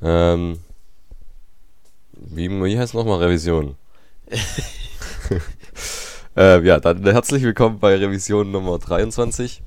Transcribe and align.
Ähm, 0.00 0.60
wie, 2.12 2.48
wie 2.48 2.78
heißt 2.78 2.94
nochmal 2.94 3.18
Revision? 3.18 3.76
äh, 6.36 6.64
ja, 6.64 6.78
dann 6.78 7.02
herzlich 7.02 7.42
willkommen 7.42 7.80
bei 7.80 7.96
Revision 7.96 8.52
Nummer 8.52 8.78
23. 8.78 9.60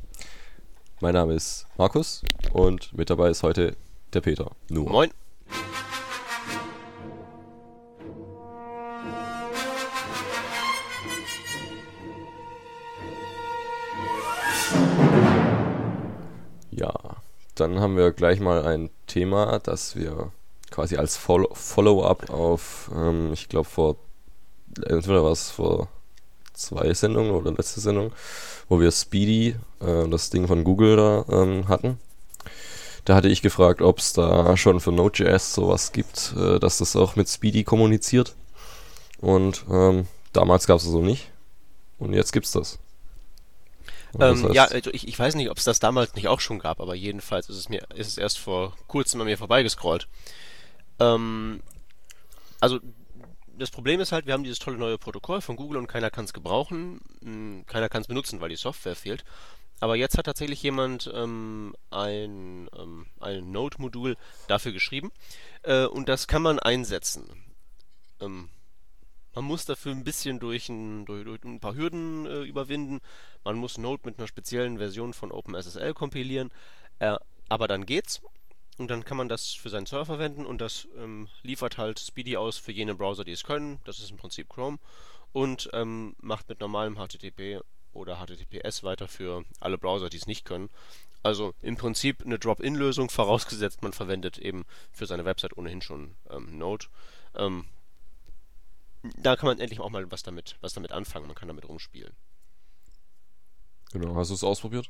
Mein 1.02 1.14
Name 1.16 1.34
ist 1.34 1.68
Markus 1.78 2.24
und 2.54 2.96
mit 2.96 3.10
dabei 3.10 3.30
ist 3.30 3.44
heute 3.44 3.76
der 4.14 4.22
Peter. 4.22 4.52
Nur. 4.70 4.90
Moin. 4.90 5.10
Ja, 16.70 16.94
dann 17.56 17.82
haben 17.82 17.98
wir 17.98 18.14
gleich 18.14 18.40
mal 18.40 18.66
ein 18.66 18.90
Thema, 19.12 19.60
das 19.60 19.96
wir 19.96 20.32
quasi 20.70 20.96
als 20.96 21.18
Follow-up 21.18 22.30
auf, 22.30 22.90
ähm, 22.96 23.34
ich 23.34 23.50
glaube 23.50 23.68
vor, 23.68 23.98
entweder 24.86 25.24
war 25.24 25.32
es 25.32 25.52
vor 25.52 25.90
zwei 26.54 26.94
Sendungen 26.94 27.32
oder 27.32 27.52
letzte 27.52 27.82
Sendung, 27.82 28.14
wo 28.70 28.80
wir 28.80 28.92
Speedy, 28.92 29.56
äh, 29.82 30.08
das 30.08 30.30
Ding 30.30 30.48
von 30.48 30.64
Google 30.64 30.96
da 30.96 31.26
ähm, 31.30 31.68
hatten. 31.68 32.00
Da 33.04 33.16
hatte 33.16 33.28
ich 33.28 33.42
gefragt, 33.42 33.82
ob 33.82 34.00
es 34.00 34.14
da 34.14 34.56
schon 34.56 34.80
für 34.80 34.92
Node.js 34.92 35.56
sowas 35.56 35.92
gibt, 35.92 36.34
äh, 36.38 36.60
dass 36.60 36.78
das 36.78 36.96
auch 36.96 37.16
mit 37.16 37.28
Speedy 37.28 37.64
kommuniziert. 37.64 38.36
Und 39.20 39.66
ähm, 39.70 40.08
damals 40.32 40.68
gab 40.68 40.78
es 40.78 40.84
das 40.84 40.92
so 40.92 41.02
nicht. 41.02 41.32
Und 42.00 42.14
jetzt 42.14 42.32
gibt's 42.32 42.52
das. 42.52 42.80
Ähm, 44.20 44.52
ja, 44.52 44.66
also 44.66 44.92
ich, 44.92 45.08
ich 45.08 45.18
weiß 45.18 45.36
nicht, 45.36 45.50
ob 45.50 45.58
es 45.58 45.64
das 45.64 45.80
damals 45.80 46.16
nicht 46.16 46.28
auch 46.28 46.40
schon 46.40 46.60
gab, 46.60 46.82
aber 46.82 46.96
jedenfalls 46.96 47.50
ist 47.50 47.58
es 47.58 47.70
mir 47.70 47.86
ist 47.96 48.08
es 48.08 48.18
erst 48.18 48.40
vor 48.40 48.76
kurzem 48.88 49.22
an 49.22 49.28
mir 49.28 49.38
vorbeigescrollt. 49.38 50.08
Ähm, 51.00 51.62
also 52.60 52.80
das 53.58 53.72
Problem 53.72 54.00
ist 54.00 54.12
halt, 54.12 54.26
wir 54.26 54.34
haben 54.34 54.44
dieses 54.44 54.60
tolle 54.60 54.78
neue 54.78 54.98
Protokoll 54.98 55.42
von 55.42 55.56
Google 55.56 55.78
und 55.78 55.88
keiner 55.88 56.10
kann 56.10 56.26
es 56.26 56.34
gebrauchen, 56.34 57.00
hm, 57.22 57.64
keiner 57.68 57.90
kann 57.90 58.02
es 58.02 58.08
benutzen, 58.08 58.42
weil 58.42 58.50
die 58.50 58.56
Software 58.56 58.96
fehlt. 58.96 59.24
Aber 59.80 59.96
jetzt 59.96 60.18
hat 60.18 60.26
tatsächlich 60.26 60.62
jemand 60.62 61.10
ähm, 61.14 61.76
ein, 61.90 62.70
ähm, 62.78 63.08
ein 63.20 63.52
Node-Modul 63.52 64.16
dafür 64.48 64.72
geschrieben 64.72 65.12
äh, 65.64 65.86
und 65.86 66.08
das 66.08 66.28
kann 66.28 66.44
man 66.44 66.60
einsetzen. 66.60 67.28
Ähm, 68.20 68.50
man 69.34 69.46
muss 69.46 69.66
dafür 69.66 69.92
ein 69.94 70.04
bisschen 70.04 70.40
durch 70.40 70.70
ein, 70.70 71.06
durch, 71.06 71.24
durch 71.24 71.44
ein 71.44 71.60
paar 71.60 71.76
Hürden 71.76 72.26
äh, 72.26 72.42
überwinden. 72.42 73.00
Man 73.44 73.56
muss 73.58 73.78
Node 73.78 74.04
mit 74.06 74.18
einer 74.18 74.28
speziellen 74.28 74.78
Version 74.78 75.14
von 75.14 75.32
OpenSSL 75.32 75.94
kompilieren. 75.94 76.52
Äh, 77.00 77.18
aber 77.50 77.68
dann 77.68 77.86
geht's. 77.86 78.22
Und 78.78 78.90
dann 78.90 79.06
kann 79.06 79.18
man 79.18 79.30
das 79.30 79.52
für 79.52 79.70
seinen 79.70 79.86
Server 79.86 80.06
verwenden 80.06 80.46
und 80.46 80.60
das 80.60 80.88
ähm, 80.98 81.28
liefert 81.44 81.78
halt 81.78 82.00
Speedy 82.00 82.38
aus 82.38 82.58
für 82.58 82.72
jene 82.72 82.96
Browser, 82.96 83.24
die 83.24 83.34
es 83.34 83.44
können. 83.44 83.80
Das 83.84 84.00
ist 84.00 84.10
im 84.10 84.18
Prinzip 84.18 84.50
Chrome. 84.50 84.80
Und 85.34 85.70
ähm, 85.74 86.16
macht 86.22 86.50
mit 86.50 86.60
normalem 86.60 86.96
HTTP 86.96 87.62
oder 87.94 88.18
HTTPS 88.18 88.84
weiter 88.84 89.08
für 89.08 89.44
alle 89.60 89.78
Browser, 89.78 90.10
die 90.10 90.18
es 90.18 90.28
nicht 90.28 90.46
können. 90.46 90.70
Also 91.24 91.54
im 91.62 91.78
Prinzip 91.78 92.24
eine 92.26 92.40
Drop-in-Lösung, 92.40 93.10
vorausgesetzt 93.12 93.82
man 93.84 93.94
verwendet 93.94 94.38
eben 94.38 94.66
für 94.92 95.06
seine 95.06 95.26
Website 95.26 95.58
ohnehin 95.58 95.82
schon 95.82 96.16
ähm, 96.30 96.58
Node. 96.58 96.88
Ähm, 97.36 97.66
da 99.18 99.36
kann 99.36 99.48
man 99.48 99.60
endlich 99.60 99.80
auch 99.80 99.90
mal 99.90 100.10
was 100.12 100.24
damit, 100.24 100.58
was 100.62 100.74
damit 100.74 100.92
anfangen. 100.92 101.28
Man 101.28 101.36
kann 101.36 101.48
damit 101.48 101.68
rumspielen. 101.68 102.14
Genau, 103.94 104.16
hast 104.16 104.30
du 104.30 104.36
es 104.36 104.44
ausprobiert? 104.44 104.90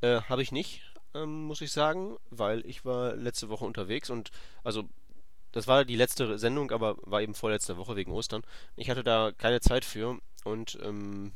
Äh, 0.00 0.20
Habe 0.22 0.42
ich 0.42 0.52
nicht, 0.52 0.82
ähm, 1.14 1.44
muss 1.44 1.60
ich 1.60 1.72
sagen, 1.72 2.16
weil 2.30 2.64
ich 2.66 2.84
war 2.84 3.14
letzte 3.14 3.48
Woche 3.48 3.64
unterwegs 3.64 4.10
und 4.10 4.30
also 4.64 4.84
das 5.52 5.68
war 5.68 5.84
die 5.84 5.96
letzte 5.96 6.36
Sendung, 6.36 6.72
aber 6.72 6.96
war 7.02 7.22
eben 7.22 7.34
vorletzte 7.34 7.76
Woche 7.76 7.94
wegen 7.94 8.10
Ostern. 8.10 8.42
Ich 8.74 8.90
hatte 8.90 9.04
da 9.04 9.30
keine 9.36 9.60
Zeit 9.60 9.84
für 9.84 10.18
und 10.44 10.78
ähm, 10.82 11.32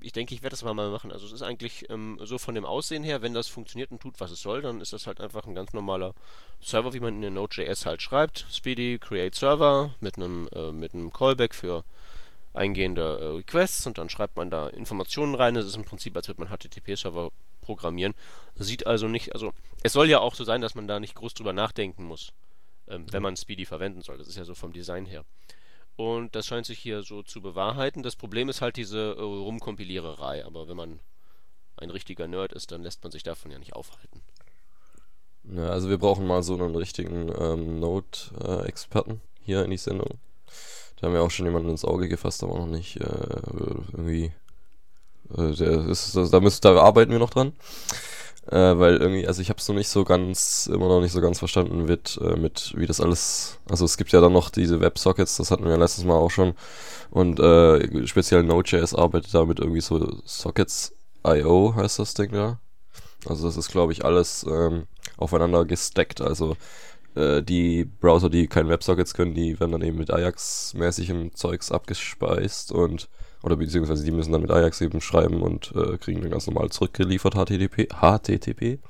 ich 0.00 0.12
denke, 0.12 0.34
ich 0.34 0.42
werde 0.42 0.54
das 0.54 0.62
mal 0.62 0.74
machen. 0.74 1.10
Also 1.10 1.26
es 1.26 1.32
ist 1.32 1.42
eigentlich 1.42 1.90
ähm, 1.90 2.20
so 2.22 2.38
von 2.38 2.54
dem 2.54 2.64
Aussehen 2.64 3.02
her, 3.02 3.20
wenn 3.20 3.34
das 3.34 3.48
funktioniert 3.48 3.90
und 3.90 4.00
tut, 4.00 4.20
was 4.20 4.30
es 4.30 4.40
soll, 4.40 4.62
dann 4.62 4.80
ist 4.80 4.92
das 4.92 5.08
halt 5.08 5.20
einfach 5.20 5.46
ein 5.46 5.54
ganz 5.56 5.72
normaler 5.72 6.14
Server, 6.60 6.92
wie 6.92 7.00
man 7.00 7.16
in 7.16 7.22
der 7.22 7.30
Node.js 7.30 7.86
halt 7.86 8.02
schreibt. 8.02 8.46
Speedy 8.50 8.98
Create 9.00 9.34
Server 9.34 9.94
mit 10.00 10.16
einem 10.16 10.48
äh, 10.52 10.70
mit 10.70 10.94
einem 10.94 11.12
Callback 11.12 11.54
für 11.56 11.84
eingehende 12.58 13.18
äh, 13.20 13.24
Requests 13.36 13.86
und 13.86 13.98
dann 13.98 14.10
schreibt 14.10 14.36
man 14.36 14.50
da 14.50 14.68
Informationen 14.68 15.34
rein. 15.34 15.56
Es 15.56 15.66
ist 15.66 15.76
im 15.76 15.84
Prinzip, 15.84 16.16
als 16.16 16.28
würde 16.28 16.40
man 16.42 16.50
HTTP-Server 16.50 17.30
programmieren. 17.62 18.14
Sieht 18.56 18.86
also 18.86 19.08
nicht, 19.08 19.32
also 19.34 19.52
es 19.82 19.92
soll 19.92 20.08
ja 20.08 20.20
auch 20.20 20.34
so 20.34 20.44
sein, 20.44 20.60
dass 20.60 20.74
man 20.74 20.88
da 20.88 21.00
nicht 21.00 21.14
groß 21.14 21.34
drüber 21.34 21.52
nachdenken 21.52 22.04
muss, 22.04 22.32
ähm, 22.88 23.06
wenn 23.10 23.22
man 23.22 23.36
Speedy 23.36 23.64
verwenden 23.64 24.02
soll. 24.02 24.18
Das 24.18 24.28
ist 24.28 24.36
ja 24.36 24.44
so 24.44 24.54
vom 24.54 24.72
Design 24.72 25.06
her. 25.06 25.24
Und 25.96 26.36
das 26.36 26.46
scheint 26.46 26.64
sich 26.64 26.78
hier 26.78 27.02
so 27.02 27.22
zu 27.22 27.42
bewahrheiten. 27.42 28.04
Das 28.04 28.14
Problem 28.14 28.48
ist 28.48 28.60
halt 28.60 28.76
diese 28.76 29.16
äh, 29.18 29.20
Rumkompiliererei. 29.20 30.44
Aber 30.44 30.68
wenn 30.68 30.76
man 30.76 31.00
ein 31.76 31.90
richtiger 31.90 32.28
Nerd 32.28 32.52
ist, 32.52 32.70
dann 32.70 32.82
lässt 32.82 33.02
man 33.02 33.10
sich 33.10 33.24
davon 33.24 33.50
ja 33.50 33.58
nicht 33.58 33.74
aufhalten. 33.74 34.22
Ja, 35.44 35.70
also 35.70 35.88
wir 35.88 35.98
brauchen 35.98 36.26
mal 36.26 36.42
so 36.42 36.54
einen 36.54 36.76
richtigen 36.76 37.32
ähm, 37.36 37.80
Node-Experten 37.80 39.20
hier 39.40 39.64
in 39.64 39.70
die 39.70 39.76
Sendung. 39.76 40.18
Da 41.00 41.06
haben 41.06 41.14
wir 41.14 41.22
auch 41.22 41.30
schon 41.30 41.46
jemanden 41.46 41.70
ins 41.70 41.84
Auge 41.84 42.08
gefasst, 42.08 42.42
aber 42.42 42.58
noch 42.58 42.66
nicht 42.66 42.96
äh, 42.96 43.04
irgendwie. 43.92 44.32
Äh, 45.36 45.52
der 45.52 45.86
ist, 45.86 46.16
da, 46.16 46.40
müssen, 46.40 46.60
da 46.62 46.76
arbeiten 46.80 47.12
wir 47.12 47.18
noch 47.18 47.30
dran. 47.30 47.52
Äh, 48.50 48.78
weil 48.78 48.96
irgendwie, 48.96 49.26
also 49.26 49.42
ich 49.42 49.50
habe 49.50 49.58
es 49.58 49.68
noch 49.68 49.74
nicht 49.74 49.90
so 49.90 50.04
ganz, 50.04 50.70
immer 50.72 50.88
noch 50.88 51.02
nicht 51.02 51.12
so 51.12 51.20
ganz 51.20 51.38
verstanden 51.38 51.84
mit, 51.84 52.18
äh, 52.22 52.36
mit 52.36 52.72
wie 52.76 52.86
das 52.86 52.98
alles, 52.98 53.58
also 53.68 53.84
es 53.84 53.98
gibt 53.98 54.10
ja 54.12 54.22
dann 54.22 54.32
noch 54.32 54.48
diese 54.48 54.80
Websockets, 54.80 55.36
das 55.36 55.50
hatten 55.50 55.66
wir 55.66 55.76
letztes 55.76 56.04
Mal 56.04 56.14
auch 56.14 56.30
schon 56.30 56.54
und 57.10 57.40
äh, 57.40 58.06
speziell 58.06 58.42
Node.js 58.44 58.94
arbeitet 58.94 59.34
damit 59.34 59.60
irgendwie 59.60 59.82
so 59.82 60.18
Sockets.io 60.24 61.74
heißt 61.76 61.98
das 61.98 62.14
Ding 62.14 62.32
da. 62.32 62.58
Also 63.26 63.46
das 63.46 63.58
ist 63.58 63.70
glaube 63.70 63.92
ich 63.92 64.06
alles 64.06 64.46
ähm, 64.48 64.84
aufeinander 65.18 65.66
gestackt, 65.66 66.22
also 66.22 66.56
äh, 67.14 67.42
die 67.42 67.84
Browser, 67.84 68.30
die 68.30 68.46
kein 68.46 68.68
Websockets 68.68 69.14
können, 69.14 69.34
die 69.34 69.58
werden 69.58 69.72
dann 69.72 69.82
eben 69.82 69.98
mit 69.98 70.10
Ajax-mäßigem 70.10 71.34
Zeugs 71.34 71.72
abgespeist 71.72 72.72
und 72.72 73.08
oder 73.42 73.56
beziehungsweise 73.56 74.04
die 74.04 74.10
müssen 74.10 74.32
dann 74.32 74.42
mit 74.42 74.50
Ajax 74.50 74.80
eben 74.80 75.00
schreiben 75.00 75.42
und 75.42 75.72
äh, 75.76 75.96
kriegen 75.98 76.20
dann 76.20 76.30
ganz 76.30 76.46
normal 76.46 76.70
zurückgeliefert 76.70 77.34
HTTP. 77.34 77.88
HTTP. 78.00 78.80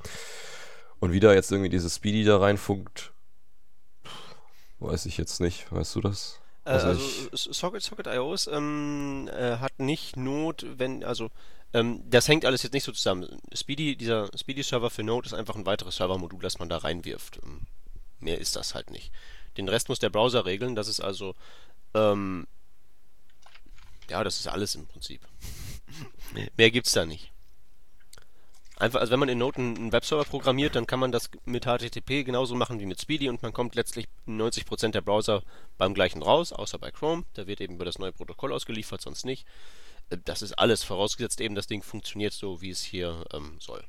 Und 0.99 1.11
wie 1.11 1.19
da 1.19 1.33
jetzt 1.33 1.51
irgendwie 1.51 1.69
dieses 1.69 1.95
Speedy 1.95 2.23
da 2.23 2.37
reinfunkt, 2.37 3.13
weiß 4.79 5.05
ich 5.05 5.17
jetzt 5.17 5.39
nicht. 5.39 5.71
Weißt 5.71 5.95
du 5.95 6.01
das? 6.01 6.39
Äh, 6.65 6.71
also, 6.71 6.87
also 7.31 7.53
Socket, 7.53 7.81
Socket 7.83 8.07
IOs 8.07 8.47
ähm, 8.47 9.29
äh, 9.31 9.57
hat 9.57 9.79
nicht 9.79 10.17
Not, 10.17 10.65
wenn, 10.77 11.03
also 11.03 11.29
ähm, 11.73 12.03
das 12.09 12.27
hängt 12.27 12.45
alles 12.45 12.63
jetzt 12.63 12.73
nicht 12.73 12.83
so 12.83 12.91
zusammen. 12.91 13.27
Speedy, 13.53 13.95
dieser 13.95 14.29
Speedy-Server 14.35 14.89
für 14.89 15.03
Node 15.03 15.27
ist 15.27 15.33
einfach 15.33 15.55
ein 15.55 15.65
weiteres 15.65 15.97
Servermodul, 15.97 16.41
das 16.41 16.59
man 16.59 16.69
da 16.69 16.77
reinwirft. 16.77 17.39
Ähm, 17.43 17.67
mehr 18.19 18.39
ist 18.39 18.55
das 18.55 18.75
halt 18.75 18.91
nicht. 18.91 19.11
Den 19.57 19.69
Rest 19.69 19.89
muss 19.89 19.99
der 19.99 20.09
Browser 20.09 20.45
regeln. 20.45 20.75
Das 20.75 20.87
ist 20.87 20.99
also 20.99 21.35
ähm, 21.93 22.47
ja, 24.09 24.23
das 24.23 24.39
ist 24.39 24.47
alles 24.47 24.75
im 24.75 24.87
Prinzip. 24.87 25.21
Mehr 26.57 26.71
gibt's 26.71 26.93
da 26.93 27.05
nicht. 27.05 27.31
Einfach, 28.77 29.01
also 29.01 29.11
wenn 29.11 29.19
man 29.19 29.29
in 29.29 29.37
Node 29.37 29.57
einen 29.57 29.91
Webserver 29.91 30.23
programmiert, 30.23 30.75
dann 30.75 30.87
kann 30.87 31.01
man 31.01 31.11
das 31.11 31.29
mit 31.43 31.65
HTTP 31.65 32.23
genauso 32.23 32.55
machen 32.55 32.79
wie 32.79 32.85
mit 32.85 33.01
Speedy 33.01 33.27
und 33.27 33.43
man 33.43 33.51
kommt 33.51 33.75
letztlich 33.75 34.07
90% 34.25 34.91
der 34.91 35.01
Browser 35.01 35.43
beim 35.77 35.93
gleichen 35.93 36.23
raus, 36.23 36.53
außer 36.53 36.79
bei 36.79 36.89
Chrome. 36.89 37.25
Da 37.33 37.45
wird 37.45 37.59
eben 37.59 37.75
über 37.75 37.83
das 37.83 37.99
neue 37.99 38.13
Protokoll 38.13 38.53
ausgeliefert, 38.53 39.01
sonst 39.01 39.25
nicht. 39.25 39.45
Äh, 40.09 40.17
das 40.23 40.41
ist 40.41 40.53
alles, 40.53 40.83
vorausgesetzt 40.83 41.41
eben, 41.41 41.55
das 41.55 41.67
Ding 41.67 41.83
funktioniert 41.83 42.33
so, 42.33 42.61
wie 42.61 42.69
es 42.69 42.81
hier 42.81 43.25
ähm, 43.33 43.57
soll. 43.59 43.83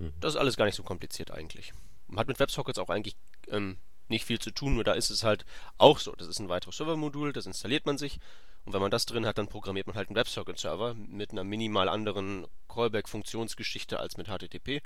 Mhm. 0.00 0.12
Das 0.20 0.34
ist 0.34 0.40
alles 0.40 0.56
gar 0.56 0.64
nicht 0.64 0.74
so 0.76 0.82
kompliziert 0.82 1.30
eigentlich. 1.30 1.72
Man 2.14 2.20
hat 2.20 2.28
mit 2.28 2.38
WebSockets 2.38 2.78
auch 2.78 2.90
eigentlich 2.90 3.16
ähm, 3.48 3.78
nicht 4.08 4.24
viel 4.24 4.38
zu 4.38 4.50
tun, 4.50 4.74
nur 4.74 4.84
da 4.84 4.92
ist 4.92 5.10
es 5.10 5.24
halt 5.24 5.44
auch 5.78 5.98
so. 5.98 6.12
Das 6.12 6.28
ist 6.28 6.38
ein 6.38 6.48
weiteres 6.48 6.76
Servermodul, 6.76 7.32
das 7.32 7.46
installiert 7.46 7.86
man 7.86 7.98
sich 7.98 8.20
und 8.64 8.72
wenn 8.72 8.80
man 8.80 8.90
das 8.90 9.06
drin 9.06 9.26
hat, 9.26 9.38
dann 9.38 9.48
programmiert 9.48 9.86
man 9.86 9.96
halt 9.96 10.08
einen 10.08 10.16
WebSocket-Server 10.16 10.94
mit 10.94 11.32
einer 11.32 11.44
minimal 11.44 11.88
anderen 11.88 12.46
Callback-Funktionsgeschichte 12.68 13.98
als 13.98 14.16
mit 14.16 14.28
HTTP 14.28 14.80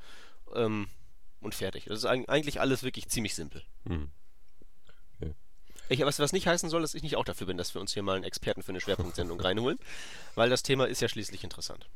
ähm, 0.54 0.88
und 1.40 1.54
fertig. 1.54 1.84
Das 1.84 1.98
ist 1.98 2.04
eigentlich 2.06 2.60
alles 2.60 2.82
wirklich 2.82 3.08
ziemlich 3.08 3.34
simpel. 3.34 3.62
Mhm. 3.84 4.10
Okay. 5.20 5.34
Ich, 5.90 6.00
was, 6.00 6.19
was 6.19 6.32
nicht 6.32 6.46
heißen 6.46 6.70
soll, 6.70 6.80
dass 6.80 6.94
ich 6.94 7.02
nicht 7.02 7.16
auch 7.16 7.25
dafür 7.25 7.46
bin, 7.46 7.58
dass 7.58 7.75
wir 7.75 7.80
uns 7.80 7.92
hier 7.92 8.02
mal 8.02 8.16
einen 8.16 8.25
Experten 8.25 8.62
für 8.62 8.70
eine 8.72 8.80
Schwerpunktsendung 8.80 9.38
reinholen, 9.42 9.78
weil 10.34 10.48
das 10.48 10.62
Thema 10.62 10.86
ist 10.86 11.02
ja 11.02 11.08
schließlich 11.08 11.44
interessant. 11.44 11.88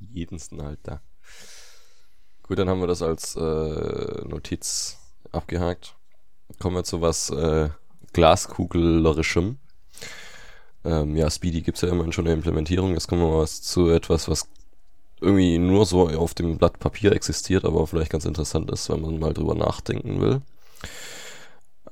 Jedensten 0.00 0.62
halt 0.62 0.80
da. 0.82 1.00
Gut, 2.50 2.58
dann 2.58 2.68
haben 2.68 2.80
wir 2.80 2.88
das 2.88 3.00
als 3.00 3.36
äh, 3.36 4.24
Notiz 4.26 4.98
abgehakt. 5.30 5.94
Kommen 6.58 6.74
wir 6.74 6.82
zu 6.82 7.00
was 7.00 7.30
äh, 7.30 7.68
Glaskugellerischem. 8.12 9.58
Ähm, 10.84 11.16
ja, 11.16 11.30
Speedy 11.30 11.62
gibt 11.62 11.78
es 11.78 11.82
ja 11.82 11.90
immerhin 11.90 12.10
schon 12.10 12.26
eine 12.26 12.34
Implementierung. 12.34 12.94
Jetzt 12.94 13.06
kommen 13.06 13.22
wir 13.22 13.30
mal 13.30 13.46
zu 13.46 13.90
etwas, 13.90 14.28
was 14.28 14.48
irgendwie 15.20 15.58
nur 15.58 15.86
so 15.86 16.08
auf 16.08 16.34
dem 16.34 16.58
Blatt 16.58 16.80
Papier 16.80 17.12
existiert, 17.12 17.64
aber 17.64 17.86
vielleicht 17.86 18.10
ganz 18.10 18.24
interessant 18.24 18.68
ist, 18.72 18.90
wenn 18.90 19.00
man 19.00 19.20
mal 19.20 19.32
drüber 19.32 19.54
nachdenken 19.54 20.20
will. 20.20 20.42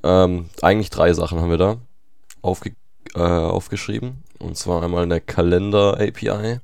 Ähm, 0.02 0.50
eigentlich 0.60 0.90
drei 0.90 1.12
Sachen 1.12 1.38
haben 1.38 1.50
wir 1.50 1.58
da 1.58 1.76
aufge 2.43 2.75
äh, 3.14 3.20
aufgeschrieben. 3.20 4.25
Und 4.40 4.56
zwar 4.56 4.82
einmal 4.82 5.05
eine 5.05 5.20
Kalender-API, 5.20 6.58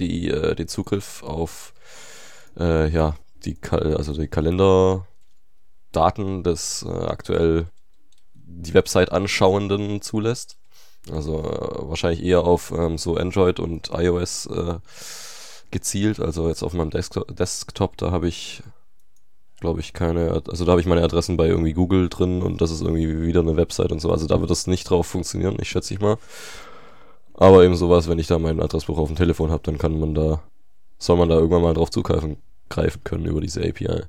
die 0.00 0.28
äh, 0.28 0.56
den 0.56 0.66
Zugriff 0.66 1.22
auf 1.22 1.72
äh, 2.58 2.88
ja, 2.88 3.14
die, 3.44 3.58
also 3.70 4.12
die 4.12 4.28
Kalenderdaten 4.28 5.04
des 6.42 6.84
äh, 6.88 6.90
aktuell 7.06 7.66
die 8.34 8.74
Website 8.74 9.12
anschauenden 9.12 10.00
zulässt. 10.02 10.56
Also 11.10 11.38
äh, 11.38 11.88
wahrscheinlich 11.88 12.22
eher 12.22 12.44
auf 12.44 12.72
ähm, 12.76 12.98
so 12.98 13.16
Android 13.16 13.60
und 13.60 13.90
iOS 13.92 14.46
äh, 14.46 14.74
gezielt. 15.70 16.20
Also 16.20 16.48
jetzt 16.48 16.62
auf 16.62 16.72
meinem 16.72 16.90
Desktop, 16.90 17.34
Desktop 17.36 17.96
da 17.96 18.10
habe 18.10 18.28
ich, 18.28 18.62
glaube 19.60 19.80
ich, 19.80 19.92
keine, 19.92 20.42
also 20.48 20.64
da 20.64 20.72
habe 20.72 20.80
ich 20.80 20.86
meine 20.86 21.02
Adressen 21.02 21.36
bei 21.36 21.46
irgendwie 21.46 21.72
Google 21.72 22.08
drin 22.08 22.42
und 22.42 22.60
das 22.60 22.70
ist 22.70 22.82
irgendwie 22.82 23.26
wieder 23.26 23.40
eine 23.40 23.56
Website 23.56 23.92
und 23.92 24.00
so. 24.00 24.10
Also 24.10 24.26
da 24.26 24.40
wird 24.40 24.50
das 24.50 24.66
nicht 24.66 24.90
drauf 24.90 25.06
funktionieren, 25.06 25.56
ich 25.60 25.68
schätze 25.68 25.94
ich 25.94 26.00
mal. 26.00 26.16
Aber 27.34 27.64
eben 27.64 27.76
sowas, 27.76 28.08
wenn 28.08 28.18
ich 28.18 28.26
da 28.26 28.38
mein 28.38 28.60
Adressbuch 28.60 28.98
auf 28.98 29.08
dem 29.08 29.16
Telefon 29.16 29.50
habe, 29.50 29.62
dann 29.62 29.78
kann 29.78 29.98
man 30.00 30.14
da, 30.14 30.42
soll 30.98 31.16
man 31.16 31.28
da 31.28 31.36
irgendwann 31.36 31.62
mal 31.62 31.74
drauf 31.74 31.90
zugreifen 31.90 32.38
greifen 32.68 33.02
können 33.04 33.26
über 33.26 33.40
diese 33.40 33.60
API. 33.62 34.04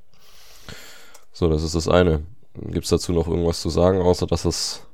So, 1.32 1.50
das 1.50 1.64
ist 1.64 1.76
das 1.76 1.88
eine. 1.88 2.26
Gibt 2.56 2.86
es 2.86 2.90
dazu 2.90 3.14
noch 3.14 3.28
irgendwas 3.28 3.62
zu 3.62 3.70
sagen, 3.70 4.02
außer 4.02 4.28
dass 4.28 4.46
es, 4.46 4.86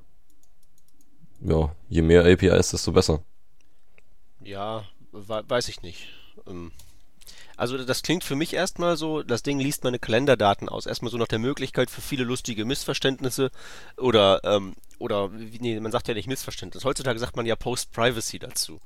ja, 1.42 1.76
je 1.90 2.02
mehr 2.02 2.26
APIs, 2.26 2.72
desto 2.72 2.92
besser. 2.92 3.24
Ja, 4.42 4.84
weiß 5.12 5.70
ich 5.70 5.82
nicht. 5.82 6.08
Ähm, 6.48 6.72
also 7.58 7.78
das 7.84 8.04
klingt 8.04 8.24
für 8.24 8.36
mich 8.36 8.54
erstmal 8.54 8.98
so, 8.98 9.24
das 9.24 9.44
Ding 9.44 9.60
liest 9.60 9.84
meine 9.84 10.00
Kalenderdaten 10.00 10.70
aus. 10.70 10.86
Erstmal 10.86 11.12
so 11.12 11.18
nach 11.18 11.28
der 11.28 11.40
Möglichkeit 11.40 11.90
für 11.90 12.02
viele 12.02 12.24
lustige 12.24 12.66
Missverständnisse 12.66 13.52
oder, 13.98 14.42
ähm, 14.44 14.76
oder, 14.98 15.30
nee, 15.30 15.80
man 15.80 15.92
sagt 15.92 16.08
ja 16.08 16.14
nicht 16.14 16.28
Missverständnis. 16.28 16.86
Heutzutage 16.86 17.20
sagt 17.20 17.36
man 17.36 17.46
ja 17.46 17.56
Post-Privacy 17.56 18.40
dazu. 18.40 18.80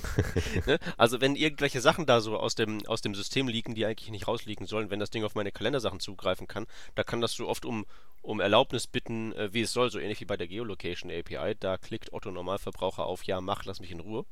ne? 0.66 0.78
Also 0.96 1.20
wenn 1.20 1.34
irgendwelche 1.34 1.80
Sachen 1.80 2.06
da 2.06 2.20
so 2.20 2.38
aus 2.38 2.54
dem, 2.54 2.86
aus 2.86 3.00
dem 3.00 3.14
System 3.14 3.48
liegen, 3.48 3.74
die 3.74 3.86
eigentlich 3.86 4.10
nicht 4.10 4.28
rausliegen 4.28 4.66
sollen, 4.66 4.90
wenn 4.90 5.00
das 5.00 5.10
Ding 5.10 5.24
auf 5.24 5.34
meine 5.34 5.52
Kalendersachen 5.52 6.00
zugreifen 6.00 6.46
kann, 6.46 6.66
da 6.94 7.04
kann 7.04 7.20
das 7.20 7.32
so 7.32 7.48
oft 7.48 7.64
um, 7.64 7.86
um 8.22 8.40
Erlaubnis 8.40 8.86
bitten, 8.86 9.32
äh, 9.32 9.52
wie 9.52 9.62
es 9.62 9.72
soll, 9.72 9.90
so 9.90 9.98
ähnlich 9.98 10.20
wie 10.20 10.26
bei 10.26 10.36
der 10.36 10.48
Geolocation 10.48 11.10
API. 11.10 11.54
Da 11.58 11.78
klickt 11.78 12.12
Otto 12.12 12.30
Normalverbraucher 12.30 13.04
auf 13.04 13.24
Ja, 13.24 13.40
mach, 13.40 13.64
lass 13.64 13.80
mich 13.80 13.90
in 13.90 14.00
Ruhe. 14.00 14.24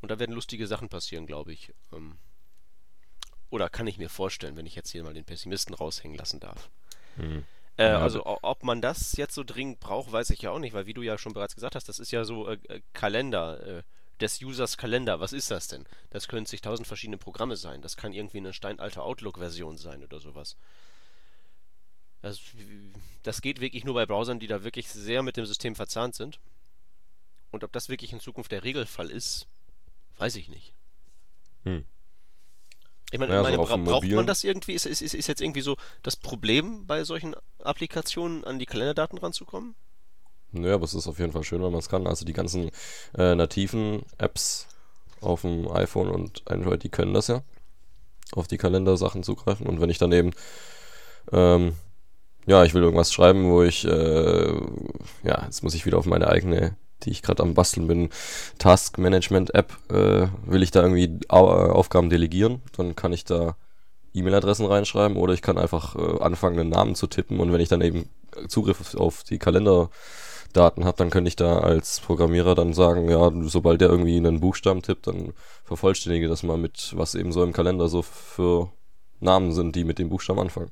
Und 0.00 0.10
da 0.10 0.18
werden 0.18 0.34
lustige 0.34 0.66
Sachen 0.66 0.88
passieren, 0.88 1.26
glaube 1.26 1.52
ich. 1.52 1.72
Ähm, 1.92 2.18
oder 3.52 3.68
kann 3.68 3.86
ich 3.86 3.98
mir 3.98 4.08
vorstellen, 4.08 4.56
wenn 4.56 4.64
ich 4.64 4.74
jetzt 4.74 4.90
hier 4.90 5.04
mal 5.04 5.12
den 5.12 5.24
Pessimisten 5.24 5.74
raushängen 5.74 6.16
lassen 6.16 6.40
darf. 6.40 6.70
Hm. 7.16 7.44
Äh, 7.76 7.90
ja, 7.90 7.98
also 8.00 8.24
ob 8.24 8.64
man 8.64 8.80
das 8.80 9.12
jetzt 9.16 9.34
so 9.34 9.44
dringend 9.44 9.78
braucht, 9.78 10.10
weiß 10.10 10.30
ich 10.30 10.40
ja 10.40 10.50
auch 10.50 10.58
nicht, 10.58 10.72
weil 10.72 10.86
wie 10.86 10.94
du 10.94 11.02
ja 11.02 11.18
schon 11.18 11.34
bereits 11.34 11.54
gesagt 11.54 11.74
hast, 11.74 11.86
das 11.86 11.98
ist 11.98 12.12
ja 12.12 12.24
so 12.24 12.48
äh, 12.48 12.58
äh 12.68 12.80
Kalender, 12.94 13.78
äh, 13.78 13.82
des 14.20 14.40
Users 14.40 14.78
Kalender. 14.78 15.20
Was 15.20 15.34
ist 15.34 15.50
das 15.50 15.68
denn? 15.68 15.84
Das 16.08 16.28
können 16.28 16.46
zigtausend 16.46 16.86
verschiedene 16.86 17.18
Programme 17.18 17.56
sein. 17.56 17.82
Das 17.82 17.98
kann 17.98 18.14
irgendwie 18.14 18.38
eine 18.38 18.54
steinalte 18.54 19.02
Outlook-Version 19.02 19.76
sein 19.76 20.02
oder 20.02 20.18
sowas. 20.18 20.56
Das, 22.22 22.40
das 23.22 23.42
geht 23.42 23.60
wirklich 23.60 23.84
nur 23.84 23.94
bei 23.94 24.06
Browsern, 24.06 24.40
die 24.40 24.46
da 24.46 24.64
wirklich 24.64 24.88
sehr 24.88 25.22
mit 25.22 25.36
dem 25.36 25.44
System 25.44 25.74
verzahnt 25.74 26.14
sind. 26.14 26.40
Und 27.50 27.64
ob 27.64 27.72
das 27.72 27.90
wirklich 27.90 28.14
in 28.14 28.20
Zukunft 28.20 28.50
der 28.50 28.64
Regelfall 28.64 29.10
ist, 29.10 29.46
weiß 30.16 30.36
ich 30.36 30.48
nicht. 30.48 30.72
Hm. 31.64 31.84
Ich 33.12 33.18
meine, 33.18 33.34
ja, 33.34 33.42
meine 33.42 33.56
so 33.56 33.64
bra 33.64 33.76
braucht 33.76 34.08
man 34.08 34.26
das 34.26 34.42
irgendwie? 34.42 34.72
Ist, 34.72 34.86
ist, 34.86 35.02
ist 35.02 35.26
jetzt 35.26 35.42
irgendwie 35.42 35.60
so 35.60 35.76
das 36.02 36.16
Problem 36.16 36.86
bei 36.86 37.04
solchen 37.04 37.36
Applikationen, 37.62 38.42
an 38.44 38.58
die 38.58 38.64
Kalenderdaten 38.64 39.18
ranzukommen? 39.18 39.74
Naja, 40.50 40.74
aber 40.74 40.84
es 40.84 40.94
ist 40.94 41.06
auf 41.06 41.18
jeden 41.18 41.30
Fall 41.30 41.44
schön, 41.44 41.62
wenn 41.62 41.70
man 41.70 41.80
es 41.80 41.90
kann. 41.90 42.06
Also 42.06 42.24
die 42.24 42.32
ganzen 42.32 42.70
äh, 43.16 43.34
nativen 43.34 44.02
Apps 44.16 44.66
auf 45.20 45.42
dem 45.42 45.70
iPhone 45.70 46.08
und 46.08 46.42
Android, 46.50 46.82
die 46.82 46.88
können 46.88 47.12
das 47.12 47.28
ja. 47.28 47.42
Auf 48.32 48.48
die 48.48 48.56
Kalendersachen 48.56 49.22
zugreifen. 49.22 49.66
Und 49.66 49.82
wenn 49.82 49.90
ich 49.90 49.98
daneben, 49.98 50.30
ähm, 51.32 51.74
ja, 52.46 52.64
ich 52.64 52.72
will 52.72 52.82
irgendwas 52.82 53.12
schreiben, 53.12 53.50
wo 53.50 53.62
ich, 53.62 53.84
äh, 53.84 54.52
ja, 55.22 55.44
jetzt 55.44 55.62
muss 55.62 55.74
ich 55.74 55.84
wieder 55.84 55.98
auf 55.98 56.06
meine 56.06 56.28
eigene 56.28 56.76
die 57.04 57.10
ich 57.10 57.22
gerade 57.22 57.42
am 57.42 57.54
Basteln 57.54 57.86
bin, 57.86 58.10
Task 58.58 58.98
Management 58.98 59.54
App, 59.54 59.76
äh, 59.90 60.28
will 60.46 60.62
ich 60.62 60.70
da 60.70 60.82
irgendwie 60.82 61.20
Au 61.28 61.48
Aufgaben 61.48 62.10
delegieren, 62.10 62.62
dann 62.76 62.96
kann 62.96 63.12
ich 63.12 63.24
da 63.24 63.56
E-Mail-Adressen 64.14 64.66
reinschreiben 64.66 65.16
oder 65.16 65.34
ich 65.34 65.42
kann 65.42 65.58
einfach 65.58 65.96
äh, 65.96 66.22
anfangen, 66.22 66.58
einen 66.58 66.70
Namen 66.70 66.94
zu 66.94 67.06
tippen 67.06 67.40
und 67.40 67.52
wenn 67.52 67.60
ich 67.60 67.68
dann 67.68 67.80
eben 67.80 68.08
Zugriff 68.48 68.94
auf 68.94 69.24
die 69.24 69.38
Kalenderdaten 69.38 70.84
habe, 70.84 70.96
dann 70.96 71.10
könnte 71.10 71.28
ich 71.28 71.36
da 71.36 71.58
als 71.58 72.00
Programmierer 72.00 72.54
dann 72.54 72.72
sagen, 72.72 73.10
ja, 73.10 73.30
sobald 73.42 73.80
der 73.80 73.88
irgendwie 73.88 74.16
einen 74.16 74.40
Buchstaben 74.40 74.82
tippt, 74.82 75.06
dann 75.06 75.32
vervollständige 75.64 76.28
das 76.28 76.42
mal 76.42 76.58
mit, 76.58 76.92
was 76.96 77.14
eben 77.14 77.32
so 77.32 77.42
im 77.42 77.52
Kalender 77.52 77.88
so 77.88 78.02
für 78.02 78.70
Namen 79.20 79.52
sind, 79.52 79.76
die 79.76 79.84
mit 79.84 79.98
dem 79.98 80.08
Buchstaben 80.08 80.40
anfangen. 80.40 80.70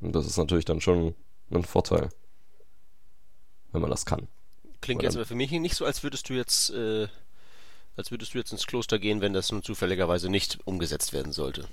Und 0.00 0.14
das 0.14 0.26
ist 0.26 0.36
natürlich 0.36 0.64
dann 0.64 0.80
schon 0.80 1.14
ein 1.50 1.64
Vorteil, 1.64 2.08
wenn 3.72 3.80
man 3.82 3.90
das 3.90 4.04
kann. 4.04 4.28
Klingt 4.82 5.02
jetzt 5.02 5.16
aber 5.16 5.24
für 5.24 5.36
mich 5.36 5.50
nicht 5.52 5.76
so, 5.76 5.86
als 5.86 6.02
würdest 6.02 6.28
du 6.28 6.34
jetzt, 6.34 6.70
äh, 6.70 7.06
als 7.96 8.10
würdest 8.10 8.34
du 8.34 8.38
jetzt 8.38 8.52
ins 8.52 8.66
Kloster 8.66 8.98
gehen, 8.98 9.20
wenn 9.20 9.32
das 9.32 9.50
nun 9.50 9.62
zufälligerweise 9.62 10.28
nicht 10.28 10.58
umgesetzt 10.64 11.12
werden 11.12 11.32
sollte. 11.32 11.64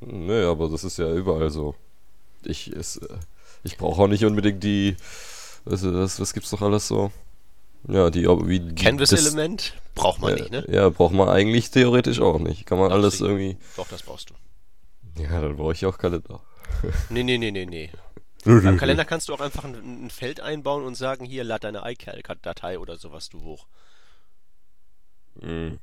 Nö, 0.00 0.50
aber 0.50 0.68
das 0.68 0.82
ist 0.82 0.98
ja 0.98 1.12
überall 1.12 1.50
so. 1.50 1.74
Ich, 2.42 2.74
äh, 2.74 2.82
ich 3.62 3.76
brauche 3.76 4.02
auch 4.02 4.08
nicht 4.08 4.24
unbedingt 4.24 4.64
die, 4.64 4.96
was, 5.64 5.84
was, 5.84 6.18
was 6.18 6.32
gibt's 6.32 6.50
doch 6.50 6.62
alles 6.62 6.88
so? 6.88 7.12
Ja, 7.86 8.08
die, 8.08 8.24
wie. 8.24 8.74
Canvas-Element? 8.74 9.74
Braucht 9.94 10.20
man 10.20 10.30
ja, 10.30 10.36
nicht, 10.36 10.50
ne? 10.50 10.64
Ja, 10.68 10.88
braucht 10.88 11.14
man 11.14 11.28
eigentlich 11.28 11.70
theoretisch 11.70 12.20
auch 12.20 12.38
nicht. 12.38 12.64
Kann 12.64 12.78
man 12.78 12.88
Doch, 12.88 12.96
alles 12.96 13.20
irgendwie. 13.20 13.58
Doch, 13.76 13.88
das 13.88 14.02
brauchst 14.02 14.30
du. 14.30 15.22
Ja, 15.22 15.40
dann 15.40 15.56
brauche 15.56 15.74
ich 15.74 15.84
auch 15.84 15.98
Kalender. 15.98 16.40
nee, 17.10 17.22
nee, 17.22 17.36
nee, 17.36 17.50
nee, 17.50 17.66
nee. 17.66 17.90
Beim 18.44 18.76
Kalender 18.76 19.04
kannst 19.04 19.28
du 19.28 19.34
auch 19.34 19.40
einfach 19.40 19.64
ein, 19.64 20.04
ein, 20.06 20.10
Feld 20.10 20.40
einbauen 20.40 20.84
und 20.84 20.94
sagen, 20.94 21.24
hier, 21.24 21.44
lad 21.44 21.64
deine 21.64 21.82
iCal-Datei 21.84 22.78
oder 22.78 22.98
sowas 22.98 23.28
du 23.28 23.42
hoch. 23.42 23.66
Mhm. 25.40 25.78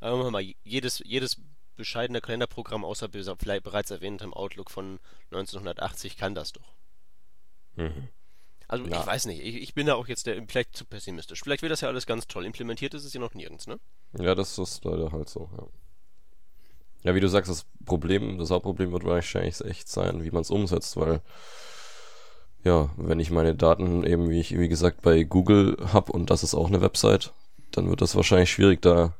Aber 0.00 0.30
mal, 0.30 0.44
jedes, 0.64 1.02
jedes 1.04 1.40
bescheidene 1.76 2.20
Kalenderprogramm 2.20 2.84
außer 2.84 3.08
vielleicht 3.38 3.62
bereits 3.62 3.90
erwähntem 3.90 4.34
Outlook 4.34 4.70
von 4.70 4.98
1980 5.30 6.16
kann 6.16 6.34
das 6.34 6.52
doch. 6.52 6.74
Mhm. 7.76 8.08
Also 8.66 8.84
ja. 8.86 9.00
ich 9.00 9.06
weiß 9.06 9.26
nicht, 9.26 9.40
ich, 9.40 9.56
ich, 9.56 9.74
bin 9.74 9.86
da 9.86 9.94
auch 9.94 10.08
jetzt 10.08 10.26
der, 10.26 10.42
vielleicht 10.46 10.76
zu 10.76 10.84
pessimistisch. 10.84 11.40
Vielleicht 11.42 11.62
wird 11.62 11.72
das 11.72 11.80
ja 11.80 11.88
alles 11.88 12.04
ganz 12.04 12.26
toll. 12.26 12.44
Implementiert 12.44 12.92
ist 12.92 13.04
es 13.04 13.14
ja 13.14 13.20
noch 13.20 13.32
nirgends, 13.32 13.66
ne? 13.66 13.78
Ja, 14.18 14.34
das 14.34 14.58
ist 14.58 14.84
leider 14.84 15.10
halt 15.10 15.28
so, 15.28 15.48
ja. 15.56 15.66
Ja, 17.04 17.14
wie 17.14 17.20
du 17.20 17.28
sagst, 17.28 17.50
das 17.50 17.64
Problem, 17.84 18.38
das 18.38 18.50
Hauptproblem 18.50 18.92
wird 18.92 19.04
wahrscheinlich 19.04 19.60
echt 19.64 19.88
sein, 19.88 20.24
wie 20.24 20.30
man 20.30 20.42
es 20.42 20.50
umsetzt, 20.50 20.96
weil 20.96 21.22
ja, 22.64 22.90
wenn 22.96 23.20
ich 23.20 23.30
meine 23.30 23.54
Daten 23.54 24.04
eben, 24.04 24.30
wie 24.30 24.40
ich 24.40 24.58
wie 24.58 24.68
gesagt, 24.68 25.02
bei 25.02 25.22
Google 25.24 25.76
habe 25.92 26.12
und 26.12 26.30
das 26.30 26.42
ist 26.42 26.54
auch 26.54 26.68
eine 26.68 26.80
Website, 26.80 27.32
dann 27.70 27.88
wird 27.88 28.00
das 28.00 28.16
wahrscheinlich 28.16 28.50
schwierig, 28.50 28.82
da 28.82 29.14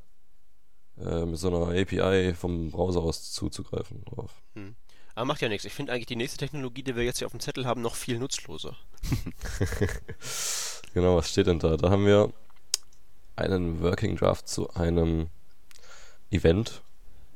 äh, 0.98 1.24
mit 1.24 1.38
so 1.38 1.48
einer 1.48 1.78
API 1.78 2.34
vom 2.34 2.70
Browser 2.70 3.00
aus 3.00 3.32
zuzugreifen 3.32 4.04
drauf. 4.04 4.32
Hm. 4.54 4.74
Aber 5.14 5.24
macht 5.24 5.40
ja 5.40 5.48
nichts. 5.48 5.64
Ich 5.64 5.72
finde 5.72 5.92
eigentlich 5.92 6.06
die 6.06 6.16
nächste 6.16 6.38
Technologie, 6.38 6.82
die 6.82 6.94
wir 6.94 7.02
jetzt 7.02 7.18
hier 7.18 7.26
auf 7.26 7.32
dem 7.32 7.40
Zettel 7.40 7.66
haben, 7.66 7.82
noch 7.82 7.96
viel 7.96 8.18
nutzloser. 8.18 8.76
genau, 10.94 11.16
was 11.16 11.30
steht 11.30 11.48
denn 11.48 11.58
da? 11.58 11.76
Da 11.76 11.90
haben 11.90 12.06
wir 12.06 12.32
einen 13.34 13.80
Working 13.82 14.16
Draft 14.16 14.48
zu 14.48 14.72
einem 14.74 15.28
Event, 16.30 16.82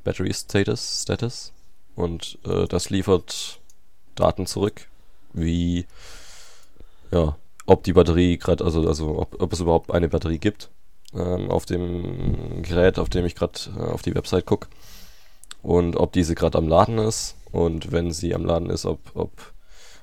Battery 0.03 0.33
Status, 0.33 1.01
Status. 1.03 1.51
Und 1.95 2.39
äh, 2.45 2.67
das 2.67 2.89
liefert 2.89 3.59
Daten 4.15 4.45
zurück, 4.45 4.87
wie, 5.33 5.85
ja, 7.11 7.35
ob 7.65 7.83
die 7.83 7.93
Batterie 7.93 8.37
gerade, 8.37 8.63
also, 8.63 8.87
also 8.87 9.19
ob, 9.19 9.41
ob 9.41 9.53
es 9.53 9.59
überhaupt 9.59 9.91
eine 9.91 10.09
Batterie 10.09 10.39
gibt 10.39 10.69
ähm, 11.13 11.49
auf 11.49 11.65
dem 11.65 12.61
Gerät, 12.63 12.99
auf 12.99 13.09
dem 13.09 13.25
ich 13.25 13.35
gerade 13.35 13.59
äh, 13.77 13.91
auf 13.91 14.01
die 14.01 14.15
Website 14.15 14.45
gucke 14.45 14.67
und 15.61 15.95
ob 15.95 16.11
diese 16.11 16.35
gerade 16.35 16.57
am 16.57 16.67
Laden 16.67 16.99
ist. 16.99 17.35
Und 17.51 17.91
wenn 17.91 18.11
sie 18.11 18.35
am 18.35 18.45
Laden 18.45 18.69
ist, 18.69 18.85
ob, 18.85 18.99
ob 19.13 19.31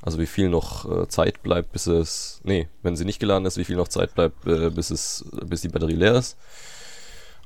also 0.02 0.18
wie 0.18 0.26
viel 0.26 0.48
noch 0.48 0.90
äh, 0.90 1.08
Zeit 1.08 1.42
bleibt, 1.42 1.72
bis 1.72 1.86
es, 1.86 2.40
nee, 2.44 2.68
wenn 2.82 2.96
sie 2.96 3.04
nicht 3.04 3.20
geladen 3.20 3.44
ist, 3.44 3.58
wie 3.58 3.64
viel 3.64 3.76
noch 3.76 3.88
Zeit 3.88 4.14
bleibt, 4.14 4.46
äh, 4.46 4.70
bis 4.70 4.90
es, 4.90 5.24
bis 5.44 5.60
die 5.60 5.68
Batterie 5.68 5.94
leer 5.94 6.14
ist. 6.14 6.36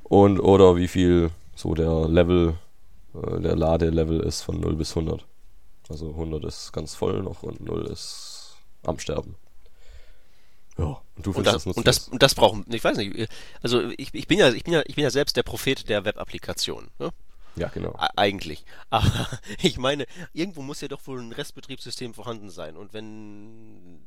Und 0.03 0.39
oder 0.39 0.75
wie 0.77 0.87
viel 0.87 1.31
so 1.55 1.73
der 1.73 2.07
Level, 2.07 2.53
äh, 3.13 3.41
der 3.41 3.55
Ladelevel 3.55 4.21
ist 4.21 4.41
von 4.41 4.59
0 4.59 4.75
bis 4.75 4.95
100. 4.95 5.25
Also 5.89 6.09
100 6.09 6.43
ist 6.45 6.71
ganz 6.73 6.95
voll 6.95 7.21
noch 7.21 7.43
und 7.43 7.61
0 7.61 7.85
ist 7.87 8.57
am 8.83 8.99
Sterben. 8.99 9.35
Ja, 10.77 11.01
und 11.15 11.25
du 11.25 11.31
findest 11.31 11.37
und 11.37 11.45
das, 11.45 11.63
das. 11.63 11.77
Und 11.77 11.87
das, 11.87 12.07
und 12.09 12.23
das 12.23 12.35
brauchen, 12.35 12.65
ich 12.69 12.83
weiß 12.83 12.97
nicht, 12.97 13.29
also 13.61 13.89
ich, 13.97 14.13
ich 14.13 14.27
bin 14.27 14.39
ja, 14.39 14.51
ich 14.51 14.63
bin 14.63 14.73
ja, 14.73 14.81
ich 14.85 14.95
bin 14.95 15.03
ja 15.03 15.09
selbst 15.09 15.37
der 15.37 15.43
Prophet 15.43 15.87
der 15.87 16.03
Web-Applikation. 16.03 16.89
Ne? 16.99 17.11
Ja, 17.55 17.69
genau. 17.69 17.95
Eigentlich. 18.15 18.65
Aber 18.89 19.27
ich 19.61 19.77
meine, 19.77 20.05
irgendwo 20.33 20.61
muss 20.61 20.81
ja 20.81 20.87
doch 20.87 21.05
wohl 21.07 21.21
ein 21.21 21.31
Restbetriebssystem 21.31 22.13
vorhanden 22.13 22.49
sein. 22.49 22.75
Und 22.75 22.93
wenn 22.93 24.05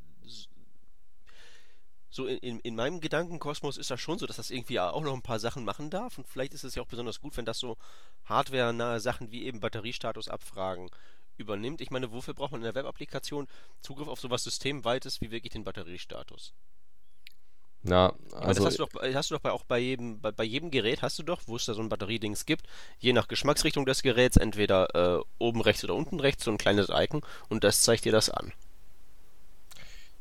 so 2.10 2.26
in, 2.26 2.38
in, 2.38 2.60
in 2.60 2.74
meinem 2.74 3.00
Gedankenkosmos 3.00 3.78
ist 3.78 3.90
das 3.90 4.00
schon 4.00 4.18
so, 4.18 4.26
dass 4.26 4.36
das 4.36 4.50
irgendwie 4.50 4.80
auch 4.80 5.02
noch 5.02 5.14
ein 5.14 5.22
paar 5.22 5.38
Sachen 5.38 5.64
machen 5.64 5.88
darf. 5.88 6.18
Und 6.18 6.26
vielleicht 6.26 6.52
ist 6.52 6.64
es 6.64 6.74
ja 6.74 6.82
auch 6.82 6.86
besonders 6.86 7.20
gut, 7.20 7.36
wenn 7.36 7.44
das 7.46 7.58
so 7.58 7.76
hardwarenahe 8.24 9.00
Sachen 9.00 9.30
wie 9.30 9.44
eben 9.44 9.60
Batteriestatus 9.60 10.28
abfragen 10.28 10.90
übernimmt. 11.38 11.80
Ich 11.80 11.90
meine, 11.90 12.12
wofür 12.12 12.34
braucht 12.34 12.52
man 12.52 12.60
in 12.60 12.64
der 12.64 12.74
Webapplikation 12.74 13.46
Zugriff 13.80 14.08
auf 14.08 14.20
sowas 14.20 14.44
Systemweites 14.44 15.20
wie 15.20 15.30
wirklich 15.30 15.52
den 15.52 15.64
Batteriestatus? 15.64 16.54
Na, 17.82 18.12
Ich 18.40 18.46
meine, 18.46 18.56
das 18.56 18.64
also, 18.64 18.66
hast 18.66 18.78
du 18.78 18.82
doch, 18.84 18.90
bei- 18.90 19.14
hast 19.14 19.30
du 19.30 19.34
doch 19.36 19.40
bei, 19.42 19.50
auch 19.52 19.62
bei 19.64 19.78
jedem, 19.78 20.20
bei, 20.20 20.30
bei 20.32 20.42
jedem 20.44 20.70
Gerät 20.72 21.02
hast 21.02 21.18
du 21.18 21.22
doch, 21.22 21.42
wo 21.46 21.54
es 21.56 21.66
da 21.66 21.74
so 21.74 21.82
ein 21.82 21.88
Batteriedings 21.88 22.46
gibt, 22.46 22.66
je 22.98 23.12
nach 23.12 23.28
Geschmacksrichtung 23.28 23.84
des 23.86 24.02
Geräts, 24.02 24.36
entweder 24.36 25.18
äh, 25.18 25.22
oben 25.38 25.60
rechts 25.60 25.84
oder 25.84 25.94
unten 25.94 26.18
rechts, 26.20 26.44
so 26.44 26.50
ein 26.50 26.58
kleines 26.58 26.88
Icon 26.90 27.22
und 27.48 27.62
das 27.64 27.82
zeigt 27.82 28.04
dir 28.04 28.12
das 28.12 28.30
an. 28.30 28.52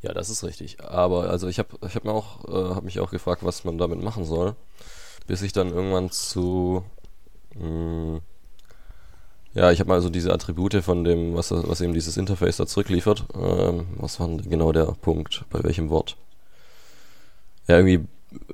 ja, 0.02 0.14
das 0.14 0.30
ist 0.30 0.44
richtig. 0.44 0.80
Aber, 0.84 1.30
also 1.30 1.48
ich 1.48 1.60
habe 1.60 1.78
ich 1.88 1.96
hab 1.96 2.04
mir 2.06 2.12
auch, 2.12 2.46
äh, 2.48 2.76
hab 2.76 2.84
mich 2.84 3.00
auch 3.00 3.12
gefragt, 3.12 3.44
was 3.44 3.64
man 3.64 3.78
damit 3.78 4.02
machen 4.02 4.26
soll, 4.26 4.56
bis 5.28 5.42
ich 5.44 5.54
dann 5.54 5.70
irgendwann 5.72 6.12
zu, 6.12 6.84
mh, 7.56 8.22
ja, 9.58 9.72
ich 9.72 9.80
habe 9.80 9.90
mal 9.90 10.02
so 10.02 10.10
diese 10.10 10.32
Attribute 10.32 10.84
von 10.84 11.04
dem, 11.04 11.34
was, 11.34 11.50
was 11.50 11.82
eben 11.82 11.94
dieses 11.94 12.16
Interface 12.16 12.58
da 12.58 12.68
zurückliefert. 12.68 13.24
Ähm, 13.34 13.88
was 13.96 14.20
war 14.20 14.28
denn 14.28 14.48
genau 14.48 14.72
der 14.72 14.86
Punkt? 15.02 15.46
Bei 15.50 15.64
welchem 15.64 15.90
Wort? 15.90 16.16
Ja, 17.68 17.78
irgendwie 17.78 18.08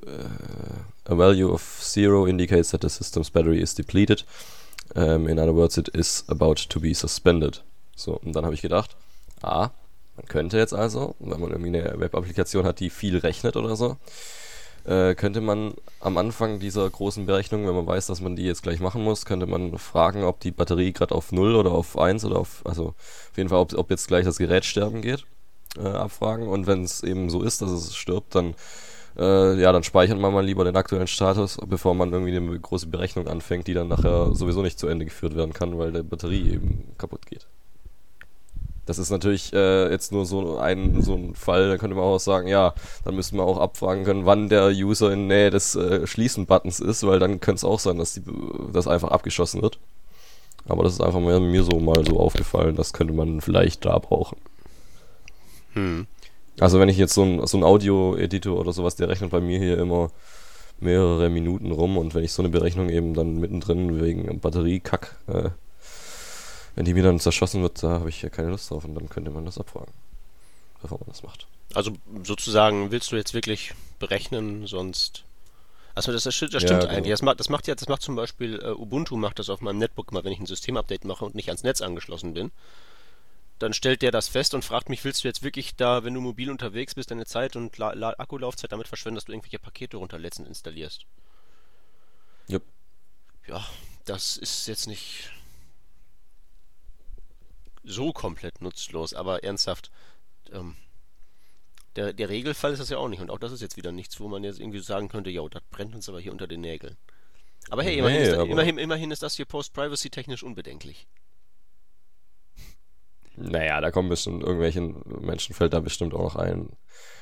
äh, 0.06 1.12
a 1.12 1.18
value 1.18 1.52
of 1.52 1.80
zero 1.82 2.26
indicates 2.26 2.70
that 2.70 2.84
the 2.84 2.90
system's 2.90 3.30
battery 3.30 3.60
is 3.60 3.76
depleted. 3.76 4.24
Um, 4.96 5.28
in 5.28 5.40
other 5.40 5.54
words, 5.54 5.78
it 5.78 5.90
is 5.90 6.24
about 6.28 6.56
to 6.70 6.80
be 6.80 6.94
suspended. 6.94 7.64
So, 7.98 8.14
und 8.24 8.34
dann 8.34 8.46
habe 8.46 8.56
ich 8.56 8.62
gedacht, 8.62 8.96
ah, 9.42 9.72
man 10.16 10.26
könnte 10.28 10.58
jetzt 10.58 10.74
also, 10.74 11.16
wenn 11.20 11.42
man 11.42 11.52
irgendwie 11.52 11.78
eine 11.78 12.00
Web-Applikation 12.00 12.64
hat, 12.64 12.80
die 12.80 12.90
viel 12.90 13.18
rechnet 13.18 13.58
oder 13.58 13.76
so, 13.76 13.98
äh, 14.86 15.16
könnte 15.16 15.42
man 15.42 15.74
am 16.00 16.18
Anfang 16.18 16.60
dieser 16.60 16.90
großen 16.90 17.26
Berechnung, 17.26 17.68
wenn 17.68 17.76
man 17.76 17.88
weiß, 17.88 18.08
dass 18.08 18.22
man 18.22 18.36
die 18.36 18.44
jetzt 18.44 18.64
gleich 18.64 18.80
machen 18.80 19.04
muss, 19.04 19.26
könnte 19.26 19.46
man 19.46 19.78
fragen, 19.78 20.24
ob 20.24 20.40
die 20.40 20.52
Batterie 20.52 20.92
gerade 20.92 21.16
auf 21.16 21.32
0 21.32 21.56
oder 21.56 21.72
auf 21.72 21.98
1 21.98 22.26
oder 22.26 22.38
auf, 22.38 22.62
also 22.66 22.88
auf 22.88 23.38
jeden 23.38 23.50
Fall, 23.50 23.60
ob, 23.60 23.74
ob 23.74 23.90
jetzt 23.90 24.08
gleich 24.08 24.26
das 24.26 24.38
Gerät 24.38 24.66
sterben 24.66 25.02
geht, 25.02 25.26
äh, 25.78 25.88
abfragen. 25.88 26.48
Und 26.48 26.68
wenn 26.68 26.84
es 26.84 27.04
eben 27.04 27.30
so 27.30 27.44
ist, 27.44 27.62
dass 27.62 27.72
es 27.72 27.96
stirbt, 27.96 28.36
dann 28.36 28.56
äh, 29.18 29.60
ja, 29.60 29.72
dann 29.72 29.84
speichert 29.84 30.20
man 30.20 30.34
mal 30.34 30.46
lieber 30.46 30.64
den 30.64 30.76
aktuellen 30.76 31.08
Status, 31.08 31.58
bevor 31.68 31.94
man 31.94 32.12
irgendwie 32.12 32.36
eine 32.36 32.60
große 32.60 32.88
Berechnung 32.88 33.28
anfängt, 33.28 33.68
die 33.68 33.74
dann 33.74 33.88
nachher 33.88 34.34
sowieso 34.34 34.62
nicht 34.62 34.80
zu 34.80 34.88
Ende 34.88 35.06
geführt 35.06 35.36
werden 35.36 35.54
kann, 35.54 35.78
weil 35.78 35.92
die 35.92 36.04
Batterie 36.04 36.54
eben 36.54 36.94
kaputt 36.98 37.26
geht. 37.28 37.48
Das 38.86 39.00
ist 39.00 39.10
natürlich 39.10 39.54
äh, 39.54 39.90
jetzt 39.90 40.12
nur 40.12 40.26
so 40.26 40.58
ein, 40.58 41.02
so 41.02 41.16
ein 41.16 41.36
Fall, 41.36 41.70
da 41.70 41.78
könnte 41.78 41.96
man 41.96 42.04
auch 42.04 42.20
sagen, 42.20 42.48
ja, 42.48 42.74
dann 43.06 43.16
müsste 43.16 43.36
man 43.38 43.46
auch 43.46 43.58
abfragen 43.58 44.04
können, 44.04 44.26
wann 44.26 44.50
der 44.50 44.68
User 44.70 45.12
in 45.12 45.28
Nähe 45.28 45.50
des 45.50 45.76
äh, 45.76 46.06
Schließen-Buttons 46.06 46.82
ist, 46.82 47.06
weil 47.08 47.20
dann 47.20 47.40
könnte 47.40 47.58
es 47.60 47.64
auch 47.64 47.80
sein, 47.80 47.98
dass 47.98 48.14
die, 48.14 48.24
das 48.74 48.88
einfach 48.88 49.12
abgeschossen 49.12 49.62
wird. 49.62 49.80
Aber 50.66 50.84
das 50.84 50.94
ist 50.94 51.02
einfach 51.02 51.20
mir, 51.20 51.40
mir 51.40 51.64
so 51.64 51.80
mal 51.80 52.06
so 52.06 52.20
aufgefallen, 52.20 52.76
das 52.76 52.94
könnte 52.94 53.14
man 53.14 53.40
vielleicht 53.42 53.86
da 53.86 53.98
brauchen. 54.00 54.38
Hm. 55.74 56.08
Also 56.60 56.80
wenn 56.80 56.90
ich 56.90 56.98
jetzt 56.98 57.14
so 57.14 57.24
ein, 57.24 57.46
so 57.48 57.58
ein 57.58 57.64
Audio-Editor 57.64 58.60
oder 58.60 58.74
sowas, 58.74 58.96
der 58.96 59.10
rechnet 59.10 59.32
bei 59.32 59.40
mir 59.40 59.60
hier 59.60 59.78
immer 59.78 60.12
mehrere 60.80 61.30
Minuten 61.30 61.72
rum 61.72 61.98
und 61.98 62.14
wenn 62.14 62.24
ich 62.24 62.34
so 62.34 62.42
eine 62.42 62.50
Berechnung 62.50 62.90
eben 62.90 63.14
dann 63.14 63.40
mittendrin 63.40 64.02
wegen 64.02 64.40
Batteriekack, 64.40 65.16
äh, 65.28 65.50
wenn 66.76 66.86
die 66.86 66.94
mir 66.94 67.04
dann 67.04 67.20
zerschossen 67.20 67.62
wird, 67.62 67.84
da 67.84 67.90
habe 68.00 68.10
ich 68.10 68.22
ja 68.22 68.30
keine 68.30 68.50
Lust 68.50 68.70
drauf 68.72 68.86
und 68.86 68.96
dann 68.96 69.10
könnte 69.10 69.32
man 69.32 69.46
das 69.46 69.58
abfragen, 69.58 69.94
bevor 70.82 71.00
man 71.00 71.08
das 71.08 71.24
macht. 71.24 71.48
Also 71.74 71.94
sozusagen 72.24 72.92
willst 72.92 73.12
du 73.12 73.16
jetzt 73.16 73.34
wirklich 73.34 73.74
berechnen, 74.00 74.68
sonst. 74.68 75.24
Also 75.96 76.12
das, 76.12 76.24
das, 76.24 76.34
stimmt- 76.36 76.54
Ja, 76.54 76.60
genau. 76.60 76.86
eigentlich. 76.88 77.12
Das 77.12 77.22
macht, 77.22 77.40
das 77.40 77.50
macht 77.50 77.68
ja, 77.68 77.76
das 77.76 77.88
macht 77.88 78.02
zum 78.02 78.16
Beispiel 78.16 78.60
äh, 78.62 78.70
Ubuntu 78.72 79.16
macht 79.16 79.38
das 79.40 79.50
auf 79.50 79.62
meinem 79.62 79.78
Netbook 79.78 80.12
mal, 80.12 80.24
wenn 80.24 80.32
ich 80.34 80.40
ein 80.40 80.46
Systemupdate 80.48 81.06
mache 81.06 81.24
und 81.26 81.36
nicht 81.36 81.50
ans 81.50 81.64
Netz 81.64 81.82
angeschlossen 81.82 82.34
bin. 82.34 82.52
Dann 83.60 83.74
stellt 83.74 84.02
der 84.02 84.12
das 84.12 84.28
fest 84.28 84.56
und 84.56 84.66
fragt 84.66 84.90
mich, 84.90 85.04
willst 85.06 85.24
du 85.24 85.28
jetzt 85.28 85.44
wirklich 85.44 85.76
da, 85.76 86.04
wenn 86.04 86.14
du 86.16 86.22
mobil 86.22 86.50
unterwegs 86.50 86.96
bist, 86.96 87.12
deine 87.12 87.26
Zeit 87.26 87.56
und 87.56 87.78
La 87.78 87.94
La 87.94 88.10
Akkulaufzeit 88.18 88.72
damit 88.72 88.88
verschwenden, 88.88 89.16
dass 89.16 89.26
du 89.26 89.32
irgendwelche 89.32 89.60
Pakete 89.60 89.98
runterlädst 89.98 90.40
und 90.40 90.48
installierst? 90.48 91.06
Jupp. 92.48 92.64
Ja, 93.48 93.64
das 94.06 94.38
ist 94.38 94.68
jetzt 94.68 94.88
nicht 94.88 95.32
so 97.84 98.14
komplett 98.14 98.62
nutzlos, 98.62 99.14
aber 99.14 99.44
ernsthaft, 99.44 99.92
ähm, 100.52 100.76
der, 101.96 102.14
der 102.14 102.30
Regelfall 102.30 102.74
ist 102.74 102.80
das 102.80 102.90
ja 102.90 102.98
auch 102.98 103.08
nicht. 103.10 103.22
Und 103.22 103.30
auch 103.30 103.38
das 103.40 103.52
ist 103.52 103.62
jetzt 103.62 103.78
wieder 103.78 103.92
nichts, 103.92 104.20
wo 104.20 104.28
man 104.28 104.44
jetzt 104.44 104.60
irgendwie 104.60 104.80
sagen 104.80 105.10
könnte, 105.10 105.30
ja, 105.30 105.48
das 105.50 105.62
brennt 105.70 105.94
uns 105.96 106.10
aber 106.10 106.20
hier 106.20 106.32
unter 106.32 106.48
den 106.48 106.62
Nägeln. 106.62 106.98
Aber 107.70 107.84
hey, 107.84 107.98
immerhin, 108.00 108.22
Nee, 108.22 108.28
ist, 108.30 108.34
aber- 108.36 108.50
immerhin, 108.50 108.78
immerhin 108.78 109.12
ist 109.12 109.24
das 109.24 109.36
hier 109.36 109.46
Post-Privacy 109.46 110.10
technisch 110.10 110.44
unbedenklich. 110.44 111.08
Naja, 113.36 113.82
da 113.82 113.90
kommen 113.92 114.10
bestimmt 114.10 114.44
irgendwelchen 114.44 115.02
Menschen 115.22 115.56
fällt 115.56 115.74
da 115.74 115.80
bestimmt 115.80 116.14
auch 116.14 116.22
noch 116.22 116.36
ein, 116.36 116.70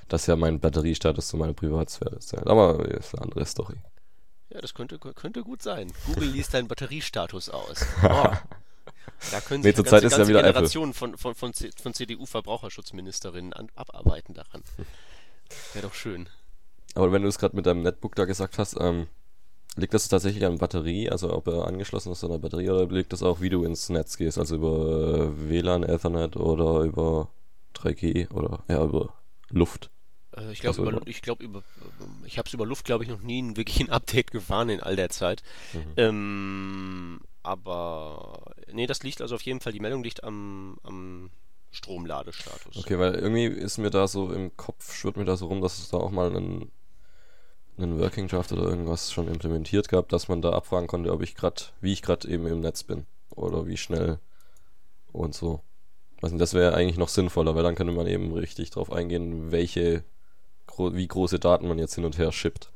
dass 0.10 0.28
ja 0.28 0.36
mein 0.36 0.60
Batteriestatus 0.60 1.28
zu 1.28 1.38
meiner 1.38 1.54
Privatsphäre 1.54 2.16
ist. 2.16 2.34
Aber 2.36 2.86
ist 2.86 3.14
eine 3.16 3.24
andere 3.24 3.46
Story. 3.46 3.78
Ja, 4.50 4.60
das 4.60 4.74
könnte, 4.74 5.00
könnte 5.00 5.42
gut 5.44 5.62
sein. 5.62 5.92
Google 6.08 6.30
liest 6.32 6.54
deinen 6.54 6.68
Batteriestatus 6.68 7.50
aus. 7.50 7.86
Oh. 8.04 8.28
Da 9.32 9.40
können 9.42 9.62
Nee, 9.62 9.70
sich 9.70 9.76
zurzeit 9.76 10.02
ganze, 10.02 10.08
ist 10.08 10.12
ja 10.14 10.18
ganze 10.20 10.30
wieder. 10.30 10.42
Generationen 10.44 10.94
von, 10.94 11.18
von, 11.18 11.36
von, 11.36 11.54
von 11.54 11.94
CDU-Verbraucherschutzministerinnen 11.94 13.54
abarbeiten 13.76 14.34
daran. 14.34 14.64
Wäre 15.74 15.88
doch 15.88 15.94
schön. 15.94 16.28
Aber 16.96 17.12
wenn 17.12 17.22
du 17.22 17.28
es 17.28 17.38
gerade 17.38 17.56
mit 17.56 17.66
deinem 17.66 17.84
Netbook 17.84 18.16
da 18.16 18.26
gesagt 18.26 18.58
hast, 18.58 18.78
ähm, 18.80 19.08
liegt 19.76 19.94
das 19.94 20.08
tatsächlich 20.08 20.46
an 20.46 20.58
Batterie, 20.58 21.10
also 21.10 21.34
ob 21.34 21.48
er 21.48 21.66
angeschlossen 21.68 22.12
ist 22.12 22.24
an 22.24 22.32
der 22.32 22.40
Batterie 22.40 22.70
oder 22.70 22.88
liegt 22.88 23.14
das 23.14 23.24
auch, 23.24 23.42
wie 23.42 23.50
du 23.50 23.64
ins 23.64 23.90
Netz 23.90 24.18
gehst, 24.18 24.38
also 24.38 24.56
über 24.56 25.32
äh, 25.34 25.50
WLAN, 25.50 25.84
Ethernet 25.84 26.36
oder 26.36 26.82
über 26.82 27.30
3G 27.76 28.32
oder 28.32 28.64
ja, 28.68 28.84
über 28.84 29.14
Luft? 29.50 29.90
Äh, 30.36 30.52
ich 30.52 30.60
glaube, 30.60 30.80
Also 30.82 30.92
über, 30.92 31.08
ich, 31.08 31.22
glaub, 31.22 31.42
über, 31.42 31.64
ich 32.26 32.38
habe 32.38 32.48
es 32.48 32.54
über 32.54 32.66
Luft, 32.66 32.86
glaube 32.86 33.04
ich, 33.04 33.10
noch 33.10 33.22
nie 33.22 33.56
wirklich 33.56 33.80
ein 33.80 33.90
Update 33.90 34.32
gefahren 34.32 34.70
in 34.70 34.82
all 34.82 34.96
der 34.96 35.10
Zeit. 35.10 35.42
Mhm. 35.74 35.94
Ähm, 35.98 37.22
aber, 37.44 38.54
nee, 38.72 38.88
das 38.88 39.04
liegt 39.04 39.22
also 39.22 39.36
auf 39.36 39.42
jeden 39.42 39.62
Fall, 39.62 39.74
die 39.74 39.80
Meldung 39.80 40.04
liegt 40.04 40.24
am, 40.24 40.78
am 40.84 41.32
Stromladestatus. 41.72 42.78
Okay, 42.78 43.00
weil 43.00 43.16
irgendwie 43.16 43.46
ist 43.46 43.78
mir 43.78 43.90
da 43.90 44.08
so 44.08 44.32
im 44.32 44.56
Kopf, 44.58 44.94
schwirrt 44.94 45.18
mir 45.18 45.26
da 45.26 45.38
so 45.38 45.48
rum, 45.48 45.62
dass 45.62 45.80
es 45.80 45.90
da 45.90 45.98
auch 45.98 46.12
mal 46.12 46.36
einen, 46.36 46.72
einen 47.78 48.00
Working 48.00 48.28
Draft 48.28 48.52
oder 48.52 48.64
irgendwas 48.64 49.12
schon 49.12 49.28
implementiert 49.28 49.90
gab, 49.90 50.10
dass 50.10 50.28
man 50.28 50.42
da 50.42 50.52
abfragen 50.52 50.88
konnte, 50.88 51.12
ob 51.12 51.22
ich 51.22 51.36
gerade, 51.36 51.64
wie 51.80 51.94
ich 51.94 52.02
gerade 52.02 52.28
eben 52.28 52.46
im 52.46 52.60
Netz 52.60 52.84
bin 52.84 53.06
oder 53.30 53.66
wie 53.68 53.78
schnell 53.78 54.20
und 55.12 55.34
so. 55.34 55.62
Also 56.22 56.38
das 56.38 56.54
wäre 56.54 56.76
eigentlich 56.76 56.98
noch 56.98 57.10
sinnvoller, 57.10 57.56
weil 57.56 57.64
dann 57.64 57.76
könnte 57.76 57.94
man 57.94 58.06
eben 58.06 58.32
richtig 58.34 58.70
drauf 58.70 58.92
eingehen, 58.92 59.52
welche, 59.52 60.04
wie 60.78 61.08
große 61.08 61.40
Daten 61.40 61.68
man 61.68 61.80
jetzt 61.80 61.96
hin 61.96 62.06
und 62.06 62.18
her 62.18 62.32
shippt. 62.32 62.72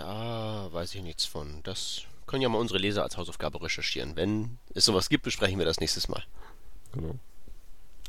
Da 0.00 0.66
weiß 0.72 0.94
ich 0.94 1.02
nichts 1.02 1.26
von. 1.26 1.62
Das 1.62 2.04
können 2.26 2.40
ja 2.40 2.48
mal 2.48 2.56
unsere 2.56 2.78
Leser 2.78 3.02
als 3.02 3.18
Hausaufgabe 3.18 3.60
recherchieren. 3.60 4.16
Wenn 4.16 4.56
es 4.72 4.86
sowas 4.86 5.10
gibt, 5.10 5.24
besprechen 5.24 5.58
wir 5.58 5.66
das 5.66 5.78
nächstes 5.78 6.08
Mal. 6.08 6.24
Genau. 6.94 7.16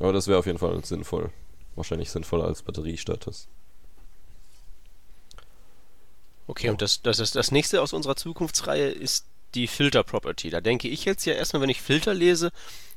Aber 0.00 0.14
das 0.14 0.26
wäre 0.26 0.38
auf 0.38 0.46
jeden 0.46 0.56
Fall 0.58 0.82
sinnvoll. 0.86 1.30
Wahrscheinlich 1.76 2.10
sinnvoller 2.10 2.44
als 2.44 2.62
Batteriestatus. 2.62 3.46
Okay, 6.46 6.70
und 6.70 6.80
das, 6.80 7.02
das, 7.02 7.18
das, 7.18 7.32
das 7.32 7.50
nächste 7.50 7.82
aus 7.82 7.92
unserer 7.92 8.16
Zukunftsreihe 8.16 8.88
ist 8.88 9.26
die 9.54 9.66
Filter 9.66 10.02
Property. 10.02 10.48
Da 10.48 10.62
denke 10.62 10.88
ich 10.88 11.04
jetzt 11.04 11.26
ja 11.26 11.34
erstmal, 11.34 11.60
wenn 11.60 11.68
ich 11.68 11.82
Filter 11.82 12.14
lese, 12.14 12.52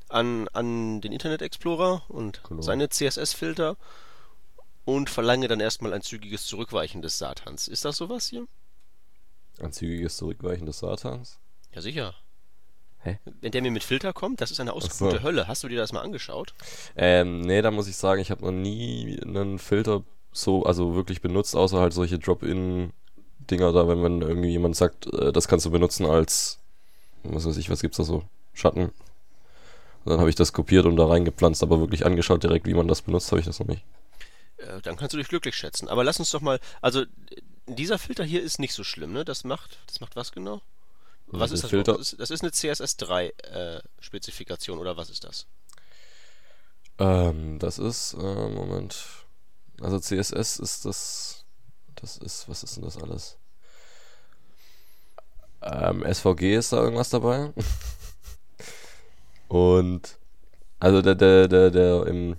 an, 0.08 0.48
an 0.54 1.02
den 1.02 1.12
Internet 1.12 1.42
Explorer 1.42 2.04
und 2.08 2.42
Genau. 2.48 2.62
seine 2.62 2.88
CSS-Filter 2.88 3.76
und 4.86 5.10
verlange 5.10 5.50
dann 5.50 5.60
erstmal 5.60 5.92
ein 5.92 6.02
zügiges 6.02 6.46
Zurückweichen 6.46 7.02
des 7.02 7.18
Satans. 7.18 7.68
Ist 7.68 7.84
das 7.84 7.98
sowas 7.98 8.28
hier? 8.30 8.48
Ein 9.60 9.72
zügiges 9.72 10.18
Zurückweichen 10.18 10.66
des 10.66 10.80
Satans. 10.80 11.40
Ja, 11.74 11.82
sicher. 11.82 12.16
Hä? 13.00 13.20
Wenn 13.42 13.52
der 13.52 13.62
mir 13.62 13.72
mit 13.72 13.84
Filter 13.84 14.14
kommt, 14.14 14.42
das 14.42 14.52
ist 14.52 14.60
eine 14.60 14.74
absolute 14.74 15.18
so. 15.18 15.24
Hölle. 15.24 15.48
Hast 15.48 15.64
du 15.64 15.68
dir 15.68 15.78
das 15.78 15.94
mal 15.94 16.02
angeschaut? 16.02 16.54
Ähm, 16.96 17.42
nee, 17.42 17.62
da 17.62 17.72
muss 17.72 17.88
ich 17.88 17.96
sagen, 17.96 18.20
ich 18.20 18.32
habe 18.32 18.44
noch 18.44 18.52
nie 18.52 19.20
einen 19.24 19.60
Filter 19.60 20.04
so, 20.32 20.64
also 20.64 20.96
wirklich 20.96 21.22
benutzt, 21.22 21.56
außer 21.56 21.80
halt 21.80 21.94
solche 21.94 22.20
Drop-in-Dinger 22.20 23.72
da, 23.72 23.88
wenn 23.88 24.02
man 24.02 24.22
irgendwie 24.22 24.50
jemand 24.50 24.76
sagt, 24.76 25.06
äh, 25.14 25.32
das 25.32 25.48
kannst 25.48 25.66
du 25.66 25.72
benutzen 25.72 26.06
als, 26.06 26.60
was 27.24 27.46
weiß 27.46 27.58
ich, 27.58 27.70
was 27.70 27.82
gibt's 27.82 27.98
da 27.98 28.04
so, 28.04 28.24
Schatten. 28.54 28.86
Und 28.86 30.12
dann 30.12 30.20
habe 30.20 30.30
ich 30.30 30.36
das 30.36 30.52
kopiert 30.52 30.86
und 30.86 30.98
da 30.98 31.08
reingepflanzt, 31.08 31.64
aber 31.64 31.80
wirklich 31.80 32.06
angeschaut 32.06 32.44
direkt, 32.44 32.66
wie 32.66 32.74
man 32.74 32.88
das 32.88 33.02
benutzt, 33.02 33.32
habe 33.32 33.40
ich 33.40 33.46
das 33.46 33.60
noch 33.60 33.68
nicht. 33.68 33.84
Äh, 34.58 34.82
dann 34.82 34.98
kannst 34.98 35.14
du 35.14 35.18
dich 35.18 35.28
glücklich 35.28 35.56
schätzen. 35.56 35.88
Aber 35.88 36.04
lass 36.04 36.20
uns 36.20 36.32
doch 36.32 36.42
mal, 36.42 36.60
also 36.82 37.04
dieser 37.68 38.00
Filter 38.00 38.24
hier 38.24 38.42
ist 38.42 38.60
nicht 38.60 38.74
so 38.74 38.84
schlimm, 38.84 39.14
ne? 39.14 39.24
Das 39.26 39.44
macht, 39.44 39.78
das 39.88 40.00
macht 40.00 40.16
was 40.16 40.32
genau? 40.32 40.62
Was 41.28 41.52
ist 41.52 41.64
das? 41.64 41.72
Filter. 41.72 41.98
Das 41.98 42.14
ist, 42.14 42.20
das 42.20 42.30
ist 42.30 42.44
eine 42.44 42.52
CSS3-Spezifikation 42.52 44.78
oder 44.80 44.98
was 44.98 45.10
ist 45.10 45.24
das? 45.24 45.48
Ähm, 47.00 47.58
das 47.60 47.78
ist, 47.78 48.14
äh, 48.14 48.50
Moment. 48.50 48.98
Also 49.82 50.00
CSS 50.00 50.60
ist 50.60 50.86
das, 50.86 51.46
das 51.96 52.18
ist, 52.18 52.48
was 52.48 52.64
ist 52.64 52.78
denn 52.78 52.84
das 52.84 52.98
alles? 52.98 53.38
Ähm, 55.62 56.06
SVG 56.06 56.56
ist 56.56 56.74
da 56.74 56.78
irgendwas 56.78 57.10
dabei. 57.10 57.52
Und, 59.48 60.18
also 60.80 61.02
der, 61.02 61.16
der, 61.16 61.48
der, 61.48 61.72
der, 61.72 62.06
im, 62.08 62.36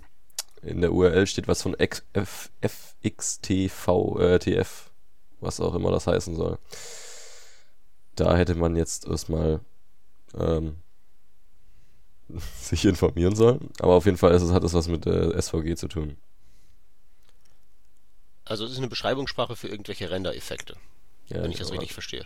in 0.62 0.80
der 0.80 0.92
URL 0.92 1.26
steht 1.26 1.48
was 1.48 1.62
von 1.62 1.74
X, 1.78 2.04
F, 2.12 2.50
FXTV, 2.62 4.18
äh, 4.20 4.38
TF, 4.38 4.85
was 5.40 5.60
auch 5.60 5.74
immer 5.74 5.90
das 5.90 6.06
heißen 6.06 6.36
soll. 6.36 6.58
Da 8.14 8.36
hätte 8.36 8.54
man 8.54 8.76
jetzt 8.76 9.06
erstmal, 9.06 9.60
ähm, 10.34 10.76
sich 12.60 12.84
informieren 12.84 13.36
sollen. 13.36 13.70
Aber 13.78 13.94
auf 13.94 14.06
jeden 14.06 14.16
Fall 14.16 14.34
ist 14.34 14.42
es, 14.42 14.52
hat 14.52 14.64
es 14.64 14.74
was 14.74 14.88
mit 14.88 15.06
äh, 15.06 15.40
SVG 15.40 15.76
zu 15.76 15.88
tun. 15.88 16.16
Also 18.44 18.64
es 18.64 18.72
ist 18.72 18.78
eine 18.78 18.88
Beschreibungssprache 18.88 19.56
für 19.56 19.68
irgendwelche 19.68 20.10
Render-Effekte, 20.10 20.76
Ja, 21.28 21.42
wenn 21.42 21.50
ich 21.50 21.58
das 21.58 21.72
richtig 21.72 21.92
verstehe. 21.92 22.24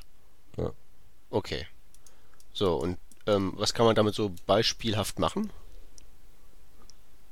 Ja. 0.58 0.72
Okay. 1.30 1.66
So, 2.52 2.76
und 2.76 2.98
ähm, 3.26 3.54
was 3.56 3.72
kann 3.72 3.86
man 3.86 3.94
damit 3.94 4.14
so 4.14 4.32
beispielhaft 4.46 5.18
machen? 5.18 5.50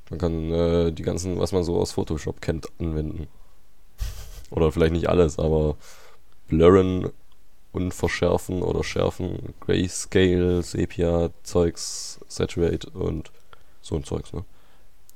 Man 0.09 0.19
kann 0.19 0.51
äh, 0.51 0.93
die 0.93 1.03
ganzen, 1.03 1.39
was 1.39 1.53
man 1.53 1.65
so 1.65 1.79
aus 1.79 1.93
Photoshop 1.93 2.41
kennt, 2.41 2.69
anwenden. 2.81 3.29
Oder 4.51 4.73
vielleicht 4.73 4.93
nicht 4.93 5.09
alles, 5.09 5.39
aber 5.39 5.77
blurren 6.49 7.11
und 7.73 7.93
verschärfen 7.93 8.63
oder 8.63 8.83
schärfen, 8.83 9.55
Grayscale, 9.61 10.63
Sepia, 10.63 11.31
Zeugs, 11.43 12.19
Saturate 12.27 12.91
und 12.91 13.31
so 13.83 13.97
ein 13.97 14.05
Zeugs, 14.05 14.33
ne? 14.33 14.45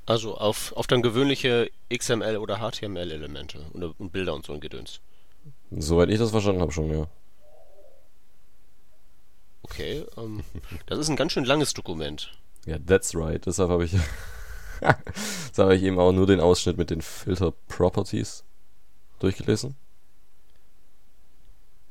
Also 0.05 0.37
auf, 0.37 0.73
auf 0.73 0.85
dann 0.87 1.01
gewöhnliche 1.01 1.71
XML 1.93 2.37
oder 2.37 2.57
HTML-Elemente 2.57 3.59
und, 3.71 3.83
und 3.83 4.11
Bilder 4.11 4.33
und 4.33 4.45
so 4.45 4.53
ein 4.53 4.59
Gedöns. 4.59 4.99
Soweit 5.71 6.09
ich 6.09 6.19
das 6.19 6.31
verstanden 6.31 6.61
habe 6.61 6.73
schon, 6.73 6.91
ja. 6.91 7.07
Okay, 9.63 10.05
ähm, 10.17 10.43
das 10.87 10.99
ist 10.99 11.09
ein 11.09 11.15
ganz 11.15 11.31
schön 11.31 11.45
langes 11.45 11.73
Dokument. 11.73 12.31
Ja, 12.65 12.77
that's 12.79 13.15
right. 13.15 13.45
Deshalb 13.45 13.69
habe 13.69 13.85
ich, 13.85 13.91
deshalb 14.81 15.57
habe 15.57 15.75
ich 15.75 15.83
eben 15.83 15.99
auch 15.99 16.11
nur 16.11 16.27
den 16.27 16.41
Ausschnitt 16.41 16.77
mit 16.77 16.89
den 16.89 17.01
Filter 17.01 17.53
Properties 17.69 18.43
durchgelesen. 19.23 19.75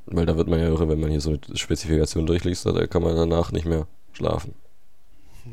Weil 0.07 0.27
da 0.27 0.37
wird 0.37 0.49
man 0.49 0.59
ja 0.59 0.67
irre, 0.67 0.89
wenn 0.89 1.01
man 1.01 1.11
hier 1.11 1.21
so 1.21 1.31
eine 1.31 1.57
Spezifikation 1.57 2.27
durchliest, 2.27 2.67
da 2.67 2.87
kann 2.87 3.03
man 3.03 3.17
danach 3.17 3.53
nicht 3.53 3.67
mehr 3.67 3.87
schlafen. 4.13 4.55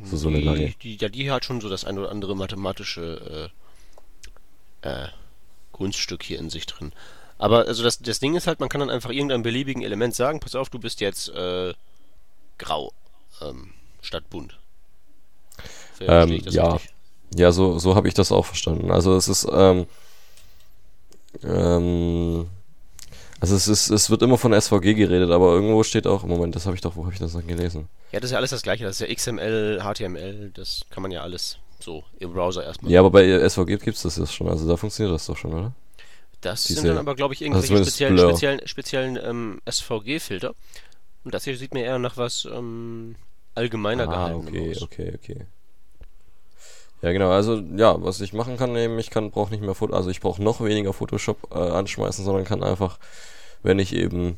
So, 0.03 0.17
so 0.17 0.27
eine 0.27 0.39
lange. 0.39 0.73
Die, 0.81 0.97
ja, 0.97 1.09
die 1.09 1.31
hat 1.31 1.45
schon 1.45 1.61
so 1.61 1.69
das 1.69 1.85
ein 1.85 1.97
oder 1.97 2.11
andere 2.11 2.35
mathematische 2.35 3.51
äh, 4.83 4.89
äh, 4.89 5.07
Kunststück 5.71 6.23
hier 6.23 6.39
in 6.39 6.49
sich 6.49 6.65
drin. 6.65 6.91
Aber 7.37 7.67
also 7.67 7.83
das, 7.83 7.99
das 7.99 8.19
Ding 8.19 8.35
ist 8.35 8.47
halt, 8.47 8.59
man 8.59 8.69
kann 8.69 8.79
dann 8.79 8.89
einfach 8.89 9.11
irgendeinem 9.11 9.43
beliebigen 9.43 9.81
Element 9.81 10.13
sagen, 10.13 10.39
pass 10.39 10.55
auf, 10.55 10.69
du 10.69 10.77
bist 10.77 10.99
jetzt 10.99 11.29
äh, 11.29 11.73
grau 12.57 12.91
ähm, 13.41 13.73
statt 14.01 14.29
bunt. 14.29 14.59
Ähm, 16.01 16.41
ja. 16.45 16.73
richtig? 16.73 16.93
Ja, 17.35 17.51
so, 17.51 17.79
so 17.79 17.95
habe 17.95 18.07
ich 18.07 18.13
das 18.13 18.31
auch 18.31 18.45
verstanden. 18.45 18.91
Also 18.91 19.15
es 19.15 19.27
ist, 19.27 19.47
ähm, 19.51 19.85
ähm, 21.43 22.47
also 23.39 23.55
es 23.55 23.67
ist, 23.67 23.89
es 23.89 24.09
wird 24.09 24.21
immer 24.21 24.37
von 24.37 24.53
SVG 24.53 24.93
geredet, 24.95 25.31
aber 25.31 25.53
irgendwo 25.53 25.83
steht 25.83 26.07
auch, 26.07 26.23
Moment, 26.23 26.55
das 26.55 26.65
habe 26.65 26.75
ich 26.75 26.81
doch, 26.81 26.95
wo 26.95 27.03
habe 27.05 27.13
ich 27.13 27.19
das 27.19 27.33
dann 27.33 27.47
gelesen? 27.47 27.87
Ja, 28.11 28.19
das 28.19 28.29
ist 28.29 28.31
ja 28.33 28.37
alles 28.37 28.49
das 28.49 28.63
gleiche. 28.63 28.83
Das 28.83 28.99
ist 28.99 29.07
ja 29.07 29.13
XML, 29.13 29.79
HTML, 29.81 30.51
das 30.53 30.81
kann 30.89 31.01
man 31.03 31.11
ja 31.11 31.21
alles 31.21 31.57
so 31.79 32.03
im 32.19 32.33
Browser 32.33 32.65
erstmal. 32.65 32.91
Ja, 32.91 32.99
aber 32.99 33.11
bei 33.11 33.25
SVG 33.47 33.77
gibt's 33.77 34.01
das 34.01 34.17
jetzt 34.17 34.33
schon, 34.33 34.49
also 34.49 34.67
da 34.67 34.75
funktioniert 34.75 35.15
das 35.15 35.25
doch 35.27 35.37
schon, 35.37 35.53
oder? 35.53 35.73
Das 36.41 36.63
diese- 36.65 36.81
sind 36.81 36.89
dann 36.89 36.97
aber, 36.97 37.15
glaube 37.15 37.33
ich, 37.33 37.41
also 37.41 37.45
irgendwelche 37.45 37.67
zumindest 37.91 37.95
speziellen, 37.97 38.61
speziellen, 38.67 38.67
speziellen 38.67 39.19
ähm, 39.23 39.61
SVG-Filter. 39.69 40.53
Und 41.23 41.33
das 41.33 41.43
hier 41.43 41.57
sieht 41.57 41.73
mir 41.73 41.83
eher 41.83 41.99
nach 41.99 42.17
was 42.17 42.45
ähm, 42.51 43.15
allgemeiner 43.55 44.03
Ah, 44.09 44.29
gehaltenem 44.29 44.47
okay, 44.47 44.71
aus. 44.71 44.81
okay, 44.81 45.13
okay. 45.15 45.45
Ja, 47.01 47.11
genau, 47.13 47.29
also 47.31 47.55
ja, 47.77 48.01
was 48.03 48.19
ich 48.19 48.33
machen 48.33 48.57
kann, 48.57 48.75
eben, 48.75 48.99
ich 48.99 49.09
kann 49.09 49.31
brauche 49.31 49.51
nicht 49.51 49.61
mehr 49.61 49.75
Foto, 49.75 49.93
also 49.93 50.09
ich 50.09 50.19
brauche 50.19 50.43
noch 50.43 50.61
weniger 50.61 50.91
Photoshop 50.91 51.49
äh, 51.51 51.57
anschmeißen, 51.57 52.25
sondern 52.25 52.43
kann 52.43 52.61
einfach, 52.61 52.99
wenn 53.63 53.79
ich 53.79 53.95
eben 53.95 54.37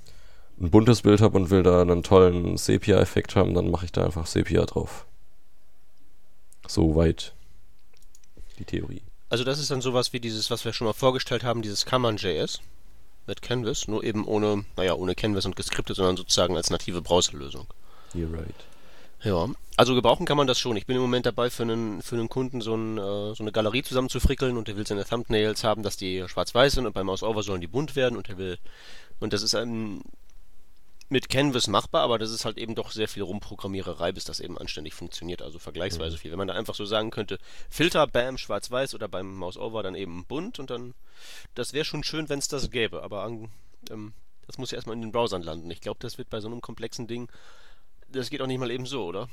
ein 0.60 0.70
buntes 0.70 1.02
Bild 1.02 1.22
habe 1.22 1.38
und 1.38 1.50
will 1.50 1.64
da 1.64 1.82
einen 1.82 2.04
tollen 2.04 2.58
Sepia-Effekt 2.58 3.36
haben, 3.36 3.56
dann 3.56 3.72
mache 3.72 3.86
ich 3.86 3.92
da 3.92 4.06
einfach 4.06 4.28
Sepia 4.28 4.64
drauf. 4.66 5.08
Soweit 6.68 7.34
die 8.60 8.66
Theorie. 8.66 9.02
Also 9.30 9.44
das 9.44 9.60
ist 9.60 9.72
dann 9.72 9.82
sowas 9.82 10.14
wie 10.14 10.20
dieses, 10.20 10.52
was 10.52 10.64
wir 10.64 10.74
schon 10.74 10.86
mal 10.86 10.94
vorgestellt 10.94 11.44
haben, 11.44 11.64
dieses 11.64 11.86
Kammern.js 11.86 12.62
mit 13.26 13.42
Canvas, 13.42 13.88
nur 13.88 14.04
eben 14.04 14.26
ohne, 14.26 14.66
naja, 14.78 14.94
ohne 14.94 15.16
Canvas 15.16 15.46
und 15.46 15.56
geskriptet, 15.56 15.96
sondern 15.96 16.18
sozusagen 16.18 16.58
als 16.58 16.70
native 16.70 17.02
Browserlösung. 17.02 17.66
You're 18.14 18.32
right. 18.32 18.54
Ja, 19.24 19.48
also 19.78 19.96
gebrauchen 19.96 20.26
kann 20.26 20.38
man 20.38 20.48
das 20.48 20.60
schon. 20.60 20.78
Ich 20.78 20.86
bin 20.86 20.96
im 20.96 21.02
Moment 21.02 21.26
dabei, 21.26 21.50
für 21.50 21.64
einen, 21.64 22.02
für 22.02 22.16
einen 22.16 22.30
Kunden 22.30 22.62
so, 22.62 22.76
ein, 22.76 22.98
äh, 22.98 23.36
so 23.36 23.38
eine 23.40 23.52
Galerie 23.52 23.84
zusammenzufrickeln 23.84 24.58
und 24.58 24.68
der 24.68 24.78
will 24.78 24.88
seine 24.88 25.06
Thumbnails 25.06 25.64
haben, 25.64 25.84
dass 25.84 25.98
die 25.98 26.24
schwarz-weiß 26.28 26.74
sind 26.74 26.86
und 26.86 26.94
beim 26.94 27.06
Mouse-Over 27.06 27.44
sollen 27.44 27.62
die 27.62 27.68
bunt 27.68 27.96
werden 27.96 28.18
und 28.18 28.28
der 28.28 28.38
will, 28.38 28.58
und 29.20 29.34
das 29.34 29.44
ist 29.44 29.54
ähm, 29.54 30.02
mit 31.10 31.30
Canvas 31.30 31.68
machbar, 31.68 32.04
aber 32.04 32.18
das 32.18 32.32
ist 32.32 32.46
halt 32.46 32.58
eben 32.58 32.74
doch 32.74 32.92
sehr 32.92 33.08
viel 33.08 33.24
Rumprogrammiererei, 33.24 34.12
bis 34.12 34.24
das 34.24 34.40
eben 34.40 34.58
anständig 34.58 34.94
funktioniert, 34.94 35.42
also 35.42 35.60
vergleichsweise 35.60 36.18
viel. 36.18 36.32
Wenn 36.32 36.38
man 36.38 36.48
da 36.48 36.54
einfach 36.54 36.74
so 36.74 36.86
sagen 36.86 37.12
könnte, 37.12 37.38
Filter, 37.70 38.08
bam, 38.08 38.38
schwarz-weiß 38.38 38.96
oder 38.96 39.08
beim 39.08 39.36
Mouse-Over 39.36 39.84
dann 39.84 39.96
eben 39.96 40.26
bunt 40.26 40.58
und 40.58 40.70
dann, 40.70 40.94
das 41.54 41.74
wäre 41.74 41.86
schon 41.86 42.04
schön, 42.04 42.30
wenn 42.30 42.40
es 42.40 42.48
das 42.48 42.72
gäbe, 42.72 43.04
aber 43.04 43.26
ähm, 43.90 44.14
das 44.48 44.58
muss 44.58 44.72
ja 44.72 44.78
erstmal 44.78 44.96
in 44.96 45.02
den 45.02 45.12
Browsern 45.12 45.44
landen. 45.44 45.70
Ich 45.70 45.82
glaube, 45.82 46.00
das 46.00 46.18
wird 46.18 46.30
bei 46.30 46.40
so 46.40 46.48
einem 46.48 46.62
komplexen 46.62 47.08
Ding, 47.08 47.30
das 48.12 48.30
geht 48.30 48.42
auch 48.42 48.48
nicht 48.48 48.60
mal 48.60 48.72
eben 48.72 48.86
so, 48.86 49.06
oder? 49.06 49.30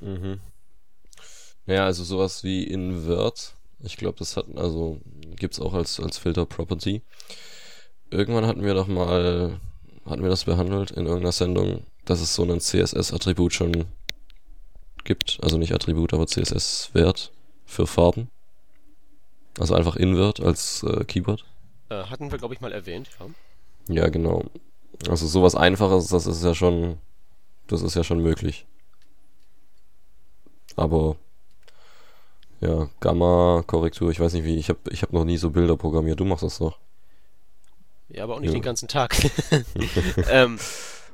Mhm. 0.00 0.40
Naja, 1.66 1.84
also 1.84 2.04
sowas 2.04 2.42
wie 2.44 2.64
Invert, 2.64 3.54
ich 3.82 3.96
glaube, 3.96 4.18
das 4.18 4.36
hatten, 4.36 4.58
also 4.58 5.00
gibt's 5.36 5.60
auch 5.60 5.74
als, 5.74 6.00
als 6.00 6.18
Filter-Property. 6.18 7.02
Irgendwann 8.10 8.46
hatten 8.46 8.64
wir 8.64 8.74
doch 8.74 8.88
mal, 8.88 9.60
hatten 10.04 10.22
wir 10.22 10.30
das 10.30 10.44
behandelt 10.44 10.90
in 10.90 11.06
irgendeiner 11.06 11.32
Sendung, 11.32 11.84
dass 12.04 12.20
es 12.20 12.34
so 12.34 12.42
einen 12.42 12.60
CSS-Attribut 12.60 13.52
schon 13.52 13.84
gibt. 15.04 15.38
Also 15.42 15.58
nicht 15.58 15.74
Attribut, 15.74 16.12
aber 16.12 16.26
CSS-Wert 16.26 17.32
für 17.64 17.86
Farben. 17.86 18.30
Also 19.58 19.74
einfach 19.74 19.96
Invert 19.96 20.40
als 20.40 20.82
äh, 20.82 21.04
Keyword. 21.04 21.44
Äh, 21.88 22.04
hatten 22.04 22.30
wir, 22.30 22.38
glaube 22.38 22.54
ich, 22.54 22.60
mal 22.60 22.72
erwähnt, 22.72 23.10
ja. 23.18 23.26
Ja, 23.94 24.08
genau. 24.08 24.44
Also 25.08 25.26
sowas 25.26 25.54
Einfaches, 25.54 26.08
das 26.08 26.26
ist 26.26 26.44
ja 26.44 26.54
schon, 26.54 26.98
das 27.72 27.82
ist 27.82 27.94
ja 27.94 28.04
schon 28.04 28.22
möglich. 28.22 28.66
Aber 30.76 31.16
ja, 32.60 32.88
Gamma-Korrektur, 33.00 34.10
ich 34.10 34.20
weiß 34.20 34.34
nicht 34.34 34.44
wie, 34.44 34.56
ich 34.56 34.68
habe 34.68 34.78
ich 34.90 35.02
hab 35.02 35.12
noch 35.12 35.24
nie 35.24 35.38
so 35.38 35.50
Bilder 35.50 35.76
programmiert, 35.76 36.20
du 36.20 36.24
machst 36.24 36.44
das 36.44 36.58
doch. 36.58 36.78
Ja, 38.08 38.24
aber 38.24 38.34
auch 38.34 38.40
nicht 38.40 38.52
Ja. 38.52 38.58
den 38.58 38.62
ganzen 38.62 38.88
Tag. 38.88 39.16
ähm, 40.30 40.58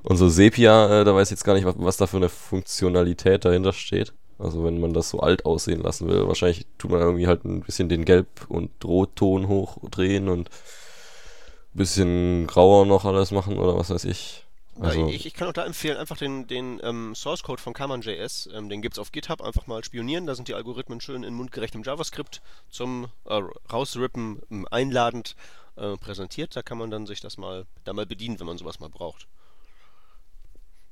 Und 0.03 0.17
so 0.17 0.29
Sepia, 0.29 1.03
äh, 1.03 1.05
da 1.05 1.15
weiß 1.15 1.29
ich 1.29 1.33
jetzt 1.33 1.45
gar 1.45 1.55
nicht, 1.55 1.65
was, 1.67 1.75
was 1.79 1.97
da 1.99 2.07
für 2.07 2.17
eine 2.19 2.29
Funktionalität 2.31 3.45
dahinter 3.45 3.73
steht. 3.73 4.15
Also 4.39 4.65
wenn 4.65 4.81
man 4.81 4.95
das 4.95 5.11
so 5.11 5.21
alt 5.21 5.47
aussehen 5.47 5.83
lassen 5.83 6.09
will, 6.09 6.29
wahrscheinlich 6.29 6.67
tut 6.79 6.91
man 6.93 7.01
irgendwie 7.01 7.27
halt 7.27 7.45
ein 7.45 7.63
bisschen 7.63 7.89
den 7.89 8.05
Gelb- 8.05 8.47
und 8.49 8.71
Rotton 8.85 9.49
hochdrehen 9.49 10.29
und 10.29 10.51
ein 10.51 11.79
bisschen 11.79 12.47
grauer 12.47 12.87
noch 12.87 13.05
alles 13.05 13.31
machen 13.33 13.59
oder 13.59 13.77
was 13.77 13.91
weiß 13.91 14.05
ich. 14.07 14.46
Also, 14.79 15.09
ich, 15.09 15.27
ich 15.27 15.35
kann 15.35 15.49
auch 15.49 15.53
da 15.53 15.65
empfehlen, 15.65 15.97
einfach 15.97 16.17
den, 16.17 16.47
den 16.47 16.81
ähm, 16.83 17.15
Source 17.15 17.43
Code 17.43 17.63
von 17.63 17.73
Kammern.js, 17.73 18.49
ähm, 18.53 18.69
den 18.69 18.83
gibt's 18.83 18.99
auf 18.99 19.13
GitHub, 19.13 19.41
einfach 19.41 19.67
mal 19.67 19.83
spionieren. 19.85 20.27
Da 20.27 20.35
sind 20.35 20.49
die 20.49 20.55
Algorithmen 20.55 21.01
schön 21.01 21.23
in 21.23 21.35
mundgerechtem 21.35 21.83
JavaScript 21.83 22.43
zum 22.69 23.09
äh, 23.25 23.41
Rausrippen 23.73 24.43
ähm, 24.51 24.67
einladend 24.71 25.35
äh, 25.77 25.97
präsentiert. 25.97 26.57
Da 26.57 26.63
kann 26.63 26.79
man 26.79 26.91
dann 26.91 27.07
sich 27.07 27.21
das 27.21 27.39
mal, 27.39 27.67
da 27.85 27.93
mal 27.93 28.07
bedienen, 28.07 28.39
wenn 28.39 28.47
man 28.47 28.59
sowas 28.59 28.81
mal 28.81 28.91
braucht. 28.91 29.27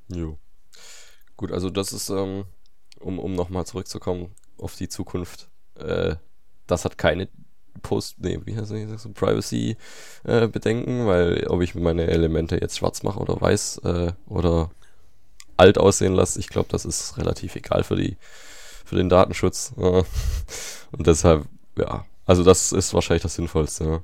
Jo. 0.09 0.38
Gut, 1.37 1.53
also 1.53 1.68
das 1.70 1.92
ist, 1.92 2.09
ähm, 2.11 2.44
um, 3.01 3.18
um 3.18 3.35
nochmal 3.35 3.66
zurückzukommen 3.66 4.35
auf 4.57 4.77
die 4.77 4.88
Zukunft, 4.88 5.49
äh, 5.75 6.16
das 6.66 6.85
hat 6.85 6.97
keine 6.97 7.29
Post, 7.85 8.16
nee, 8.18 8.40
wie 8.44 8.57
heißt 8.57 8.73
das, 8.73 9.03
so 9.03 9.11
Privacy 9.11 9.77
äh, 10.25 10.49
Bedenken, 10.49 11.07
weil 11.07 11.47
ob 11.47 11.62
ich 11.62 11.77
meine 11.77 12.09
Elemente 12.09 12.59
jetzt 12.61 12.79
schwarz 12.79 13.05
mache 13.05 13.20
oder 13.20 13.40
weiß 13.40 13.79
äh, 13.85 14.12
oder 14.27 14.73
alt 15.57 15.79
aussehen 15.79 16.14
lasse, 16.14 16.40
ich 16.40 16.49
glaube, 16.49 16.68
das 16.73 16.85
ist 16.85 17.16
relativ 17.16 17.55
egal 17.55 17.85
für 17.85 17.94
die 17.94 18.16
für 18.85 18.97
den 18.97 19.09
Datenschutz. 19.09 19.73
Und 19.77 21.07
deshalb, 21.07 21.47
ja, 21.79 22.05
also 22.27 22.42
das 22.42 22.73
ist 22.73 22.92
wahrscheinlich 22.94 23.23
das 23.23 23.35
Sinnvollste. 23.35 23.85
Ja. 23.85 24.03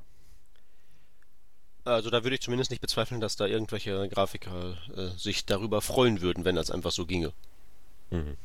Also 1.83 2.09
da 2.09 2.23
würde 2.23 2.35
ich 2.35 2.41
zumindest 2.41 2.69
nicht 2.69 2.81
bezweifeln, 2.81 3.21
dass 3.21 3.35
da 3.35 3.47
irgendwelche 3.47 4.07
Grafiker 4.09 4.77
äh, 4.95 5.17
sich 5.17 5.45
darüber 5.45 5.81
freuen 5.81 6.21
würden, 6.21 6.45
wenn 6.45 6.55
das 6.55 6.69
einfach 6.69 6.91
so 6.91 7.05
ginge. 7.05 7.33
Mhm. 8.11 8.37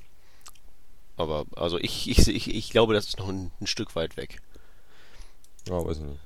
Aber 1.16 1.44
also 1.55 1.79
ich, 1.79 2.09
ich, 2.09 2.29
ich, 2.29 2.55
ich 2.55 2.70
glaube, 2.70 2.94
das 2.94 3.09
ist 3.09 3.18
noch 3.18 3.29
ein, 3.29 3.51
ein 3.61 3.66
Stück 3.66 3.94
weit 3.94 4.16
weg. 4.16 4.40
Ja, 5.68 5.85
weiß 5.85 5.98
ich 5.98 6.05
nicht. 6.05 6.20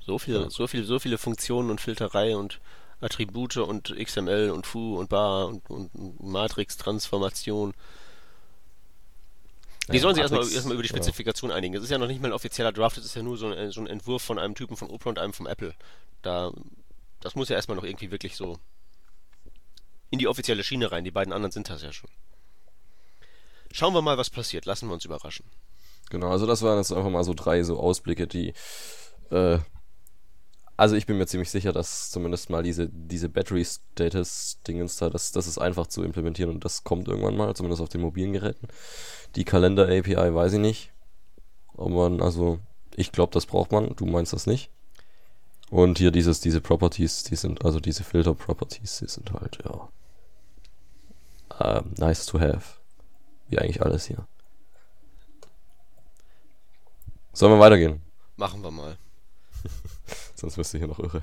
So 0.00 0.18
viel, 0.18 0.34
Ja. 0.34 0.50
so 0.50 0.66
viel, 0.66 0.84
so 0.84 0.98
viele 0.98 1.18
Funktionen 1.18 1.70
und 1.70 1.80
Filterei 1.80 2.36
und 2.36 2.60
Attribute 3.00 3.58
und 3.58 3.94
XML 3.94 4.50
und 4.50 4.66
Foo 4.66 4.98
und 4.98 5.08
Bar 5.10 5.46
und, 5.48 5.68
und, 5.70 6.20
Matrix-Transformation. 6.20 7.74
Die 9.88 9.96
Ja, 9.96 10.00
sollen 10.00 10.14
sich 10.14 10.22
erstmal, 10.22 10.40
erstmal 10.50 10.74
über 10.74 10.82
die 10.82 10.88
ja. 10.88 10.96
Spezifikation 10.96 11.50
einigen. 11.50 11.74
Das 11.74 11.84
ist 11.84 11.90
ja 11.90 11.98
noch 11.98 12.08
nicht 12.08 12.20
mal 12.20 12.28
ein 12.28 12.32
offizieller 12.34 12.72
Draft, 12.72 12.96
das 12.96 13.04
ist 13.04 13.14
ja 13.14 13.22
nur 13.22 13.36
so 13.36 13.48
ein, 13.48 13.70
so 13.70 13.80
ein 13.80 13.86
Entwurf 13.86 14.22
von 14.22 14.38
einem 14.38 14.54
Typen 14.54 14.76
von 14.76 14.90
Opera 14.90 15.10
und 15.10 15.18
einem 15.18 15.32
vom 15.32 15.46
Apple. 15.46 15.74
Da, 16.22 16.52
das 17.20 17.34
muss 17.34 17.48
ja 17.48 17.56
erstmal 17.56 17.76
noch 17.76 17.84
irgendwie 17.84 18.10
wirklich 18.10 18.36
so 18.36 18.58
in 20.10 20.18
die 20.18 20.26
offizielle 20.28 20.64
Schiene 20.64 20.90
rein. 20.90 21.04
Die 21.04 21.10
beiden 21.10 21.32
anderen 21.32 21.52
sind 21.52 21.68
das 21.68 21.82
ja 21.82 21.92
schon. 21.92 22.10
Schauen 23.72 23.92
wir 23.94 24.02
mal, 24.02 24.16
was 24.18 24.30
passiert. 24.30 24.64
Lassen 24.64 24.88
wir 24.88 24.94
uns 24.94 25.04
überraschen. 25.04 25.44
Genau, 26.10 26.30
also 26.30 26.46
das 26.46 26.62
waren 26.62 26.78
jetzt 26.78 26.92
einfach 26.92 27.10
mal 27.10 27.24
so 27.24 27.34
drei 27.34 27.62
so 27.62 27.78
Ausblicke, 27.78 28.26
die 28.26 28.54
äh, 29.30 29.58
also 30.78 30.94
ich 30.94 31.06
bin 31.06 31.18
mir 31.18 31.26
ziemlich 31.26 31.50
sicher, 31.50 31.72
dass 31.72 32.08
zumindest 32.12 32.50
mal 32.50 32.62
diese, 32.62 32.88
diese 32.88 33.28
Battery 33.28 33.64
Status 33.64 34.60
Dingens 34.66 34.96
da, 34.96 35.10
das, 35.10 35.32
das 35.32 35.48
ist 35.48 35.58
einfach 35.58 35.88
zu 35.88 36.04
implementieren 36.04 36.50
und 36.52 36.64
das 36.64 36.84
kommt 36.84 37.08
irgendwann 37.08 37.36
mal, 37.36 37.52
zumindest 37.56 37.82
auf 37.82 37.88
den 37.88 38.00
mobilen 38.00 38.32
Geräten. 38.32 38.68
Die 39.34 39.44
Kalender 39.44 39.86
API 39.86 40.32
weiß 40.32 40.52
ich 40.52 40.60
nicht. 40.60 40.92
Man, 41.76 42.22
also, 42.22 42.60
ich 42.94 43.10
glaube, 43.10 43.32
das 43.32 43.46
braucht 43.46 43.72
man, 43.72 43.96
du 43.96 44.06
meinst 44.06 44.32
das 44.32 44.46
nicht. 44.46 44.70
Und 45.68 45.98
hier 45.98 46.12
dieses, 46.12 46.40
diese 46.40 46.60
Properties, 46.60 47.24
die 47.24 47.34
sind, 47.34 47.64
also 47.64 47.80
diese 47.80 48.04
Filter 48.04 48.34
Properties, 48.34 48.98
die 48.98 49.08
sind 49.08 49.32
halt, 49.32 49.58
ja. 49.64 49.88
ähm, 51.60 51.92
nice 51.98 52.24
to 52.24 52.38
have. 52.38 52.78
Wie 53.48 53.58
eigentlich 53.58 53.82
alles 53.82 54.04
hier. 54.06 54.28
Sollen 57.38 57.52
wir 57.52 57.60
weitergehen? 57.60 58.02
Machen 58.36 58.64
wir 58.64 58.72
mal. 58.72 58.98
Sonst 60.34 60.58
wirst 60.58 60.74
du 60.74 60.78
hier 60.78 60.88
noch 60.88 60.98
irre. 60.98 61.22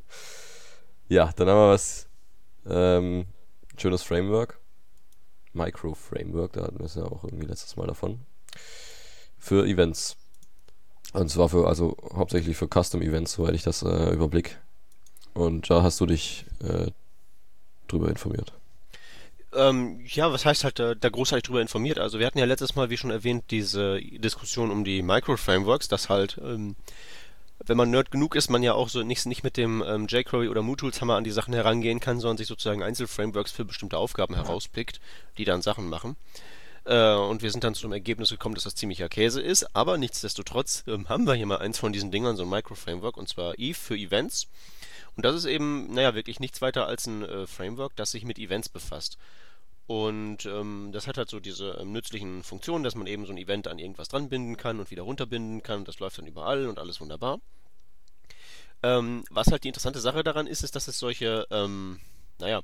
ja, 1.08 1.30
dann 1.36 1.50
haben 1.50 1.58
wir 1.58 1.68
was. 1.68 2.08
Ähm, 2.64 3.26
schönes 3.76 4.02
Framework. 4.02 4.58
Micro 5.52 5.92
Framework, 5.92 6.54
da 6.54 6.62
hatten 6.62 6.78
wir 6.78 6.86
es 6.86 6.94
ja 6.94 7.04
auch 7.04 7.24
irgendwie 7.24 7.44
letztes 7.44 7.76
Mal 7.76 7.86
davon. 7.86 8.24
Für 9.36 9.66
Events. 9.66 10.16
Und 11.12 11.28
zwar 11.28 11.50
für, 11.50 11.68
also 11.68 11.94
hauptsächlich 12.14 12.56
für 12.56 12.66
Custom 12.66 13.02
Events, 13.02 13.32
soweit 13.32 13.54
ich 13.54 13.64
das 13.64 13.82
äh, 13.82 14.14
überblick. 14.14 14.58
Und 15.34 15.68
da 15.68 15.82
hast 15.82 16.00
du 16.00 16.06
dich 16.06 16.46
äh, 16.60 16.90
drüber 17.86 18.08
informiert. 18.08 18.54
Ähm, 19.54 20.00
ja, 20.06 20.32
was 20.32 20.44
heißt 20.44 20.64
halt, 20.64 20.80
äh, 20.80 20.96
da 20.96 21.08
großartig 21.08 21.44
drüber 21.44 21.60
informiert? 21.60 21.98
Also 21.98 22.18
wir 22.18 22.26
hatten 22.26 22.38
ja 22.38 22.44
letztes 22.44 22.74
Mal, 22.74 22.90
wie 22.90 22.96
schon 22.96 23.10
erwähnt, 23.10 23.44
diese 23.50 24.00
Diskussion 24.00 24.70
um 24.70 24.84
die 24.84 25.02
Micro-Frameworks, 25.02 25.88
dass 25.88 26.08
halt, 26.08 26.38
ähm, 26.42 26.76
wenn 27.64 27.76
man 27.76 27.90
Nerd 27.90 28.10
genug 28.10 28.34
ist, 28.34 28.50
man 28.50 28.62
ja 28.62 28.74
auch 28.74 28.88
so 28.88 29.02
nicht, 29.02 29.24
nicht 29.26 29.44
mit 29.44 29.56
dem 29.56 29.82
ähm, 29.86 30.06
jQuery 30.08 30.48
oder 30.48 30.62
MooTools 30.62 31.00
Hammer 31.00 31.16
an 31.16 31.24
die 31.24 31.30
Sachen 31.30 31.54
herangehen 31.54 32.00
kann, 32.00 32.20
sondern 32.20 32.36
sich 32.36 32.48
sozusagen 32.48 32.82
Einzelframeworks 32.82 33.52
für 33.52 33.64
bestimmte 33.64 33.98
Aufgaben 33.98 34.34
herauspickt, 34.34 35.00
die 35.38 35.44
dann 35.44 35.62
Sachen 35.62 35.88
machen. 35.88 36.16
Äh, 36.84 37.14
und 37.14 37.42
wir 37.42 37.50
sind 37.50 37.64
dann 37.64 37.74
zum 37.74 37.92
Ergebnis 37.92 38.30
gekommen, 38.30 38.54
dass 38.54 38.64
das 38.64 38.74
ziemlicher 38.74 39.08
Käse 39.08 39.40
ist, 39.40 39.74
aber 39.74 39.96
nichtsdestotrotz 39.98 40.84
ähm, 40.86 41.08
haben 41.08 41.26
wir 41.26 41.34
hier 41.34 41.46
mal 41.46 41.58
eins 41.58 41.78
von 41.78 41.92
diesen 41.92 42.10
Dingern, 42.10 42.36
so 42.36 42.44
ein 42.44 42.50
Micro-Framework, 42.50 43.16
und 43.16 43.28
zwar 43.28 43.58
Eve 43.58 43.78
für 43.78 43.96
Events. 43.96 44.48
Und 45.16 45.24
das 45.24 45.34
ist 45.34 45.46
eben, 45.46 45.92
naja, 45.92 46.14
wirklich 46.14 46.40
nichts 46.40 46.60
weiter 46.60 46.86
als 46.86 47.06
ein 47.06 47.22
äh, 47.22 47.46
Framework, 47.46 47.96
das 47.96 48.10
sich 48.10 48.24
mit 48.24 48.38
Events 48.38 48.68
befasst. 48.68 49.16
Und 49.86 50.46
ähm, 50.46 50.90
das 50.92 51.06
hat 51.06 51.16
halt 51.16 51.30
so 51.30 51.40
diese 51.40 51.78
ähm, 51.80 51.92
nützlichen 51.92 52.42
Funktionen, 52.42 52.84
dass 52.84 52.96
man 52.96 53.06
eben 53.06 53.24
so 53.24 53.32
ein 53.32 53.38
Event 53.38 53.68
an 53.68 53.78
irgendwas 53.78 54.08
dranbinden 54.08 54.56
kann 54.56 54.78
und 54.78 54.90
wieder 54.90 55.02
runterbinden 55.02 55.62
kann. 55.62 55.84
Das 55.84 56.00
läuft 56.00 56.18
dann 56.18 56.26
überall 56.26 56.66
und 56.66 56.78
alles 56.78 57.00
wunderbar. 57.00 57.40
Ähm, 58.82 59.24
was 59.30 59.46
halt 59.46 59.64
die 59.64 59.68
interessante 59.68 60.00
Sache 60.00 60.22
daran 60.22 60.46
ist, 60.46 60.62
ist, 60.62 60.76
dass 60.76 60.88
es 60.88 60.98
solche, 60.98 61.46
ähm, 61.50 62.00
naja, 62.38 62.62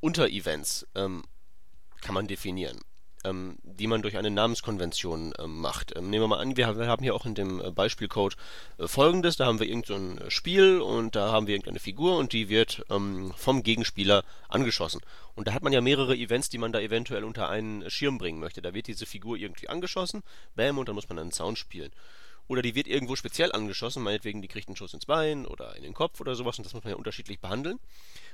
Unterevents 0.00 0.86
ähm, 0.94 1.24
kann 2.02 2.14
man 2.14 2.26
definieren, 2.26 2.78
ähm, 3.26 3.58
die 3.62 3.86
man 3.86 4.02
durch 4.02 4.16
eine 4.16 4.30
Namenskonvention 4.30 5.34
ähm, 5.38 5.60
macht. 5.60 5.96
Ähm, 5.96 6.10
nehmen 6.10 6.24
wir 6.24 6.28
mal 6.28 6.40
an, 6.40 6.56
wir, 6.56 6.66
haben 6.66 7.02
hier 7.02 7.14
auch 7.14 7.26
in 7.26 7.34
dem 7.34 7.60
äh, 7.60 7.70
Beispielcode 7.70 8.36
äh, 8.78 8.86
folgendes, 8.86 9.36
da 9.36 9.46
haben 9.46 9.58
wir 9.58 9.66
irgendein 9.66 10.18
so 10.18 10.24
ein 10.24 10.30
Spiel 10.30 10.80
und 10.80 11.16
da 11.16 11.32
haben 11.32 11.46
wir 11.46 11.54
irgendeine 11.54 11.80
Figur 11.80 12.16
und 12.16 12.32
die 12.32 12.48
wird 12.48 12.84
ähm, 12.90 13.32
vom 13.36 13.62
Gegenspieler 13.62 14.24
angeschossen. 14.48 15.00
Und 15.34 15.48
da 15.48 15.52
hat 15.52 15.62
man 15.62 15.72
ja 15.72 15.80
mehrere 15.80 16.16
Events, 16.16 16.48
die 16.48 16.58
man 16.58 16.72
da 16.72 16.80
eventuell 16.80 17.24
unter 17.24 17.48
einen 17.48 17.88
Schirm 17.90 18.18
bringen 18.18 18.40
möchte. 18.40 18.62
Da 18.62 18.72
wird 18.72 18.86
diese 18.86 19.06
Figur 19.06 19.36
irgendwie 19.36 19.68
angeschossen, 19.68 20.22
bam, 20.54 20.78
und 20.78 20.88
dann 20.88 20.94
muss 20.94 21.08
man 21.08 21.18
einen 21.18 21.32
Sound 21.32 21.58
spielen. 21.58 21.92
Oder 22.48 22.62
die 22.62 22.74
wird 22.74 22.86
irgendwo 22.86 23.16
speziell 23.16 23.52
angeschossen, 23.52 24.02
meinetwegen, 24.02 24.40
die 24.40 24.48
kriegt 24.48 24.68
einen 24.68 24.76
Schuss 24.76 24.94
ins 24.94 25.06
Bein 25.06 25.46
oder 25.46 25.74
in 25.76 25.82
den 25.82 25.94
Kopf 25.94 26.20
oder 26.20 26.36
sowas 26.36 26.58
und 26.58 26.64
das 26.64 26.74
muss 26.74 26.84
man 26.84 26.92
ja 26.92 26.96
unterschiedlich 26.96 27.40
behandeln. 27.40 27.80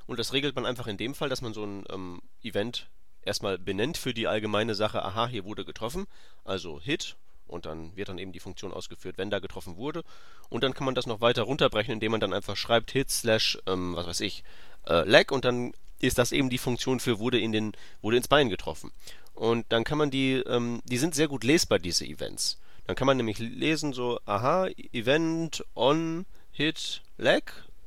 Und 0.06 0.18
das 0.18 0.32
regelt 0.32 0.54
man 0.54 0.66
einfach 0.66 0.86
in 0.86 0.98
dem 0.98 1.14
Fall, 1.14 1.30
dass 1.30 1.40
man 1.40 1.54
so 1.54 1.64
ein 1.64 1.84
ähm, 1.90 2.20
Event 2.42 2.88
erstmal 3.24 3.58
benennt 3.58 3.96
für 3.96 4.14
die 4.14 4.26
allgemeine 4.26 4.74
Sache, 4.74 5.04
aha, 5.04 5.26
hier 5.28 5.44
wurde 5.44 5.64
getroffen, 5.64 6.06
also 6.44 6.80
Hit, 6.80 7.16
und 7.52 7.66
dann 7.66 7.94
wird 7.96 8.08
dann 8.08 8.18
eben 8.18 8.32
die 8.32 8.40
Funktion 8.40 8.72
ausgeführt, 8.72 9.18
wenn 9.18 9.30
da 9.30 9.38
getroffen 9.38 9.76
wurde. 9.76 10.04
Und 10.48 10.64
dann 10.64 10.74
kann 10.74 10.86
man 10.86 10.94
das 10.94 11.06
noch 11.06 11.20
weiter 11.20 11.42
runterbrechen, 11.42 11.92
indem 11.92 12.12
man 12.12 12.20
dann 12.20 12.32
einfach 12.32 12.56
schreibt 12.56 12.90
Hit 12.90 13.10
slash, 13.10 13.58
ähm, 13.66 13.94
was 13.94 14.06
weiß 14.06 14.20
ich, 14.20 14.42
äh, 14.86 15.08
Lag 15.08 15.30
und 15.30 15.44
dann 15.44 15.72
ist 16.00 16.18
das 16.18 16.32
eben 16.32 16.50
die 16.50 16.58
Funktion 16.58 16.98
für 16.98 17.18
wurde 17.18 17.38
in 17.38 17.52
den, 17.52 17.72
wurde 18.00 18.16
ins 18.16 18.28
Bein 18.28 18.48
getroffen. 18.48 18.90
Und 19.34 19.66
dann 19.70 19.84
kann 19.84 19.98
man 19.98 20.10
die, 20.10 20.34
ähm, 20.46 20.82
die 20.84 20.98
sind 20.98 21.14
sehr 21.14 21.28
gut 21.28 21.44
lesbar, 21.44 21.78
diese 21.78 22.04
Events. 22.04 22.58
Dann 22.86 22.96
kann 22.96 23.06
man 23.06 23.16
nämlich 23.16 23.38
lesen 23.38 23.92
so, 23.92 24.18
aha, 24.26 24.66
Event 24.92 25.64
on 25.74 26.26
Hit 26.50 27.02
Lag, 27.18 27.44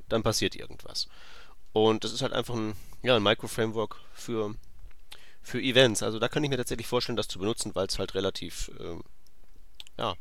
dann 0.08 0.24
passiert 0.24 0.56
irgendwas. 0.56 1.08
Und 1.74 2.04
das 2.04 2.14
ist 2.14 2.22
halt 2.22 2.34
einfach 2.34 2.56
ein, 2.56 2.76
ja, 3.04 3.16
ein 3.18 3.24
Micro-Framework 3.24 4.00
für, 4.14 4.56
für 5.46 5.62
Events. 5.62 6.02
Also 6.02 6.18
da 6.20 6.28
kann 6.28 6.44
ich 6.44 6.50
mir 6.50 6.58
tatsächlich 6.58 6.88
vorstellen, 6.88 7.16
das 7.16 7.28
zu 7.28 7.40
benutzen, 7.40 7.76
weil 7.76 7.86
es 7.86 8.00
halt 8.00 8.16
relativ, 8.16 8.72
ähm, 8.80 9.04
ja, 9.98 10.16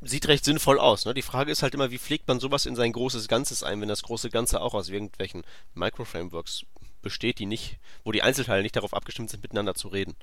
sieht 0.00 0.26
recht 0.28 0.44
sinnvoll 0.44 0.78
aus. 0.78 1.06
Ne? 1.06 1.14
Die 1.14 1.22
Frage 1.22 1.52
ist 1.52 1.62
halt 1.62 1.74
immer, 1.74 1.90
wie 1.90 1.98
pflegt 1.98 2.26
man 2.28 2.40
sowas 2.40 2.66
in 2.66 2.76
sein 2.76 2.92
großes 2.92 3.28
Ganzes 3.28 3.62
ein, 3.62 3.80
wenn 3.80 3.88
das 3.88 4.02
große 4.02 4.30
Ganze 4.30 4.60
auch 4.60 4.74
aus 4.74 4.88
irgendwelchen 4.88 5.44
Micro-Frameworks 5.74 6.64
besteht, 7.00 7.38
die 7.38 7.46
nicht, 7.46 7.78
wo 8.04 8.12
die 8.12 8.22
Einzelteile 8.22 8.62
nicht 8.62 8.76
darauf 8.76 8.92
abgestimmt 8.92 9.30
sind, 9.30 9.42
miteinander 9.42 9.74
zu 9.74 9.88
reden. 9.88 10.16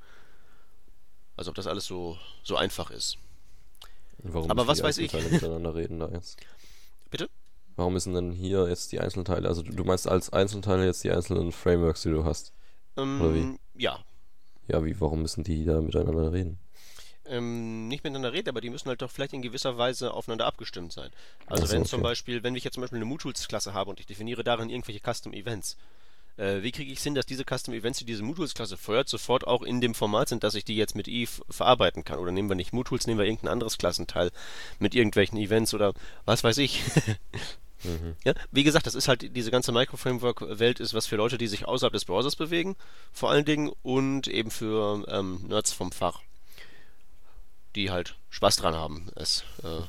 Also 1.37 1.49
ob 1.49 1.55
das 1.55 1.67
alles 1.67 1.85
so, 1.85 2.17
so 2.43 2.57
einfach 2.57 2.91
ist. 2.91 3.17
Warum 4.19 4.51
Aber 4.51 4.67
was 4.67 4.79
die 4.79 4.83
weiß 4.83 4.97
ich? 4.99 5.13
Miteinander 5.13 5.73
reden 5.73 5.99
da 5.99 6.09
jetzt? 6.09 6.37
Bitte? 7.11 7.29
Warum 7.75 7.93
müssen 7.93 8.13
denn 8.13 8.31
hier 8.31 8.67
jetzt 8.69 8.91
die 8.91 8.99
Einzelteile, 8.99 9.47
also 9.47 9.61
du 9.61 9.71
du 9.71 9.83
meinst 9.83 10.07
als 10.07 10.31
Einzelteile 10.31 10.85
jetzt 10.85 11.03
die 11.03 11.11
einzelnen 11.11 11.51
Frameworks, 11.51 12.03
die 12.03 12.11
du 12.11 12.23
hast? 12.23 12.53
Oder 12.95 13.33
wie? 13.33 13.39
Ähm, 13.39 13.59
ja. 13.75 13.99
Ja, 14.67 14.83
wie, 14.83 14.99
warum 14.99 15.21
müssen 15.21 15.43
die 15.43 15.65
da 15.65 15.81
miteinander 15.81 16.31
reden? 16.31 16.57
Ähm, 17.27 17.87
nicht 17.87 18.03
miteinander 18.03 18.33
reden, 18.33 18.49
aber 18.49 18.61
die 18.61 18.69
müssen 18.69 18.87
halt 18.87 19.01
doch 19.01 19.09
vielleicht 19.09 19.33
in 19.33 19.41
gewisser 19.41 19.77
Weise 19.77 20.13
aufeinander 20.13 20.45
abgestimmt 20.45 20.93
sein. 20.93 21.09
Also 21.47 21.65
so, 21.65 21.73
wenn 21.73 21.85
zum 21.85 21.99
okay. 21.99 22.09
Beispiel, 22.09 22.43
wenn 22.43 22.55
ich 22.55 22.63
jetzt 22.63 22.75
zum 22.75 22.81
Beispiel 22.81 22.97
eine 22.97 23.05
MooTools-Klasse 23.05 23.73
habe 23.73 23.89
und 23.89 23.99
ich 23.99 24.05
definiere 24.05 24.43
darin 24.43 24.69
irgendwelche 24.69 25.01
Custom-Events, 25.01 25.75
äh, 26.37 26.61
wie 26.61 26.71
kriege 26.71 26.91
ich 26.91 26.99
es 26.99 27.03
hin, 27.03 27.15
dass 27.15 27.25
diese 27.25 27.43
Custom-Events, 27.43 27.99
die 27.99 28.05
diese 28.05 28.23
MooTools-Klasse 28.23 28.77
feuert, 28.77 29.09
sofort 29.09 29.47
auch 29.47 29.63
in 29.63 29.81
dem 29.81 29.95
Format 29.95 30.29
sind, 30.29 30.43
dass 30.43 30.55
ich 30.55 30.65
die 30.65 30.75
jetzt 30.75 30.95
mit 30.95 31.07
Eve 31.07 31.41
verarbeiten 31.49 32.03
kann? 32.03 32.19
Oder 32.19 32.31
nehmen 32.31 32.49
wir 32.49 32.55
nicht 32.55 32.73
MooTools, 32.73 33.07
nehmen 33.07 33.19
wir 33.19 33.25
irgendein 33.25 33.51
anderes 33.51 33.77
Klassenteil 33.77 34.31
mit 34.77 34.93
irgendwelchen 34.93 35.39
Events 35.39 35.73
oder 35.73 35.93
was 36.25 36.43
weiß 36.43 36.59
ich. 36.59 36.81
Mhm. 37.85 38.15
Ja, 38.23 38.33
wie 38.51 38.63
gesagt, 38.63 38.87
das 38.87 38.95
ist 38.95 39.07
halt, 39.07 39.35
diese 39.35 39.51
ganze 39.51 39.71
Micro-Framework-Welt 39.71 40.79
ist 40.79 40.93
was 40.93 41.05
für 41.05 41.15
Leute, 41.15 41.37
die 41.37 41.47
sich 41.47 41.67
außerhalb 41.67 41.93
des 41.93 42.05
Browsers 42.05 42.35
bewegen, 42.35 42.75
vor 43.11 43.29
allen 43.31 43.45
Dingen, 43.45 43.71
und 43.83 44.27
eben 44.27 44.51
für 44.51 45.05
ähm, 45.07 45.45
Nerds 45.47 45.71
vom 45.71 45.91
Fach, 45.91 46.21
die 47.75 47.91
halt 47.91 48.15
Spaß 48.29 48.57
dran 48.57 48.75
haben, 48.75 49.09
es, 49.15 49.43
äh, 49.63 49.81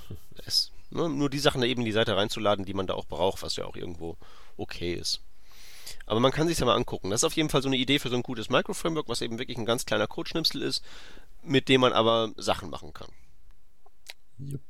es 0.45 0.71
ne, 0.91 1.09
nur 1.09 1.31
die 1.31 1.39
Sachen 1.39 1.61
da 1.61 1.67
eben 1.67 1.83
in 1.83 1.87
die 1.87 1.93
Seite 1.93 2.17
reinzuladen, 2.17 2.65
die 2.65 2.75
man 2.75 2.87
da 2.87 2.95
auch 2.95 3.07
braucht, 3.07 3.43
was 3.43 3.57
ja 3.57 3.65
auch 3.65 3.77
irgendwo 3.77 4.17
okay 4.57 4.95
ist. 4.95 5.21
Aber 6.07 6.21
man 6.21 6.33
kann 6.33 6.49
sich 6.49 6.59
ja 6.59 6.67
mal 6.67 6.77
angucken. 6.77 7.11
Das 7.11 7.21
ist 7.21 7.25
auf 7.25 7.37
jeden 7.37 7.49
Fall 7.49 7.63
so 7.63 7.69
eine 7.69 7.77
Idee 7.77 7.99
für 7.99 8.09
so 8.09 8.17
ein 8.17 8.23
gutes 8.23 8.49
Micro-Framework, 8.49 9.09
was 9.09 9.23
eben 9.23 9.39
wirklich 9.39 9.59
ein 9.59 9.67
ganz 9.67 9.87
kleiner 9.87 10.07
Codeschnipsel 10.07 10.63
ist, 10.63 10.85
mit 11.43 11.69
dem 11.69 11.81
man 11.81 11.93
aber 11.93 12.33
Sachen 12.37 12.71
machen 12.71 12.93
kann. 12.93 13.09
Jupp. 14.39 14.61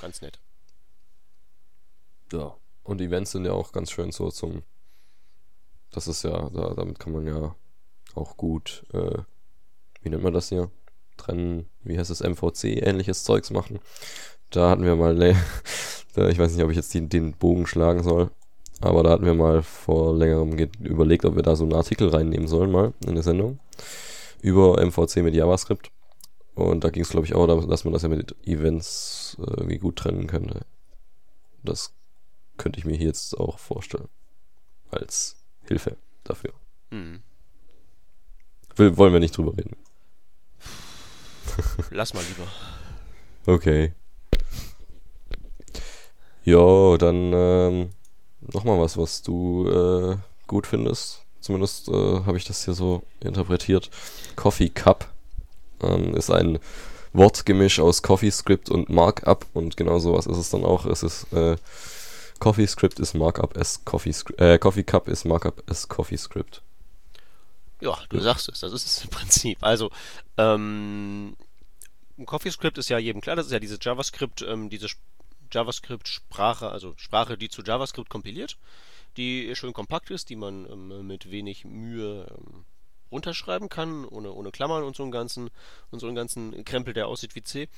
Ganz 0.00 0.22
nett. 0.22 0.38
Ja. 2.32 2.56
Und 2.82 3.00
Events 3.00 3.32
sind 3.32 3.44
ja 3.44 3.52
auch 3.52 3.72
ganz 3.72 3.90
schön 3.90 4.12
so 4.12 4.30
zum. 4.30 4.62
Das 5.90 6.08
ist 6.08 6.22
ja, 6.22 6.50
da, 6.50 6.74
damit 6.74 6.98
kann 6.98 7.12
man 7.12 7.26
ja 7.26 7.54
auch 8.14 8.36
gut, 8.36 8.84
äh, 8.92 9.18
wie 10.02 10.10
nennt 10.10 10.22
man 10.22 10.32
das 10.32 10.48
hier? 10.48 10.70
trennen, 11.20 11.66
wie 11.84 11.98
heißt 11.98 12.10
es, 12.10 12.20
MVC, 12.20 12.82
ähnliches 12.86 13.24
Zeugs 13.24 13.50
machen. 13.50 13.78
Da 14.50 14.70
hatten 14.70 14.84
wir 14.84 14.96
mal, 14.96 15.20
ich 16.16 16.38
weiß 16.38 16.54
nicht, 16.54 16.64
ob 16.64 16.70
ich 16.70 16.76
jetzt 16.76 16.92
die, 16.94 17.08
den 17.08 17.32
Bogen 17.32 17.66
schlagen 17.66 18.02
soll, 18.02 18.30
aber 18.80 19.02
da 19.02 19.10
hatten 19.10 19.26
wir 19.26 19.34
mal 19.34 19.62
vor 19.62 20.16
längerem 20.16 20.56
überlegt, 20.80 21.24
ob 21.24 21.36
wir 21.36 21.42
da 21.42 21.54
so 21.54 21.64
einen 21.64 21.74
Artikel 21.74 22.08
reinnehmen 22.08 22.48
sollen, 22.48 22.72
mal 22.72 22.92
in 23.06 23.14
der 23.14 23.22
Sendung, 23.22 23.60
über 24.40 24.84
MVC 24.84 25.16
mit 25.16 25.34
JavaScript. 25.34 25.90
Und 26.54 26.84
da 26.84 26.90
ging 26.90 27.02
es, 27.02 27.10
glaube 27.10 27.26
ich, 27.26 27.34
auch 27.34 27.46
darum, 27.46 27.68
dass 27.68 27.84
man 27.84 27.92
das 27.92 28.02
ja 28.02 28.08
mit 28.08 28.34
Events 28.44 29.36
äh, 29.38 29.50
irgendwie 29.50 29.78
gut 29.78 29.96
trennen 29.96 30.26
könnte. 30.26 30.60
Das 31.62 31.92
könnte 32.60 32.78
ich 32.78 32.84
mir 32.84 32.96
hier 32.96 33.06
jetzt 33.06 33.38
auch 33.40 33.58
vorstellen. 33.58 34.08
Als 34.90 35.36
Hilfe 35.66 35.96
dafür. 36.24 36.52
Mhm. 36.90 37.22
Will, 38.76 38.96
wollen 38.98 39.14
wir 39.14 39.20
nicht 39.20 39.36
drüber 39.36 39.56
reden. 39.56 39.76
Lass 41.90 42.12
mal 42.12 42.22
lieber. 42.22 42.46
Okay. 43.46 43.94
Ja, 46.44 46.98
dann 46.98 47.32
ähm, 47.32 47.90
nochmal 48.40 48.78
was, 48.78 48.98
was 48.98 49.22
du 49.22 49.66
äh, 49.68 50.16
gut 50.46 50.66
findest. 50.66 51.24
Zumindest 51.40 51.88
äh, 51.88 51.92
habe 52.26 52.36
ich 52.36 52.44
das 52.44 52.66
hier 52.66 52.74
so 52.74 53.02
interpretiert. 53.20 53.90
Coffee 54.36 54.68
Cup 54.68 55.10
ähm, 55.82 56.14
ist 56.14 56.30
ein 56.30 56.58
Wortgemisch 57.14 57.80
aus 57.80 58.02
CoffeeScript 58.02 58.68
und 58.68 58.90
Markup 58.90 59.46
und 59.54 59.78
genau 59.78 59.98
sowas 59.98 60.26
ist 60.26 60.36
es 60.36 60.50
dann 60.50 60.64
auch. 60.64 60.84
Es 60.84 61.02
ist 61.02 61.32
äh, 61.32 61.56
CoffeeScript 62.40 62.98
ist 62.98 63.14
Markup 63.14 63.56
as 63.56 63.84
CoffeeScript, 63.84 64.40
äh, 64.40 64.58
Coffee 64.58 64.82
Cup 64.82 65.08
ist 65.08 65.24
Markup 65.24 65.62
as 65.70 65.88
CoffeeScript. 65.88 66.62
Ja, 67.80 67.98
du 68.08 68.16
ja. 68.16 68.22
sagst 68.22 68.48
es, 68.48 68.60
das 68.60 68.72
ist 68.72 68.86
es 68.86 69.04
im 69.04 69.10
Prinzip. 69.10 69.58
Also, 69.62 69.90
ähm, 70.36 71.36
CoffeeScript 72.24 72.78
ist 72.78 72.88
ja 72.88 72.98
jedem 72.98 73.20
klar, 73.20 73.36
das 73.36 73.46
ist 73.46 73.52
ja 73.52 73.60
diese 73.60 73.78
JavaScript, 73.80 74.42
ähm, 74.42 74.70
diese 74.70 74.88
JavaScript-Sprache, 75.52 76.70
also 76.70 76.94
Sprache, 76.96 77.36
die 77.36 77.48
zu 77.48 77.62
JavaScript 77.62 78.08
kompiliert, 78.08 78.58
die 79.16 79.54
schön 79.54 79.72
kompakt 79.72 80.10
ist, 80.10 80.30
die 80.30 80.36
man 80.36 80.66
ähm, 80.70 81.06
mit 81.06 81.30
wenig 81.30 81.64
Mühe 81.64 82.26
ähm, 82.30 82.64
runterschreiben 83.10 83.68
kann, 83.68 84.04
ohne, 84.04 84.32
ohne 84.32 84.50
Klammern 84.50 84.84
und 84.84 84.96
so 84.96 85.02
einen 85.02 85.12
ganzen, 85.12 85.50
und 85.90 85.98
so 85.98 86.06
einen 86.06 86.16
ganzen 86.16 86.64
Krempel, 86.64 86.94
der 86.94 87.08
aussieht 87.08 87.34
wie 87.34 87.42
C. 87.42 87.68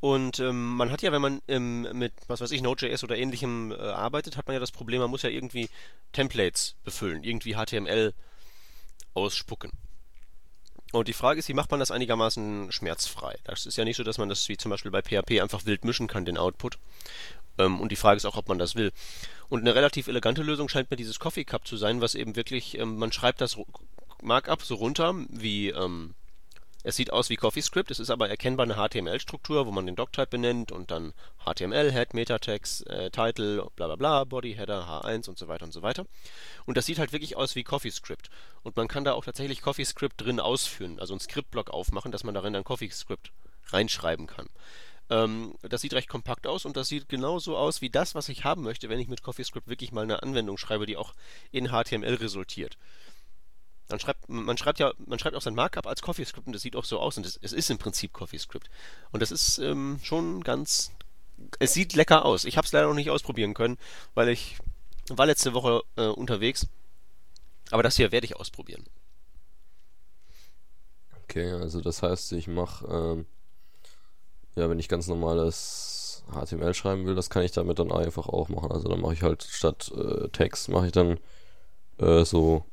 Und 0.00 0.38
ähm, 0.38 0.76
man 0.76 0.92
hat 0.92 1.02
ja, 1.02 1.10
wenn 1.10 1.22
man 1.22 1.42
ähm, 1.48 1.88
mit, 1.92 2.12
was 2.28 2.40
weiß 2.40 2.52
ich, 2.52 2.62
Node.js 2.62 3.02
oder 3.02 3.16
ähnlichem 3.16 3.72
äh, 3.72 3.76
arbeitet, 3.76 4.36
hat 4.36 4.46
man 4.46 4.54
ja 4.54 4.60
das 4.60 4.70
Problem, 4.70 5.00
man 5.00 5.10
muss 5.10 5.22
ja 5.22 5.30
irgendwie 5.30 5.68
Templates 6.12 6.76
befüllen, 6.84 7.24
irgendwie 7.24 7.54
HTML 7.54 8.14
ausspucken. 9.14 9.72
Und 10.92 11.08
die 11.08 11.12
Frage 11.12 11.38
ist, 11.38 11.48
wie 11.48 11.54
macht 11.54 11.70
man 11.70 11.80
das 11.80 11.90
einigermaßen 11.90 12.72
schmerzfrei? 12.72 13.36
Das 13.44 13.66
ist 13.66 13.76
ja 13.76 13.84
nicht 13.84 13.96
so, 13.96 14.04
dass 14.04 14.18
man 14.18 14.28
das 14.28 14.48
wie 14.48 14.56
zum 14.56 14.70
Beispiel 14.70 14.90
bei 14.90 15.02
PHP 15.02 15.40
einfach 15.42 15.66
wild 15.66 15.84
mischen 15.84 16.06
kann, 16.06 16.24
den 16.24 16.38
Output. 16.38 16.78
Ähm, 17.58 17.80
und 17.80 17.90
die 17.90 17.96
Frage 17.96 18.16
ist 18.16 18.24
auch, 18.24 18.36
ob 18.36 18.48
man 18.48 18.58
das 18.58 18.76
will. 18.76 18.92
Und 19.48 19.60
eine 19.60 19.74
relativ 19.74 20.06
elegante 20.06 20.42
Lösung 20.42 20.68
scheint 20.68 20.90
mir 20.90 20.96
dieses 20.96 21.18
Coffee 21.18 21.44
Cup 21.44 21.66
zu 21.66 21.76
sein, 21.76 22.00
was 22.00 22.14
eben 22.14 22.36
wirklich, 22.36 22.78
ähm, 22.78 22.96
man 22.96 23.12
schreibt 23.12 23.40
das 23.40 23.58
Markup 24.22 24.62
so 24.62 24.76
runter, 24.76 25.14
wie, 25.28 25.70
ähm, 25.70 26.14
es 26.88 26.96
sieht 26.96 27.12
aus 27.12 27.28
wie 27.28 27.36
CoffeeScript, 27.36 27.90
es 27.90 28.00
ist 28.00 28.08
aber 28.08 28.30
erkennbar 28.30 28.64
eine 28.64 28.76
HTML-Struktur, 28.76 29.66
wo 29.66 29.70
man 29.70 29.84
den 29.84 29.94
Doctype 29.94 30.28
benennt 30.28 30.72
und 30.72 30.90
dann 30.90 31.12
HTML, 31.44 31.92
Head, 31.92 32.14
Metatext, 32.14 32.86
äh, 32.86 33.10
Title, 33.10 33.66
bla 33.76 33.88
bla 33.88 33.96
bla, 33.96 34.24
Body, 34.24 34.54
Header, 34.54 34.88
H1 34.88 35.28
und 35.28 35.36
so 35.36 35.48
weiter 35.48 35.66
und 35.66 35.72
so 35.72 35.82
weiter. 35.82 36.06
Und 36.64 36.78
das 36.78 36.86
sieht 36.86 36.98
halt 36.98 37.12
wirklich 37.12 37.36
aus 37.36 37.54
wie 37.56 37.62
CoffeeScript. 37.62 38.30
Und 38.62 38.78
man 38.78 38.88
kann 38.88 39.04
da 39.04 39.12
auch 39.12 39.26
tatsächlich 39.26 39.60
CoffeeScript 39.60 40.18
drin 40.18 40.40
ausführen, 40.40 40.98
also 40.98 41.12
einen 41.12 41.20
Scriptblock 41.20 41.68
aufmachen, 41.68 42.10
dass 42.10 42.24
man 42.24 42.32
darin 42.32 42.54
dann 42.54 42.64
CoffeeScript 42.64 43.32
reinschreiben 43.66 44.26
kann. 44.26 44.48
Ähm, 45.10 45.56
das 45.60 45.82
sieht 45.82 45.92
recht 45.92 46.08
kompakt 46.08 46.46
aus 46.46 46.64
und 46.64 46.78
das 46.78 46.88
sieht 46.88 47.10
genauso 47.10 47.58
aus 47.58 47.82
wie 47.82 47.90
das, 47.90 48.14
was 48.14 48.30
ich 48.30 48.44
haben 48.44 48.62
möchte, 48.62 48.88
wenn 48.88 48.98
ich 48.98 49.08
mit 49.08 49.22
CoffeeScript 49.22 49.68
wirklich 49.68 49.92
mal 49.92 50.04
eine 50.04 50.22
Anwendung 50.22 50.56
schreibe, 50.56 50.86
die 50.86 50.96
auch 50.96 51.12
in 51.50 51.68
HTML 51.68 52.14
resultiert. 52.14 52.78
Man 53.90 54.00
schreibt, 54.00 54.28
man 54.28 54.58
schreibt 54.58 54.78
ja, 54.78 54.92
man 55.06 55.18
schreibt 55.18 55.34
auch 55.34 55.42
sein 55.42 55.54
Markup 55.54 55.86
als 55.86 56.02
CoffeeScript 56.02 56.46
und 56.46 56.52
das 56.52 56.62
sieht 56.62 56.76
auch 56.76 56.84
so 56.84 56.98
aus 57.00 57.16
und 57.16 57.24
es, 57.24 57.38
es 57.40 57.52
ist 57.52 57.70
im 57.70 57.78
Prinzip 57.78 58.12
CoffeeScript. 58.12 58.68
Und 59.12 59.20
das 59.22 59.30
ist 59.30 59.58
ähm, 59.58 59.98
schon 60.02 60.44
ganz, 60.44 60.92
es 61.58 61.72
sieht 61.72 61.94
lecker 61.94 62.24
aus. 62.24 62.44
Ich 62.44 62.56
habe 62.56 62.66
es 62.66 62.72
leider 62.72 62.88
noch 62.88 62.94
nicht 62.94 63.10
ausprobieren 63.10 63.54
können, 63.54 63.78
weil 64.14 64.28
ich 64.28 64.58
war 65.08 65.26
letzte 65.26 65.54
Woche 65.54 65.82
äh, 65.96 66.06
unterwegs. 66.06 66.66
Aber 67.70 67.82
das 67.82 67.96
hier 67.96 68.12
werde 68.12 68.26
ich 68.26 68.36
ausprobieren. 68.36 68.84
Okay, 71.24 71.50
also 71.52 71.80
das 71.80 72.02
heißt, 72.02 72.32
ich 72.32 72.48
mache, 72.48 72.86
ähm, 72.86 73.26
ja, 74.54 74.68
wenn 74.68 74.78
ich 74.78 74.88
ganz 74.88 75.06
normales 75.06 76.24
HTML 76.30 76.74
schreiben 76.74 77.06
will, 77.06 77.14
das 77.14 77.30
kann 77.30 77.42
ich 77.42 77.52
damit 77.52 77.78
dann 77.78 77.92
einfach 77.92 78.28
auch 78.28 78.48
machen. 78.48 78.72
Also 78.72 78.88
dann 78.88 79.00
mache 79.00 79.14
ich 79.14 79.22
halt 79.22 79.42
statt 79.42 79.90
äh, 79.96 80.28
Text 80.28 80.68
mache 80.68 80.86
ich 80.86 80.92
dann 80.92 81.18
äh, 81.98 82.24
so 82.24 82.64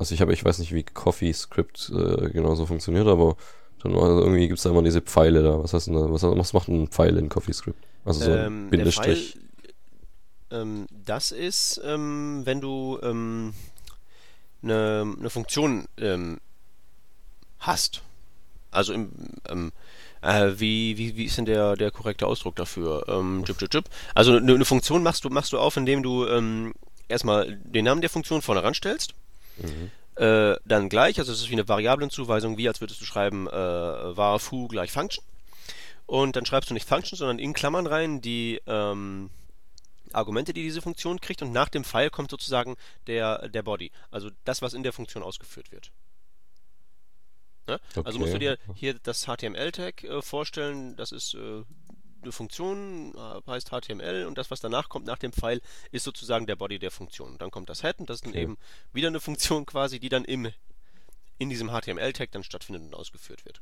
also 0.00 0.14
ich 0.14 0.22
habe, 0.22 0.32
ich 0.32 0.42
weiß 0.42 0.58
nicht, 0.60 0.72
wie 0.72 0.82
CoffeeScript 0.82 1.92
äh, 1.94 2.30
genauso 2.30 2.64
funktioniert, 2.64 3.06
aber 3.06 3.36
dann 3.82 3.94
also 3.94 4.20
irgendwie 4.22 4.48
gibt 4.48 4.56
es 4.56 4.62
da 4.62 4.70
immer 4.70 4.82
diese 4.82 5.02
Pfeile 5.02 5.42
da. 5.42 5.62
Was 5.62 5.74
heißt 5.74 5.88
denn 5.88 5.94
da? 5.94 6.10
Was, 6.10 6.22
was 6.22 6.54
macht 6.54 6.68
ein 6.68 6.88
Pfeil 6.88 7.18
in 7.18 7.28
CoffeeScript? 7.28 7.78
Also 8.06 8.24
so 8.24 8.32
ein 8.32 8.46
ähm, 8.46 8.70
Bindestrich. 8.70 9.36
Pfeil, 10.48 10.62
ähm, 10.62 10.86
das 11.04 11.32
ist, 11.32 11.82
ähm, 11.84 12.40
wenn 12.44 12.62
du 12.62 12.98
eine, 13.02 13.52
ähm, 14.62 15.16
eine 15.20 15.28
Funktion 15.28 15.84
ähm, 15.98 16.38
hast. 17.58 18.00
Also 18.70 18.94
im, 18.94 19.12
ähm, 19.50 19.70
äh, 20.22 20.52
wie, 20.56 20.96
wie, 20.96 21.14
wie 21.18 21.24
ist 21.26 21.36
denn 21.36 21.44
der, 21.44 21.76
der 21.76 21.90
korrekte 21.90 22.26
Ausdruck 22.26 22.56
dafür? 22.56 23.04
Jip, 23.46 23.60
jip, 23.60 23.74
jip. 23.74 23.84
Also 24.14 24.34
eine, 24.34 24.54
eine, 24.54 24.64
Funktion 24.64 25.02
machst 25.02 25.26
du, 25.26 25.28
machst 25.28 25.52
du 25.52 25.58
auf, 25.58 25.76
indem 25.76 26.02
du 26.02 26.26
erstmal 27.06 27.54
den 27.64 27.84
Namen 27.84 28.00
der 28.00 28.08
Funktion 28.08 28.40
vorne 28.40 28.62
ranstellst 28.62 29.14
Mhm. 29.62 29.90
Äh, 30.16 30.56
dann 30.64 30.88
gleich, 30.88 31.18
also 31.18 31.32
es 31.32 31.40
ist 31.40 31.48
wie 31.48 31.54
eine 31.54 31.68
Variablenzuweisung, 31.68 32.58
wie 32.58 32.68
als 32.68 32.80
würdest 32.80 33.00
du 33.00 33.04
schreiben 33.04 33.46
äh, 33.46 33.50
var 33.52 34.38
foo 34.38 34.68
gleich 34.68 34.92
function. 34.92 35.24
Und 36.06 36.36
dann 36.36 36.44
schreibst 36.44 36.68
du 36.70 36.74
nicht 36.74 36.88
function, 36.88 37.16
sondern 37.16 37.38
in 37.38 37.52
Klammern 37.52 37.86
rein 37.86 38.20
die 38.20 38.60
ähm, 38.66 39.30
Argumente, 40.12 40.52
die 40.52 40.62
diese 40.62 40.82
Funktion 40.82 41.20
kriegt 41.20 41.42
und 41.42 41.52
nach 41.52 41.68
dem 41.68 41.84
Pfeil 41.84 42.10
kommt 42.10 42.30
sozusagen 42.30 42.76
der, 43.06 43.48
der 43.48 43.62
Body, 43.62 43.92
also 44.10 44.30
das, 44.44 44.60
was 44.60 44.74
in 44.74 44.82
der 44.82 44.92
Funktion 44.92 45.22
ausgeführt 45.22 45.70
wird. 45.72 45.92
Ne? 47.68 47.80
Okay. 47.94 48.02
Also 48.04 48.18
musst 48.18 48.34
du 48.34 48.38
dir 48.38 48.58
hier 48.74 48.94
das 48.94 49.26
HTML-Tag 49.26 50.04
äh, 50.04 50.22
vorstellen, 50.22 50.96
das 50.96 51.12
ist 51.12 51.34
äh, 51.34 51.62
eine 52.22 52.32
Funktion 52.32 53.14
äh, 53.14 53.50
heißt 53.50 53.70
HTML 53.70 54.26
und 54.26 54.38
das, 54.38 54.50
was 54.50 54.60
danach 54.60 54.88
kommt 54.88 55.06
nach 55.06 55.18
dem 55.18 55.32
Pfeil, 55.32 55.60
ist 55.90 56.04
sozusagen 56.04 56.46
der 56.46 56.56
Body 56.56 56.78
der 56.78 56.90
Funktion. 56.90 57.36
dann 57.38 57.50
kommt 57.50 57.68
das 57.68 57.82
Head 57.82 58.00
und 58.00 58.10
das 58.10 58.16
ist 58.16 58.24
dann 58.24 58.32
okay. 58.32 58.42
eben 58.42 58.58
wieder 58.92 59.08
eine 59.08 59.20
Funktion 59.20 59.66
quasi, 59.66 59.98
die 59.98 60.08
dann 60.08 60.24
im, 60.24 60.48
in 61.38 61.48
diesem 61.48 61.70
HTML-Tag 61.70 62.30
dann 62.32 62.42
stattfindet 62.42 62.82
und 62.82 62.94
ausgeführt 62.94 63.44
wird. 63.44 63.60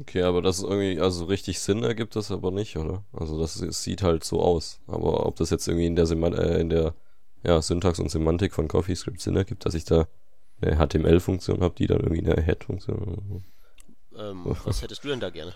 Okay, 0.00 0.22
aber 0.22 0.42
das 0.42 0.58
ist 0.58 0.64
irgendwie, 0.64 1.00
also 1.00 1.24
richtig 1.24 1.58
Sinn 1.58 1.82
ergibt 1.82 2.16
das 2.16 2.30
aber 2.30 2.50
nicht, 2.50 2.76
oder? 2.76 3.02
Also 3.12 3.40
das, 3.40 3.58
das 3.58 3.82
sieht 3.82 4.02
halt 4.02 4.24
so 4.24 4.42
aus. 4.42 4.80
Aber 4.86 5.24
ob 5.24 5.36
das 5.36 5.50
jetzt 5.50 5.66
irgendwie 5.68 5.86
in 5.86 5.96
der, 5.96 6.06
Seman 6.06 6.34
äh, 6.34 6.58
in 6.58 6.68
der 6.68 6.94
ja, 7.42 7.62
Syntax 7.62 7.98
und 7.98 8.10
Semantik 8.10 8.52
von 8.52 8.68
CoffeeScript 8.68 9.20
Sinn 9.20 9.36
ergibt, 9.36 9.64
dass 9.64 9.74
ich 9.74 9.84
da 9.84 10.06
eine 10.60 10.76
HTML-Funktion 10.76 11.60
habe, 11.60 11.74
die 11.76 11.86
dann 11.86 12.00
irgendwie 12.00 12.28
eine 12.28 12.42
Head-Funktion. 12.42 13.44
Ähm, 14.18 14.56
was 14.64 14.82
hättest 14.82 15.04
du 15.04 15.08
denn 15.08 15.20
da 15.20 15.30
gerne? 15.30 15.54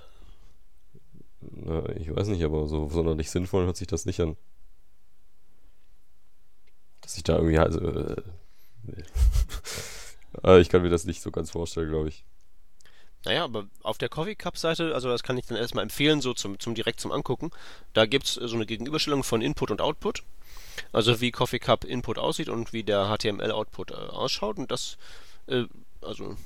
Na, 1.41 1.89
ich 1.97 2.15
weiß 2.15 2.29
nicht, 2.29 2.45
aber 2.45 2.67
so 2.67 2.89
sonderlich 2.89 3.31
sinnvoll 3.31 3.65
hört 3.65 3.77
sich 3.77 3.87
das 3.87 4.05
nicht 4.07 4.21
an. 4.21 4.37
Dass 7.01 7.17
ich 7.17 7.23
da 7.23 7.37
irgendwie 7.37 7.59
also. 7.59 7.81
Äh, 7.81 8.23
nee. 8.83 9.03
ich 10.61 10.69
kann 10.69 10.83
mir 10.83 10.91
das 10.91 11.05
nicht 11.05 11.23
so 11.23 11.31
ganz 11.31 11.51
vorstellen, 11.51 11.91
glaube 11.91 12.09
ich. 12.09 12.25
Naja, 13.25 13.45
aber 13.45 13.67
auf 13.83 13.99
der 13.99 14.09
Coffee 14.09 14.35
Cup 14.35 14.57
Seite, 14.57 14.95
also 14.95 15.09
das 15.09 15.23
kann 15.23 15.37
ich 15.37 15.47
dann 15.47 15.59
erstmal 15.59 15.83
empfehlen, 15.83 16.23
so 16.23 16.33
zum, 16.33 16.59
zum 16.59 16.75
direkt 16.75 17.01
zum 17.01 17.13
Angucken. 17.13 17.51
Da 17.93 18.07
gibt 18.07 18.25
es 18.25 18.35
so 18.35 18.57
eine 18.57 18.65
Gegenüberstellung 18.65 19.25
von 19.25 19.43
Input 19.43 19.71
und 19.71 19.81
Output. 19.81 20.23
Also 20.93 21.21
wie 21.21 21.31
Coffee 21.31 21.59
Cup 21.59 21.85
Input 21.85 22.19
aussieht 22.19 22.49
und 22.49 22.73
wie 22.73 22.83
der 22.83 23.15
HTML 23.15 23.51
Output 23.51 23.91
äh, 23.91 23.95
ausschaut. 23.95 24.57
Und 24.57 24.71
das, 24.71 24.97
äh, 25.49 25.65
also 26.01 26.37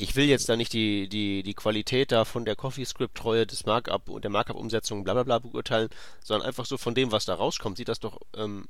ich 0.00 0.16
will 0.16 0.24
jetzt 0.24 0.48
da 0.48 0.56
nicht 0.56 0.72
die, 0.72 1.08
die, 1.08 1.42
die 1.42 1.52
Qualität 1.52 2.10
da 2.10 2.24
von 2.24 2.46
der 2.46 2.56
CoffeeScript-Treue 2.56 3.46
des 3.46 3.66
Markup 3.66 4.08
und 4.08 4.24
der 4.24 4.30
Markup-Umsetzung 4.30 5.04
bla 5.04 5.12
bla 5.12 5.24
bla 5.24 5.38
beurteilen, 5.38 5.90
sondern 6.24 6.48
einfach 6.48 6.64
so 6.64 6.78
von 6.78 6.94
dem, 6.94 7.12
was 7.12 7.26
da 7.26 7.34
rauskommt, 7.34 7.76
sieht 7.76 7.88
das 7.88 8.00
doch, 8.00 8.18
ähm, 8.34 8.66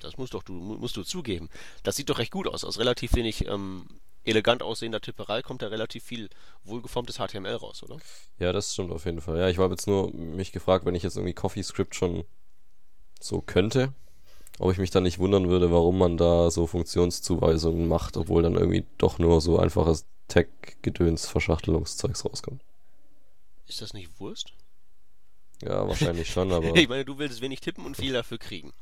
das 0.00 0.16
musst 0.16 0.32
doch 0.32 0.42
du, 0.42 0.54
musst 0.54 0.96
du 0.96 1.02
zugeben. 1.02 1.50
Das 1.82 1.96
sieht 1.96 2.08
doch 2.08 2.18
recht 2.18 2.32
gut 2.32 2.48
aus. 2.48 2.64
Aus 2.64 2.78
relativ 2.78 3.14
wenig 3.14 3.46
ähm, 3.46 3.86
elegant 4.24 4.62
aussehender 4.62 5.02
Tipperei 5.02 5.42
kommt 5.42 5.60
da 5.60 5.66
relativ 5.66 6.02
viel 6.02 6.30
wohlgeformtes 6.64 7.18
HTML 7.18 7.56
raus, 7.56 7.82
oder? 7.82 7.98
Ja, 8.38 8.52
das 8.54 8.72
stimmt 8.72 8.90
auf 8.90 9.04
jeden 9.04 9.20
Fall. 9.20 9.38
Ja, 9.38 9.50
ich 9.50 9.58
habe 9.58 9.74
jetzt 9.74 9.86
nur 9.86 10.14
mich 10.14 10.52
gefragt, 10.52 10.86
wenn 10.86 10.94
ich 10.94 11.02
jetzt 11.02 11.16
irgendwie 11.16 11.34
CoffeeScript 11.34 11.94
schon 11.94 12.24
so 13.20 13.42
könnte, 13.42 13.92
ob 14.58 14.72
ich 14.72 14.78
mich 14.78 14.90
dann 14.90 15.02
nicht 15.02 15.18
wundern 15.18 15.50
würde, 15.50 15.70
warum 15.70 15.98
man 15.98 16.16
da 16.16 16.50
so 16.50 16.66
Funktionszuweisungen 16.66 17.86
macht, 17.86 18.16
obwohl 18.16 18.42
dann 18.42 18.54
irgendwie 18.54 18.86
doch 18.96 19.18
nur 19.18 19.42
so 19.42 19.58
einfaches 19.58 20.06
Tech-Gedöns-Verschachtelungszeugs 20.28 22.24
rauskommt. 22.24 22.62
Ist 23.66 23.82
das 23.82 23.92
nicht 23.92 24.18
Wurst? 24.20 24.52
Ja, 25.62 25.86
wahrscheinlich 25.88 26.30
schon, 26.30 26.52
aber. 26.52 26.74
ich 26.76 26.88
meine, 26.88 27.04
du 27.04 27.18
willst 27.18 27.40
wenig 27.40 27.60
tippen 27.60 27.84
und 27.86 27.96
viel 27.96 28.12
dafür 28.12 28.38
kriegen. 28.38 28.72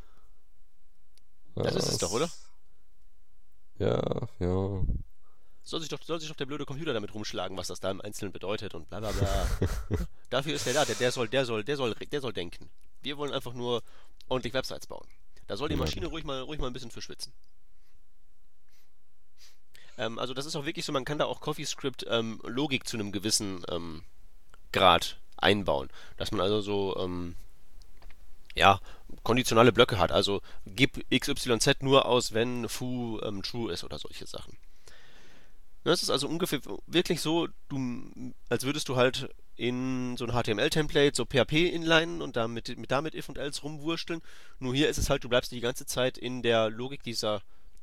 Das 1.54 1.74
ja, 1.74 1.80
ist 1.80 1.88
es 1.88 1.98
doch, 1.98 2.12
oder? 2.12 2.30
Ja, 3.78 4.28
ja. 4.38 4.84
Soll 5.64 5.80
sich, 5.80 5.88
doch, 5.88 6.02
soll 6.02 6.18
sich 6.18 6.28
doch 6.28 6.36
der 6.36 6.46
blöde 6.46 6.64
Computer 6.64 6.92
damit 6.92 7.14
rumschlagen, 7.14 7.56
was 7.56 7.68
das 7.68 7.78
da 7.78 7.90
im 7.90 8.00
Einzelnen 8.00 8.32
bedeutet 8.32 8.74
und 8.74 8.88
bla 8.88 8.98
bla 8.98 9.12
bla. 9.12 9.46
Dafür 10.30 10.54
ist 10.54 10.66
der 10.66 10.74
da, 10.74 10.84
der, 10.84 10.96
der 10.96 11.12
soll, 11.12 11.28
der 11.28 11.44
soll, 11.44 11.62
der 11.62 11.76
soll, 11.76 11.94
der 11.94 12.20
soll 12.20 12.32
denken. 12.32 12.68
Wir 13.00 13.16
wollen 13.16 13.32
einfach 13.32 13.54
nur 13.54 13.82
ordentlich 14.28 14.54
Websites 14.54 14.86
bauen. 14.86 15.06
Da 15.46 15.56
soll 15.56 15.68
die 15.68 15.76
Maschine 15.76 16.06
ruhig 16.06 16.24
mal, 16.24 16.40
ruhig 16.40 16.58
mal 16.58 16.66
ein 16.66 16.72
bisschen 16.72 16.90
für 16.90 17.02
schwitzen. 17.02 17.32
Ähm, 20.02 20.18
also 20.18 20.34
das 20.34 20.46
ist 20.46 20.56
auch 20.56 20.66
wirklich 20.66 20.84
so, 20.84 20.92
man 20.92 21.04
kann 21.04 21.18
da 21.18 21.26
auch 21.26 21.40
CoffeeScript 21.40 22.06
ähm, 22.08 22.40
Logik 22.44 22.86
zu 22.86 22.96
einem 22.96 23.12
gewissen 23.12 23.64
ähm, 23.70 24.02
Grad 24.72 25.18
einbauen. 25.36 25.88
Dass 26.16 26.32
man 26.32 26.40
also 26.40 26.60
so, 26.60 26.96
ähm, 26.98 27.36
ja, 28.54 28.80
konditionale 29.22 29.72
Blöcke 29.72 29.98
hat. 29.98 30.12
Also 30.12 30.40
gib 30.66 31.04
XYZ 31.10 31.82
nur 31.82 32.06
aus, 32.06 32.32
wenn 32.32 32.68
foo 32.68 33.20
ähm, 33.22 33.42
true 33.42 33.72
ist 33.72 33.84
oder 33.84 33.98
solche 33.98 34.26
Sachen. 34.26 34.56
Das 35.84 36.02
ist 36.02 36.10
also 36.10 36.28
ungefähr 36.28 36.60
wirklich 36.86 37.20
so, 37.20 37.48
du, 37.68 38.32
als 38.48 38.64
würdest 38.64 38.88
du 38.88 38.96
halt 38.96 39.28
in 39.56 40.16
so 40.16 40.24
ein 40.24 40.32
HTML-Template 40.32 41.16
so 41.16 41.24
PHP 41.24 41.72
inlinen 41.72 42.22
und 42.22 42.36
damit, 42.36 42.76
mit, 42.78 42.90
damit 42.90 43.14
if 43.14 43.28
und 43.28 43.36
else 43.36 43.62
rumwursteln. 43.62 44.22
Nur 44.60 44.74
hier 44.74 44.88
ist 44.88 44.98
es 44.98 45.10
halt, 45.10 45.24
du 45.24 45.28
bleibst 45.28 45.52
die 45.52 45.60
ganze 45.60 45.84
Zeit 45.84 46.18
in 46.18 46.42
der 46.42 46.70
Logik 46.70 47.02
dieser 47.02 47.42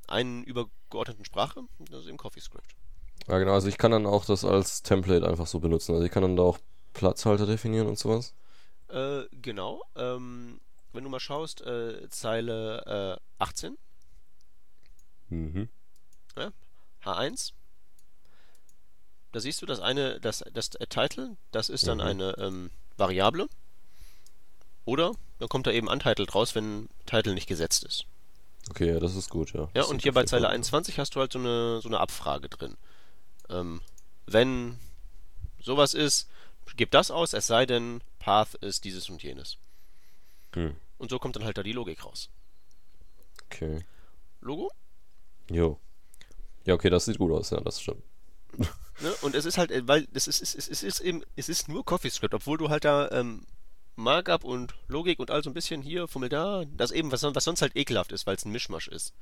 einen 0.09 0.43
übergeordneten 0.43 1.25
Sprache, 1.25 1.61
das 1.79 2.01
ist 2.01 2.07
eben 2.07 2.17
CoffeeScript. 2.17 2.75
Ja, 3.27 3.37
genau, 3.37 3.53
also 3.53 3.67
ich 3.67 3.77
kann 3.77 3.91
dann 3.91 4.05
auch 4.05 4.25
das 4.25 4.43
als 4.43 4.81
Template 4.81 5.27
einfach 5.27 5.47
so 5.47 5.59
benutzen. 5.59 5.93
Also 5.93 6.05
ich 6.05 6.11
kann 6.11 6.23
dann 6.23 6.35
da 6.35 6.43
auch 6.43 6.57
Platzhalter 6.93 7.45
definieren 7.45 7.87
und 7.87 7.99
sowas. 7.99 8.33
Äh, 8.89 9.23
genau. 9.31 9.83
Ähm, 9.95 10.59
wenn 10.93 11.03
du 11.03 11.09
mal 11.09 11.19
schaust, 11.19 11.61
äh, 11.61 12.09
Zeile 12.09 13.19
äh, 13.39 13.43
18. 13.43 13.77
Mhm. 15.29 15.69
Ja, 16.35 16.51
H1. 17.03 17.53
Da 19.31 19.39
siehst 19.39 19.61
du 19.61 19.67
das 19.67 19.79
eine, 19.79 20.19
das, 20.19 20.43
das 20.53 20.71
Title, 20.71 21.37
das 21.51 21.69
ist 21.69 21.87
dann 21.87 21.99
Mhm. 21.99 22.03
eine 22.03 22.37
ähm, 22.39 22.71
Variable. 22.97 23.47
Oder 24.85 25.11
dann 25.37 25.49
kommt 25.49 25.67
da 25.67 25.71
eben 25.71 25.87
untitled 25.87 26.33
raus, 26.33 26.55
wenn 26.55 26.89
Title 27.05 27.35
nicht 27.35 27.47
gesetzt 27.47 27.83
ist. 27.83 28.05
Okay, 28.69 28.93
ja, 28.93 28.99
das 28.99 29.15
ist 29.15 29.29
gut, 29.29 29.53
ja. 29.53 29.61
Ja, 29.61 29.67
Das 29.73 29.87
und 29.87 30.01
hier 30.03 30.13
bei 30.13 30.23
Zeile 30.25 30.43
Fall- 30.45 30.53
21 30.55 30.99
hast 30.99 31.15
du 31.15 31.19
halt 31.19 31.33
so 31.33 31.39
eine, 31.39 31.81
so 31.81 31.89
eine 31.89 31.99
Abfrage 31.99 32.49
drin. 32.49 32.77
Ähm, 33.49 33.81
wenn 34.27 34.79
sowas 35.59 35.93
ist, 35.93 36.29
gib 36.75 36.91
das 36.91 37.09
aus, 37.11 37.33
es 37.33 37.47
sei 37.47 37.65
denn, 37.65 38.01
Path 38.19 38.55
ist 38.55 38.83
dieses 38.85 39.09
und 39.09 39.23
jenes. 39.23 39.57
Hm, 40.53 40.75
Und 40.97 41.09
so 41.09 41.17
kommt 41.19 41.35
dann 41.35 41.43
halt 41.45 41.57
da 41.57 41.63
die 41.63 41.73
Logik 41.73 42.03
raus. 42.05 42.29
okay. 43.45 43.83
Logo? 44.41 44.71
Jo. 45.49 45.79
Ja, 46.65 46.75
okay, 46.75 46.89
das 46.89 47.05
sieht 47.05 47.17
gut 47.17 47.31
aus, 47.31 47.49
ja, 47.49 47.59
das 47.61 47.81
stimmt. 47.81 48.03
Ne? 49.01 49.13
Und 49.21 49.33
es 49.35 49.45
ist 49.45 49.57
halt, 49.57 49.71
äh, 49.71 49.87
weil 49.87 50.07
es 50.13 50.27
ist, 50.27 50.41
es 50.41 50.53
ist, 50.55 50.69
es 50.69 50.83
ist 50.83 50.99
eben, 50.99 51.23
es 51.35 51.49
ist 51.49 51.67
nur 51.69 51.83
CoffeeScript, 51.85 52.33
obwohl 52.33 52.57
du 52.57 52.69
halt 52.69 52.85
da 52.85 53.09
ähm, 53.11 53.45
Markup 53.99 54.43
und 54.43 54.73
Logik 54.87 55.19
und 55.19 55.29
all 55.29 55.43
so 55.43 55.49
ein 55.49 55.53
bisschen 55.53 55.81
hier, 55.81 56.07
Fummel 56.07 56.29
da, 56.29 56.63
das 56.65 56.91
eben, 56.91 57.11
was, 57.11 57.21
was 57.21 57.43
sonst 57.43 57.61
halt 57.61 57.75
ekelhaft 57.75 58.11
ist, 58.11 58.25
weil 58.25 58.35
es 58.35 58.45
ein 58.45 58.51
Mischmasch 58.51 58.87
ist. 58.87 59.13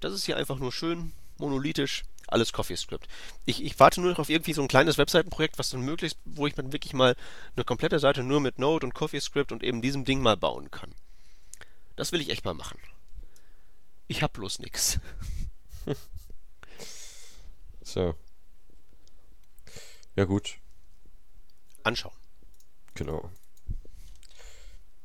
Das 0.00 0.12
ist 0.12 0.24
hier 0.24 0.36
einfach 0.36 0.58
nur 0.58 0.72
schön, 0.72 1.12
monolithisch, 1.38 2.04
alles 2.28 2.52
CoffeeScript. 2.52 3.08
Ich, 3.44 3.62
ich 3.62 3.78
warte 3.78 4.00
nur 4.00 4.10
noch 4.10 4.18
auf 4.20 4.30
irgendwie 4.30 4.52
so 4.52 4.62
ein 4.62 4.68
kleines 4.68 4.98
Webseitenprojekt, 4.98 5.58
was 5.58 5.70
dann 5.70 5.82
möglichst, 5.82 6.18
wo 6.24 6.46
ich 6.46 6.54
dann 6.54 6.72
wirklich 6.72 6.92
mal 6.92 7.16
eine 7.56 7.64
komplette 7.64 7.98
Seite 7.98 8.22
nur 8.22 8.40
mit 8.40 8.58
Node 8.58 8.86
und 8.86 8.94
CoffeeScript 8.94 9.52
und 9.52 9.62
eben 9.62 9.82
diesem 9.82 10.04
Ding 10.04 10.22
mal 10.22 10.36
bauen 10.36 10.70
kann. 10.70 10.94
Das 11.96 12.12
will 12.12 12.20
ich 12.20 12.30
echt 12.30 12.44
mal 12.44 12.54
machen. 12.54 12.78
Ich 14.06 14.22
hab 14.22 14.32
bloß 14.32 14.60
nix. 14.60 15.00
Tja. 17.84 18.14
Ja, 20.14 20.24
gut. 20.24 20.58
Anschauen. 21.82 22.12
Genau. 22.94 23.30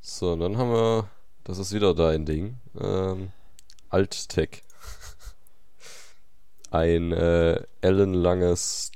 So, 0.10 0.38
dann 0.38 0.58
haben 0.58 0.72
wir, 0.72 1.10
das 1.44 1.60
ist 1.60 1.74
wieder 1.74 1.94
dein 1.94 2.26
Ding, 2.26 2.56
ähm, 2.80 3.34
Alt-Tech. 3.90 4.64
Ein 6.72 7.12
äh, 7.12 7.62
ellenlanges, 7.82 8.94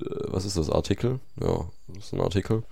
äh, 0.00 0.06
was 0.28 0.46
ist 0.46 0.56
das, 0.56 0.70
Artikel? 0.70 1.20
Ja, 1.38 1.68
das 1.88 2.06
ist 2.06 2.14
ein 2.14 2.22
Artikel 2.22 2.62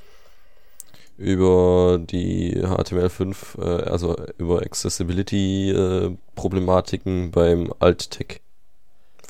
über 1.18 1.98
die 2.00 2.56
HTML5, 2.56 3.60
äh, 3.60 3.82
also 3.90 4.16
über 4.38 4.62
Accessibility-Problematiken 4.62 7.30
beim 7.30 7.74
Alt-Tech 7.78 8.40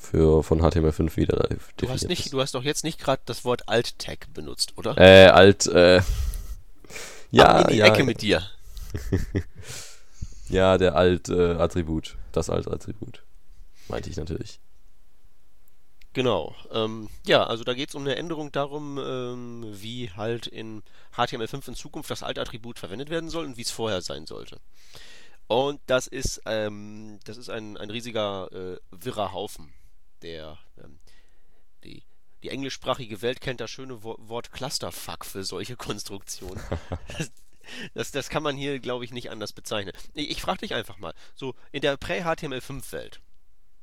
für 0.00 0.44
von 0.44 0.62
HTML5 0.62 1.16
wieder 1.16 1.48
Du 1.78 1.88
hast, 1.88 2.06
nicht, 2.06 2.26
ist. 2.26 2.32
du 2.32 2.40
hast 2.40 2.54
doch 2.54 2.62
jetzt 2.62 2.84
nicht 2.84 3.00
gerade 3.00 3.22
das 3.26 3.44
Wort 3.44 3.68
Alt-Tag 3.68 4.32
benutzt, 4.32 4.74
oder? 4.76 4.96
Äh, 4.96 5.26
Alt, 5.26 5.66
äh, 5.66 6.00
ja, 7.30 7.46
Ab 7.46 7.62
in 7.62 7.74
die 7.74 7.78
ja, 7.78 7.86
Ecke 7.86 8.04
mit 8.04 8.22
dir. 8.22 8.42
Ja, 10.50 10.78
der 10.78 10.96
Alt-Attribut. 10.96 12.16
das 12.32 12.50
Alt-Attribut. 12.50 13.22
Meinte 13.88 14.10
ich 14.10 14.16
natürlich. 14.16 14.58
Genau. 16.12 16.56
Ähm, 16.72 17.08
ja, 17.24 17.44
also 17.44 17.62
da 17.62 17.72
geht 17.72 17.90
es 17.90 17.94
um 17.94 18.02
eine 18.02 18.16
Änderung 18.16 18.50
darum, 18.50 18.98
ähm, 18.98 19.64
wie 19.70 20.10
halt 20.10 20.48
in 20.48 20.82
HTML5 21.14 21.68
in 21.68 21.74
Zukunft 21.76 22.10
das 22.10 22.24
Alt-Attribut 22.24 22.80
verwendet 22.80 23.10
werden 23.10 23.30
soll 23.30 23.44
und 23.44 23.56
wie 23.56 23.62
es 23.62 23.70
vorher 23.70 24.02
sein 24.02 24.26
sollte. 24.26 24.58
Und 25.46 25.80
das 25.86 26.08
ist, 26.08 26.42
ähm, 26.46 27.20
das 27.24 27.36
ist 27.36 27.48
ein, 27.48 27.76
ein 27.76 27.90
riesiger 27.90 28.50
äh, 28.52 28.76
wirrer 28.90 29.32
Haufen. 29.32 29.72
Der, 30.22 30.58
ähm, 30.82 30.98
die, 31.84 32.02
die 32.42 32.48
englischsprachige 32.50 33.22
Welt 33.22 33.40
kennt 33.40 33.60
das 33.60 33.70
schöne 33.70 34.02
Wo 34.02 34.16
Wort 34.18 34.52
Clusterfuck 34.52 35.24
für 35.24 35.44
solche 35.44 35.76
Konstruktionen. 35.76 36.62
Das, 37.18 37.30
das, 37.94 38.10
das 38.10 38.28
kann 38.30 38.42
man 38.42 38.56
hier, 38.56 38.80
glaube 38.80 39.04
ich, 39.04 39.12
nicht 39.12 39.30
anders 39.30 39.52
bezeichnen. 39.52 39.92
Ich, 40.14 40.30
ich 40.30 40.42
frage 40.42 40.58
dich 40.60 40.74
einfach 40.74 40.98
mal, 40.98 41.14
so 41.36 41.54
in 41.70 41.82
der 41.82 41.96
Prä-HTML5-Welt, 41.96 43.20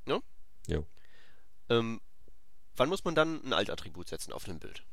ne? 0.06 0.22
Jo. 0.68 0.86
Ähm, 1.70 2.02
wann 2.76 2.90
muss 2.90 3.06
man 3.06 3.16
dann 3.16 3.42
ein 3.46 3.54
Alt-Attribut 3.54 4.10
setzen 4.10 4.34
auf 4.34 4.46
einem 4.46 4.60
Bild? 4.60 4.84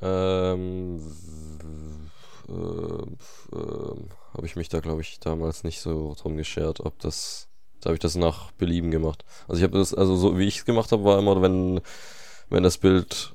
Ähm, 0.00 1.00
w- 1.00 2.52
ähm, 2.52 3.16
ähm, 3.52 4.08
habe 4.34 4.46
ich 4.46 4.56
mich 4.56 4.68
da, 4.68 4.80
glaube 4.80 5.00
ich, 5.00 5.20
damals 5.20 5.64
nicht 5.64 5.80
so 5.80 6.14
drum 6.18 6.36
geschert, 6.36 6.80
ob 6.80 6.98
das. 6.98 7.48
Da 7.84 7.88
habe 7.90 7.96
ich 7.96 8.00
das 8.00 8.14
nach 8.14 8.50
Belieben 8.52 8.90
gemacht. 8.90 9.26
Also 9.46 9.58
ich 9.58 9.62
habe 9.62 9.76
das, 9.76 9.92
also 9.92 10.16
so 10.16 10.38
wie 10.38 10.44
ich 10.44 10.56
es 10.56 10.64
gemacht 10.64 10.90
habe, 10.90 11.04
war 11.04 11.18
immer, 11.18 11.42
wenn, 11.42 11.82
wenn 12.48 12.62
das 12.62 12.78
Bild 12.78 13.34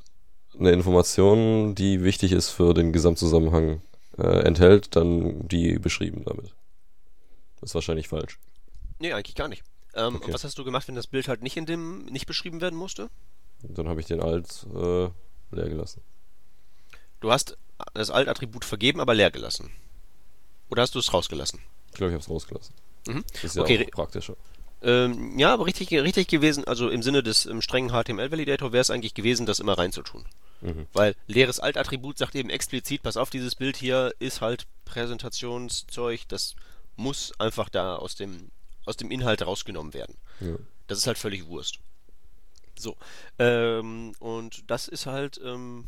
eine 0.59 0.71
Information, 0.71 1.75
die 1.75 2.03
wichtig 2.03 2.31
ist 2.31 2.49
für 2.49 2.73
den 2.73 2.91
Gesamtzusammenhang, 2.91 3.83
äh, 4.17 4.41
enthält, 4.41 4.95
dann 4.95 5.47
die 5.47 5.77
beschrieben 5.77 6.23
damit. 6.25 6.55
Das 7.62 7.69
ist 7.69 7.75
wahrscheinlich 7.75 8.07
falsch. 8.07 8.39
Nee, 8.97 9.13
eigentlich 9.13 9.35
gar 9.35 9.49
nicht. 9.49 9.63
Ähm, 9.93 10.15
Okay. 10.15 10.25
Und 10.25 10.33
was 10.33 10.43
hast 10.43 10.57
du 10.57 10.63
gemacht, 10.63 10.88
wenn 10.88 10.95
das 10.95 11.05
Bild 11.05 11.27
halt 11.27 11.43
nicht 11.43 11.55
in 11.55 11.67
dem, 11.67 12.05
nicht 12.05 12.25
beschrieben 12.25 12.59
werden 12.59 12.77
musste? 12.77 13.12
Dann 13.62 13.88
habe 13.88 13.99
ich 13.99 14.07
den 14.07 14.19
Alt 14.19 14.65
äh, 14.73 15.09
leer 15.51 15.69
gelassen. 15.69 16.01
Du 17.19 17.31
hast 17.31 17.55
das 17.93 18.09
Alt-Attribut 18.09 18.65
vergeben, 18.65 18.99
aber 18.99 19.13
leer 19.13 19.29
gelassen. 19.29 19.69
Oder 20.71 20.81
hast 20.81 20.95
du 20.95 20.99
es 20.99 21.13
rausgelassen? 21.13 21.59
Ich 21.91 21.97
glaube, 21.97 22.09
ich 22.09 22.15
habe 22.15 22.23
es 22.23 22.29
rausgelassen. 22.31 22.73
Mhm. 23.07 23.23
Ist 23.41 23.55
ja 23.55 23.62
Okay, 23.63 23.85
auch 23.85 23.91
praktischer. 23.91 24.35
Ähm, 24.81 25.38
ja, 25.38 25.53
aber 25.53 25.65
richtig, 25.65 25.91
richtig 25.91 26.27
gewesen, 26.29 26.63
also 26.65 26.89
im 26.89 27.03
Sinne 27.03 27.21
des 27.21 27.45
ähm, 27.45 27.62
strengen 27.62 27.89
HTML-Validator 27.91 28.71
wäre 28.71 28.81
es 28.81 28.89
eigentlich 28.89 29.13
gewesen, 29.13 29.45
das 29.45 29.59
immer 29.59 29.77
reinzutun. 29.77 30.25
Mhm. 30.62 30.88
Weil 30.93 31.15
leeres 31.27 31.59
Alt-Attribut 31.59 32.17
sagt 32.17 32.35
eben 32.35 32.50
explizit, 32.50 33.04
pass 33.04 33.17
auf, 33.17 33.29
dieses 33.29 33.56
Bild 33.56 33.75
hier 33.77 34.13
ist 34.19 34.39
halt 34.41 34.67
Präsentationszeug, 34.85 36.21
das 36.29 36.56
muss 36.95 37.33
einfach 37.39 37.69
da 37.69 37.95
aus 37.97 38.15
dem, 38.15 38.52
aus 38.85 38.95
dem 38.97 39.12
Inhalt 39.12 39.45
rausgenommen 39.45 39.93
werden. 39.93 40.15
Ja. 40.39 40.56
Das 40.87 40.97
ist 40.97 41.08
halt 41.08 41.17
völlig 41.17 41.45
Wurst. 41.47 41.79
So. 42.77 42.95
Ähm, 43.37 44.13
und 44.19 44.69
das 44.71 44.87
ist 44.87 45.06
halt 45.06 45.39
ähm, 45.43 45.87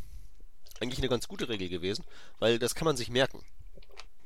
eigentlich 0.80 0.98
eine 0.98 1.08
ganz 1.08 1.28
gute 1.28 1.48
Regel 1.48 1.68
gewesen, 1.70 2.04
weil 2.38 2.58
das 2.58 2.74
kann 2.74 2.84
man 2.84 2.96
sich 2.96 3.08
merken. 3.08 3.42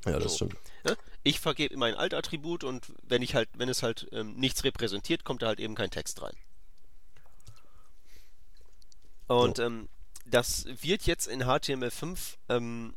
ja, 0.04 0.18
das 0.18 0.32
So. 0.32 0.46
stimmt. 0.46 0.56
Ne? 0.84 0.96
Ich 1.26 1.40
vergebe 1.40 1.74
immer 1.74 1.86
ein 1.86 1.96
Alt-Attribut 1.96 2.62
und 2.62 2.92
wenn 3.02 3.20
ich 3.20 3.34
halt, 3.34 3.48
wenn 3.54 3.68
es 3.68 3.82
halt 3.82 4.06
ähm, 4.12 4.36
nichts 4.36 4.62
repräsentiert, 4.62 5.24
kommt 5.24 5.42
da 5.42 5.48
halt 5.48 5.58
eben 5.58 5.74
kein 5.74 5.90
Text 5.90 6.22
rein. 6.22 6.36
Und 9.26 9.58
ähm, 9.58 9.88
das 10.24 10.66
wird 10.66 11.02
jetzt 11.02 11.26
in 11.26 11.42
HTML5 11.42 12.36
ähm, 12.48 12.94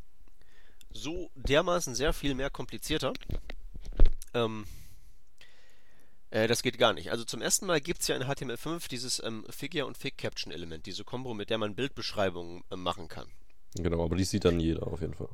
so 0.92 1.32
dermaßen 1.34 1.96
sehr 1.96 2.14
viel 2.14 2.36
mehr 2.36 2.52
komplizierter. 2.52 3.14
Ähm, 4.36 4.66
Äh, 6.30 6.48
das 6.48 6.62
geht 6.62 6.78
gar 6.78 6.94
nicht. 6.94 7.10
Also 7.10 7.24
zum 7.24 7.42
ersten 7.42 7.66
Mal 7.66 7.82
gibt 7.82 8.02
es 8.02 8.08
ja 8.08 8.16
in 8.16 8.24
HTML5 8.24 8.88
dieses 8.90 9.20
ähm, 9.24 9.44
Figure- 9.50 9.88
und 9.88 9.98
Fig-Caption-Element, 9.98 10.86
diese 10.86 11.04
Kombo, 11.04 11.34
mit 11.34 11.50
der 11.50 11.58
man 11.58 11.74
Bildbeschreibungen 11.74 12.64
äh, 12.70 12.76
machen 12.76 13.08
kann. 13.08 13.28
Genau, 13.74 14.04
aber 14.06 14.16
die 14.16 14.24
sieht 14.24 14.46
dann 14.46 14.60
jeder 14.60 14.86
auf 14.86 15.02
jeden 15.02 15.16
Fall. 15.16 15.30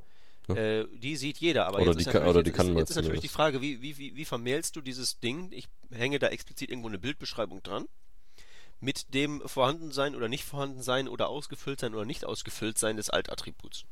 Äh, 0.50 0.86
die 0.94 1.16
sieht 1.16 1.38
jeder, 1.38 1.66
aber 1.68 1.78
Oder 1.78 1.88
jetzt 1.88 1.96
die 1.96 2.02
ist 2.02 2.06
kann- 2.06 2.24
natürlich, 2.24 2.30
oder 2.30 2.44
die 2.44 2.50
jetzt, 2.50 2.58
kann 2.58 2.78
jetzt 2.78 2.90
ist 2.92 2.96
natürlich 2.98 3.22
die. 3.22 3.28
Frage, 3.28 3.62
wie, 3.62 3.82
wie, 3.82 3.98
wie, 3.98 4.16
wie 4.16 4.26
vermählst 4.26 4.76
du 4.76 4.82
dieses 4.82 5.20
Ding? 5.20 5.52
Ich 5.52 5.68
hänge 5.92 6.20
da 6.20 6.28
explizit 6.28 6.70
irgendwo 6.70 6.88
eine 6.90 7.00
Bildbeschreibung 7.00 7.64
dran. 7.64 7.86
Mit 8.80 9.14
dem 9.14 9.42
Vorhandensein 9.46 10.16
oder 10.16 10.28
nicht 10.28 10.44
Vorhandensein 10.44 11.08
oder 11.08 11.30
Ausgefülltsein 11.30 11.96
oder 11.96 12.06
nicht 12.06 12.26
Ausgefülltsein 12.26 12.98
des 12.98 13.10
Alt-Attributs. 13.10 13.86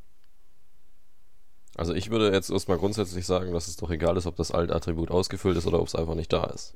Also 1.75 1.93
ich 1.93 2.09
würde 2.11 2.31
jetzt 2.31 2.51
erstmal 2.51 2.77
grundsätzlich 2.77 3.25
sagen, 3.25 3.51
dass 3.53 3.67
es 3.67 3.77
doch 3.77 3.89
egal 3.89 4.17
ist, 4.17 4.27
ob 4.27 4.35
das 4.35 4.51
Alt-Attribut 4.51 5.09
ausgefüllt 5.09 5.57
ist 5.57 5.65
oder 5.65 5.79
ob 5.79 5.87
es 5.87 5.95
einfach 5.95 6.15
nicht 6.15 6.31
da 6.31 6.43
ist. 6.45 6.75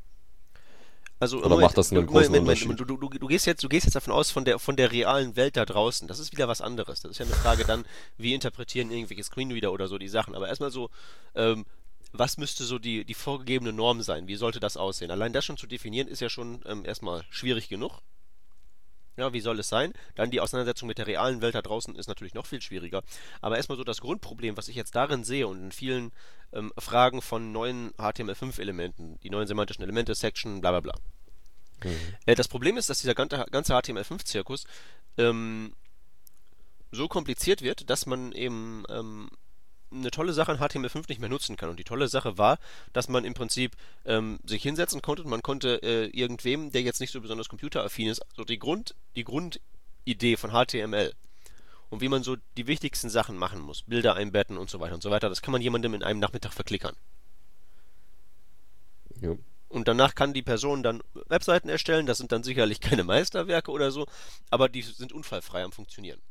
Also, 1.19 1.43
Oder 1.43 1.57
macht 1.57 1.77
das 1.77 1.91
einen 1.91 2.01
du, 2.01 2.07
großen 2.07 2.27
Moment, 2.27 2.47
Unterschied? 2.47 2.79
Du, 2.79 2.85
du, 2.85 2.97
du, 2.97 3.09
du, 3.09 3.27
gehst 3.27 3.47
jetzt, 3.47 3.63
du 3.63 3.69
gehst 3.69 3.85
jetzt 3.85 3.95
davon 3.95 4.13
aus, 4.13 4.29
von 4.29 4.45
der, 4.45 4.59
von 4.59 4.75
der 4.75 4.91
realen 4.91 5.35
Welt 5.35 5.57
da 5.57 5.65
draußen. 5.65 6.07
Das 6.07 6.19
ist 6.19 6.31
wieder 6.31 6.47
was 6.47 6.61
anderes. 6.61 7.01
Das 7.01 7.11
ist 7.11 7.17
ja 7.17 7.25
eine 7.25 7.33
Frage 7.33 7.65
dann, 7.65 7.85
wie 8.17 8.33
interpretieren 8.33 8.91
irgendwelche 8.91 9.23
Screenreader 9.23 9.71
oder 9.71 9.87
so 9.87 9.97
die 9.97 10.09
Sachen. 10.09 10.35
Aber 10.35 10.47
erstmal 10.47 10.69
so, 10.69 10.89
ähm, 11.33 11.65
was 12.13 12.37
müsste 12.37 12.63
so 12.63 12.77
die, 12.77 13.03
die 13.03 13.13
vorgegebene 13.15 13.73
Norm 13.73 14.01
sein? 14.01 14.27
Wie 14.27 14.35
sollte 14.35 14.59
das 14.59 14.77
aussehen? 14.77 15.09
Allein 15.09 15.33
das 15.33 15.45
schon 15.45 15.57
zu 15.57 15.67
definieren, 15.67 16.07
ist 16.07 16.21
ja 16.21 16.29
schon 16.29 16.61
ähm, 16.65 16.85
erstmal 16.85 17.23
schwierig 17.29 17.67
genug. 17.67 17.99
Ja, 19.17 19.33
wie 19.33 19.41
soll 19.41 19.59
es 19.59 19.67
sein? 19.67 19.93
Dann 20.15 20.29
die 20.29 20.39
Auseinandersetzung 20.39 20.87
mit 20.87 20.99
der 20.99 21.07
realen 21.07 21.41
Welt 21.41 21.55
da 21.55 21.61
draußen 21.61 21.95
ist 21.95 22.07
natürlich 22.07 22.35
noch 22.35 22.45
viel 22.45 22.61
schwieriger. 22.61 23.03
Aber 23.41 23.57
erstmal 23.57 23.77
so 23.77 23.83
das 23.83 23.99
Grundproblem, 23.99 24.55
was 24.55 24.67
ich 24.67 24.75
jetzt 24.75 24.95
darin 24.95 25.23
sehe 25.23 25.47
und 25.47 25.59
in 25.59 25.71
vielen 25.71 26.11
ähm, 26.53 26.71
Fragen 26.77 27.21
von 27.21 27.51
neuen 27.51 27.91
HTML5-Elementen, 27.93 29.19
die 29.21 29.29
neuen 29.31 29.47
semantischen 29.47 29.83
Elemente, 29.83 30.13
Section, 30.13 30.61
bla 30.61 30.71
bla 30.71 30.79
bla. 30.81 30.93
Äh, 32.25 32.35
das 32.35 32.47
Problem 32.47 32.77
ist, 32.77 32.89
dass 32.89 32.99
dieser 32.99 33.15
ganze, 33.15 33.43
ganze 33.51 33.73
HTML5-Zirkus 33.73 34.65
ähm, 35.17 35.73
so 36.91 37.07
kompliziert 37.07 37.61
wird, 37.61 37.89
dass 37.89 38.05
man 38.05 38.31
eben 38.31 38.83
ähm, 38.89 39.29
eine 39.91 40.11
tolle 40.11 40.33
Sache 40.33 40.51
in 40.51 40.57
HTML5 40.59 41.05
nicht 41.07 41.19
mehr 41.19 41.29
nutzen 41.29 41.55
kann. 41.57 41.69
Und 41.69 41.79
die 41.79 41.83
tolle 41.83 42.07
Sache 42.07 42.37
war, 42.37 42.59
dass 42.93 43.09
man 43.09 43.25
im 43.25 43.33
Prinzip 43.33 43.75
ähm, 44.05 44.39
sich 44.45 44.63
hinsetzen 44.63 45.01
konnte 45.01 45.23
und 45.23 45.29
man 45.29 45.41
konnte 45.41 45.81
äh, 45.83 46.07
irgendwem, 46.07 46.71
der 46.71 46.81
jetzt 46.81 46.99
nicht 46.99 47.11
so 47.11 47.21
besonders 47.21 47.49
computeraffin 47.49 48.09
ist, 48.09 48.21
so 48.35 48.43
die 48.43 48.59
Grund, 48.59 48.95
die 49.15 49.23
Grundidee 49.23 50.37
von 50.37 50.51
HTML 50.51 51.13
und 51.89 52.01
wie 52.01 52.09
man 52.09 52.23
so 52.23 52.35
die 52.57 52.67
wichtigsten 52.67 53.09
Sachen 53.09 53.37
machen 53.37 53.59
muss, 53.59 53.83
Bilder 53.83 54.15
einbetten 54.15 54.57
und 54.57 54.69
so 54.69 54.79
weiter 54.79 54.95
und 54.95 55.03
so 55.03 55.11
weiter, 55.11 55.29
das 55.29 55.41
kann 55.41 55.51
man 55.51 55.61
jemandem 55.61 55.93
in 55.93 56.03
einem 56.03 56.19
Nachmittag 56.19 56.53
verklickern. 56.53 56.95
Jo. 59.21 59.39
Und 59.69 59.87
danach 59.87 60.15
kann 60.15 60.33
die 60.33 60.41
Person 60.41 60.81
dann 60.81 61.01
Webseiten 61.27 61.67
erstellen. 61.67 62.05
Das 62.05 62.17
sind 62.17 62.31
dann 62.31 62.43
sicherlich 62.43 62.79
keine 62.81 63.03
Meisterwerke 63.03 63.71
oder 63.71 63.91
so, 63.91 64.05
aber 64.49 64.69
die 64.69 64.81
sind 64.81 65.11
unfallfrei 65.11 65.63
am 65.63 65.71
Funktionieren. 65.71 66.21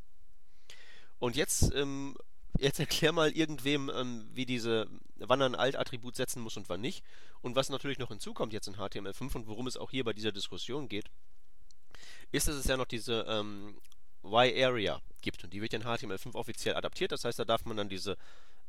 Und 1.18 1.36
jetzt, 1.36 1.74
ähm, 1.74 2.16
jetzt 2.58 2.80
erklär 2.80 3.12
mal 3.12 3.30
irgendwem, 3.30 3.90
ähm, 3.94 4.28
wie 4.32 4.46
diese, 4.46 4.88
wann 5.16 5.40
er 5.40 5.46
ein 5.46 5.54
Alt-Attribut 5.54 6.16
setzen 6.16 6.42
muss 6.42 6.56
und 6.56 6.68
wann 6.68 6.80
nicht. 6.80 7.04
Und 7.42 7.56
was 7.56 7.68
natürlich 7.68 7.98
noch 7.98 8.08
hinzukommt 8.08 8.52
jetzt 8.52 8.68
in 8.68 8.76
HTML5 8.76 9.34
und 9.36 9.46
worum 9.46 9.66
es 9.66 9.76
auch 9.76 9.90
hier 9.90 10.04
bei 10.04 10.12
dieser 10.12 10.32
Diskussion 10.32 10.88
geht, 10.88 11.10
ist, 12.32 12.48
dass 12.48 12.56
es 12.56 12.66
ja 12.66 12.76
noch 12.76 12.86
diese 12.86 13.24
ähm, 13.28 13.78
Y-Area 14.24 15.00
gibt. 15.20 15.44
Und 15.44 15.52
die 15.52 15.62
wird 15.62 15.74
in 15.74 15.84
HTML5 15.84 16.34
offiziell 16.34 16.74
adaptiert. 16.74 17.12
Das 17.12 17.24
heißt, 17.24 17.38
da 17.38 17.44
darf 17.44 17.64
man 17.64 17.76
dann 17.76 17.88
diese 17.88 18.16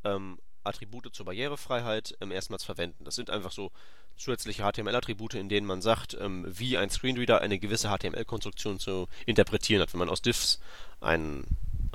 ähm, 0.03 0.39
Attribute 0.63 1.13
zur 1.13 1.25
Barrierefreiheit 1.25 2.15
ähm, 2.21 2.31
erstmals 2.31 2.63
verwenden. 2.63 3.03
Das 3.05 3.15
sind 3.15 3.29
einfach 3.29 3.51
so 3.51 3.71
zusätzliche 4.17 4.63
HTML-Attribute, 4.63 5.35
in 5.35 5.49
denen 5.49 5.67
man 5.67 5.81
sagt, 5.81 6.17
ähm, 6.19 6.45
wie 6.47 6.77
ein 6.77 6.89
Screenreader 6.89 7.41
eine 7.41 7.59
gewisse 7.59 7.89
HTML-Konstruktion 7.89 8.79
zu 8.79 9.07
interpretieren 9.25 9.81
hat. 9.81 9.93
Wenn 9.93 9.99
man 9.99 10.09
aus 10.09 10.21
Diffs 10.21 10.59
einen, 10.99 11.45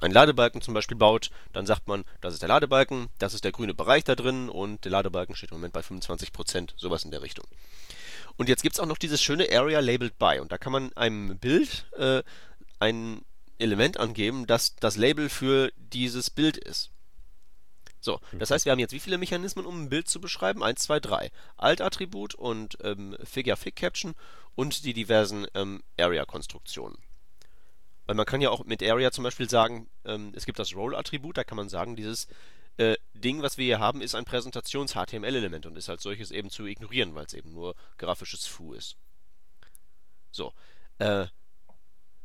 einen 0.02 0.14
Ladebalken 0.14 0.60
zum 0.60 0.74
Beispiel 0.74 0.96
baut, 0.96 1.30
dann 1.52 1.66
sagt 1.66 1.88
man, 1.88 2.04
das 2.20 2.34
ist 2.34 2.42
der 2.42 2.48
Ladebalken, 2.48 3.08
das 3.18 3.34
ist 3.34 3.44
der 3.44 3.52
grüne 3.52 3.74
Bereich 3.74 4.04
da 4.04 4.14
drin 4.14 4.48
und 4.48 4.84
der 4.84 4.92
Ladebalken 4.92 5.36
steht 5.36 5.50
im 5.50 5.58
Moment 5.58 5.72
bei 5.72 5.80
25%, 5.80 6.70
sowas 6.76 7.04
in 7.04 7.10
der 7.10 7.22
Richtung. 7.22 7.46
Und 8.36 8.48
jetzt 8.48 8.62
gibt 8.62 8.74
es 8.74 8.80
auch 8.80 8.86
noch 8.86 8.98
dieses 8.98 9.22
schöne 9.22 9.46
Area 9.50 9.80
Labeled 9.80 10.18
By 10.18 10.40
und 10.40 10.52
da 10.52 10.58
kann 10.58 10.72
man 10.72 10.92
einem 10.94 11.38
Bild 11.38 11.86
äh, 11.96 12.22
ein 12.80 13.22
Element 13.58 13.98
angeben, 13.98 14.46
das 14.46 14.74
das 14.76 14.96
Label 14.96 15.28
für 15.28 15.72
dieses 15.76 16.30
Bild 16.30 16.56
ist. 16.56 16.90
So, 18.00 18.20
das 18.32 18.50
heißt, 18.50 18.64
wir 18.64 18.72
haben 18.72 18.80
jetzt 18.80 18.92
wie 18.92 18.98
viele 18.98 19.16
Mechanismen, 19.16 19.64
um 19.64 19.84
ein 19.84 19.88
Bild 19.88 20.08
zu 20.08 20.20
beschreiben? 20.20 20.64
1, 20.64 20.82
2, 20.82 20.98
3. 20.98 21.30
Alt-Attribut 21.56 22.34
und 22.34 22.76
ähm, 22.82 23.16
Figure-Fig-Caption 23.22 24.14
und 24.56 24.84
die 24.84 24.92
diversen 24.92 25.46
ähm, 25.54 25.84
Area-Konstruktionen. 26.00 26.98
Weil 28.12 28.16
man 28.16 28.26
kann 28.26 28.42
ja 28.42 28.50
auch 28.50 28.66
mit 28.66 28.82
Area 28.82 29.10
zum 29.10 29.24
Beispiel 29.24 29.48
sagen, 29.48 29.88
ähm, 30.04 30.34
es 30.36 30.44
gibt 30.44 30.58
das 30.58 30.74
Role-Attribut, 30.74 31.38
da 31.38 31.44
kann 31.44 31.56
man 31.56 31.70
sagen, 31.70 31.96
dieses 31.96 32.28
äh, 32.76 32.94
Ding, 33.14 33.40
was 33.40 33.56
wir 33.56 33.64
hier 33.64 33.78
haben, 33.78 34.02
ist 34.02 34.14
ein 34.14 34.26
Präsentations-HTML-Element 34.26 35.64
und 35.64 35.76
ist 35.78 35.88
als 35.88 36.02
solches 36.02 36.30
eben 36.30 36.50
zu 36.50 36.66
ignorieren, 36.66 37.14
weil 37.14 37.24
es 37.24 37.32
eben 37.32 37.54
nur 37.54 37.74
grafisches 37.96 38.44
Foo 38.44 38.74
ist. 38.74 38.98
So, 40.30 40.52
äh, 40.98 41.24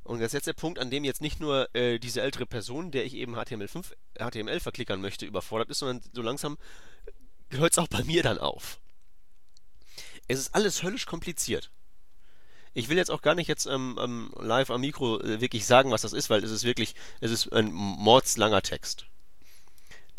und 0.03 0.19
das 0.19 0.27
ist 0.27 0.33
jetzt 0.33 0.47
der 0.47 0.53
Punkt, 0.55 0.77
an 0.77 0.91
dem 0.91 1.05
jetzt 1.05 1.21
nicht 1.21 1.39
nur 1.39 1.73
äh, 1.73 1.99
diese 1.99 2.21
ältere 2.21 2.45
Person, 2.45 2.91
der 2.91 3.05
ich 3.05 3.13
eben 3.13 3.37
HTML5, 3.37 3.93
HTML 4.19 4.59
verklickern 4.59 4.99
möchte, 4.99 5.25
überfordert 5.25 5.69
ist, 5.69 5.79
sondern 5.79 6.01
so 6.11 6.21
langsam 6.21 6.57
hört 7.49 7.71
es 7.71 7.77
auch 7.77 7.87
bei 7.87 8.03
mir 8.03 8.23
dann 8.23 8.39
auf. 8.39 8.81
Es 10.27 10.37
ist 10.37 10.53
alles 10.53 10.83
höllisch 10.83 11.05
kompliziert. 11.05 11.71
Ich 12.77 12.89
will 12.89 12.97
jetzt 12.97 13.09
auch 13.09 13.23
gar 13.23 13.33
nicht 13.33 13.47
jetzt 13.47 13.65
ähm, 13.65 13.97
ähm, 13.99 14.31
live 14.39 14.69
am 14.69 14.81
Mikro 14.81 15.19
äh, 15.19 15.41
wirklich 15.41 15.65
sagen, 15.65 15.89
was 15.89 16.03
das 16.03 16.13
ist, 16.13 16.29
weil 16.29 16.43
es 16.43 16.51
ist 16.51 16.63
wirklich, 16.63 16.93
es 17.21 17.31
ist 17.31 17.51
ein 17.51 17.71
mordslanger 17.71 18.61
Text. 18.61 19.07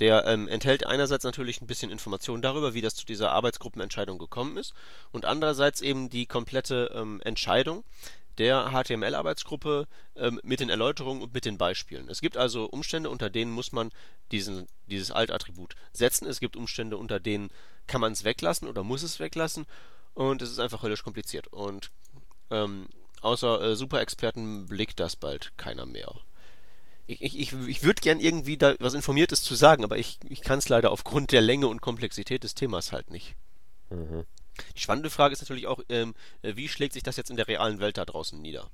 Der 0.00 0.26
ähm, 0.26 0.48
enthält 0.48 0.84
einerseits 0.84 1.22
natürlich 1.22 1.60
ein 1.60 1.68
bisschen 1.68 1.92
Informationen 1.92 2.42
darüber, 2.42 2.74
wie 2.74 2.80
das 2.80 2.96
zu 2.96 3.06
dieser 3.06 3.30
Arbeitsgruppenentscheidung 3.30 4.18
gekommen 4.18 4.56
ist, 4.56 4.74
und 5.12 5.24
andererseits 5.24 5.80
eben 5.82 6.10
die 6.10 6.26
komplette 6.26 6.90
ähm, 6.96 7.20
Entscheidung 7.24 7.84
der 8.38 8.72
HTML-Arbeitsgruppe 8.72 9.86
ähm, 10.16 10.40
mit 10.42 10.58
den 10.58 10.68
Erläuterungen 10.68 11.22
und 11.22 11.32
mit 11.32 11.44
den 11.44 11.58
Beispielen. 11.58 12.08
Es 12.08 12.20
gibt 12.20 12.36
also 12.36 12.64
Umstände, 12.64 13.08
unter 13.08 13.30
denen 13.30 13.52
muss 13.52 13.70
man 13.70 13.92
diesen, 14.32 14.66
dieses 14.88 15.12
Alt-Attribut 15.12 15.76
setzen. 15.92 16.26
Es 16.26 16.40
gibt 16.40 16.56
Umstände, 16.56 16.96
unter 16.96 17.20
denen 17.20 17.50
kann 17.86 18.00
man 18.00 18.10
es 18.10 18.24
weglassen 18.24 18.66
oder 18.66 18.82
muss 18.82 19.04
es 19.04 19.20
weglassen. 19.20 19.64
Und 20.14 20.42
es 20.42 20.50
ist 20.50 20.58
einfach 20.58 20.82
höllisch 20.82 21.04
kompliziert. 21.04 21.46
Und 21.46 21.92
ähm, 22.50 22.88
außer 23.20 23.60
äh, 23.62 23.76
Superexperten 23.76 24.66
blickt 24.66 25.00
das 25.00 25.16
bald 25.16 25.52
keiner 25.56 25.86
mehr. 25.86 26.14
Ich, 27.06 27.22
ich, 27.22 27.52
ich, 27.54 27.82
würde 27.82 28.02
gern 28.02 28.20
irgendwie 28.20 28.58
da 28.58 28.74
was 28.80 28.92
Informiertes 28.92 29.42
zu 29.42 29.54
sagen, 29.54 29.82
aber 29.82 29.96
ich, 29.96 30.18
ich 30.28 30.42
kann 30.42 30.58
es 30.58 30.68
leider 30.68 30.90
aufgrund 30.90 31.32
der 31.32 31.40
Länge 31.40 31.66
und 31.66 31.80
Komplexität 31.80 32.44
des 32.44 32.54
Themas 32.54 32.92
halt 32.92 33.10
nicht. 33.10 33.34
Mhm. 33.88 34.26
Die 34.76 34.80
spannende 34.80 35.08
Frage 35.08 35.32
ist 35.32 35.40
natürlich 35.40 35.66
auch, 35.66 35.80
ähm, 35.88 36.14
äh, 36.42 36.56
wie 36.56 36.68
schlägt 36.68 36.92
sich 36.92 37.02
das 37.02 37.16
jetzt 37.16 37.30
in 37.30 37.36
der 37.36 37.48
realen 37.48 37.80
Welt 37.80 37.96
da 37.96 38.04
draußen 38.04 38.40
nieder? 38.40 38.70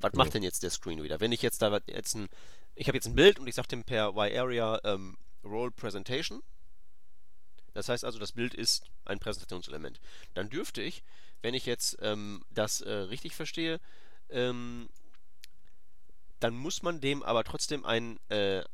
Was 0.00 0.12
Ja. 0.12 0.18
macht 0.18 0.34
denn 0.34 0.42
jetzt 0.42 0.64
der 0.64 0.70
Screenreader? 0.70 1.20
Wenn 1.20 1.30
ich 1.30 1.42
jetzt 1.42 1.62
da 1.62 1.78
jetzt 1.86 2.16
ein, 2.16 2.28
ich 2.74 2.88
habe 2.88 2.96
jetzt 2.96 3.06
ein 3.06 3.14
Bild 3.14 3.38
und 3.38 3.46
ich 3.46 3.54
sage 3.54 3.68
dem 3.68 3.84
per 3.84 4.08
Y-Area 4.08 4.80
ähm, 4.84 5.16
Role 5.44 5.70
Presentation. 5.70 6.42
Das 7.74 7.88
heißt 7.88 8.04
also, 8.04 8.18
das 8.18 8.32
Bild 8.32 8.54
ist 8.54 8.84
ein 9.04 9.18
Präsentationselement. 9.18 10.00
Dann 10.34 10.50
dürfte 10.50 10.82
ich, 10.82 11.02
wenn 11.40 11.54
ich 11.54 11.66
jetzt 11.66 11.98
ähm, 12.00 12.44
das 12.50 12.80
äh, 12.80 12.90
richtig 12.90 13.34
verstehe, 13.34 13.80
ähm, 14.28 14.88
dann 16.40 16.54
muss 16.54 16.82
man 16.82 17.00
dem 17.00 17.22
aber 17.22 17.44
trotzdem 17.44 17.84
ein 17.84 18.18
äh, 18.28 18.64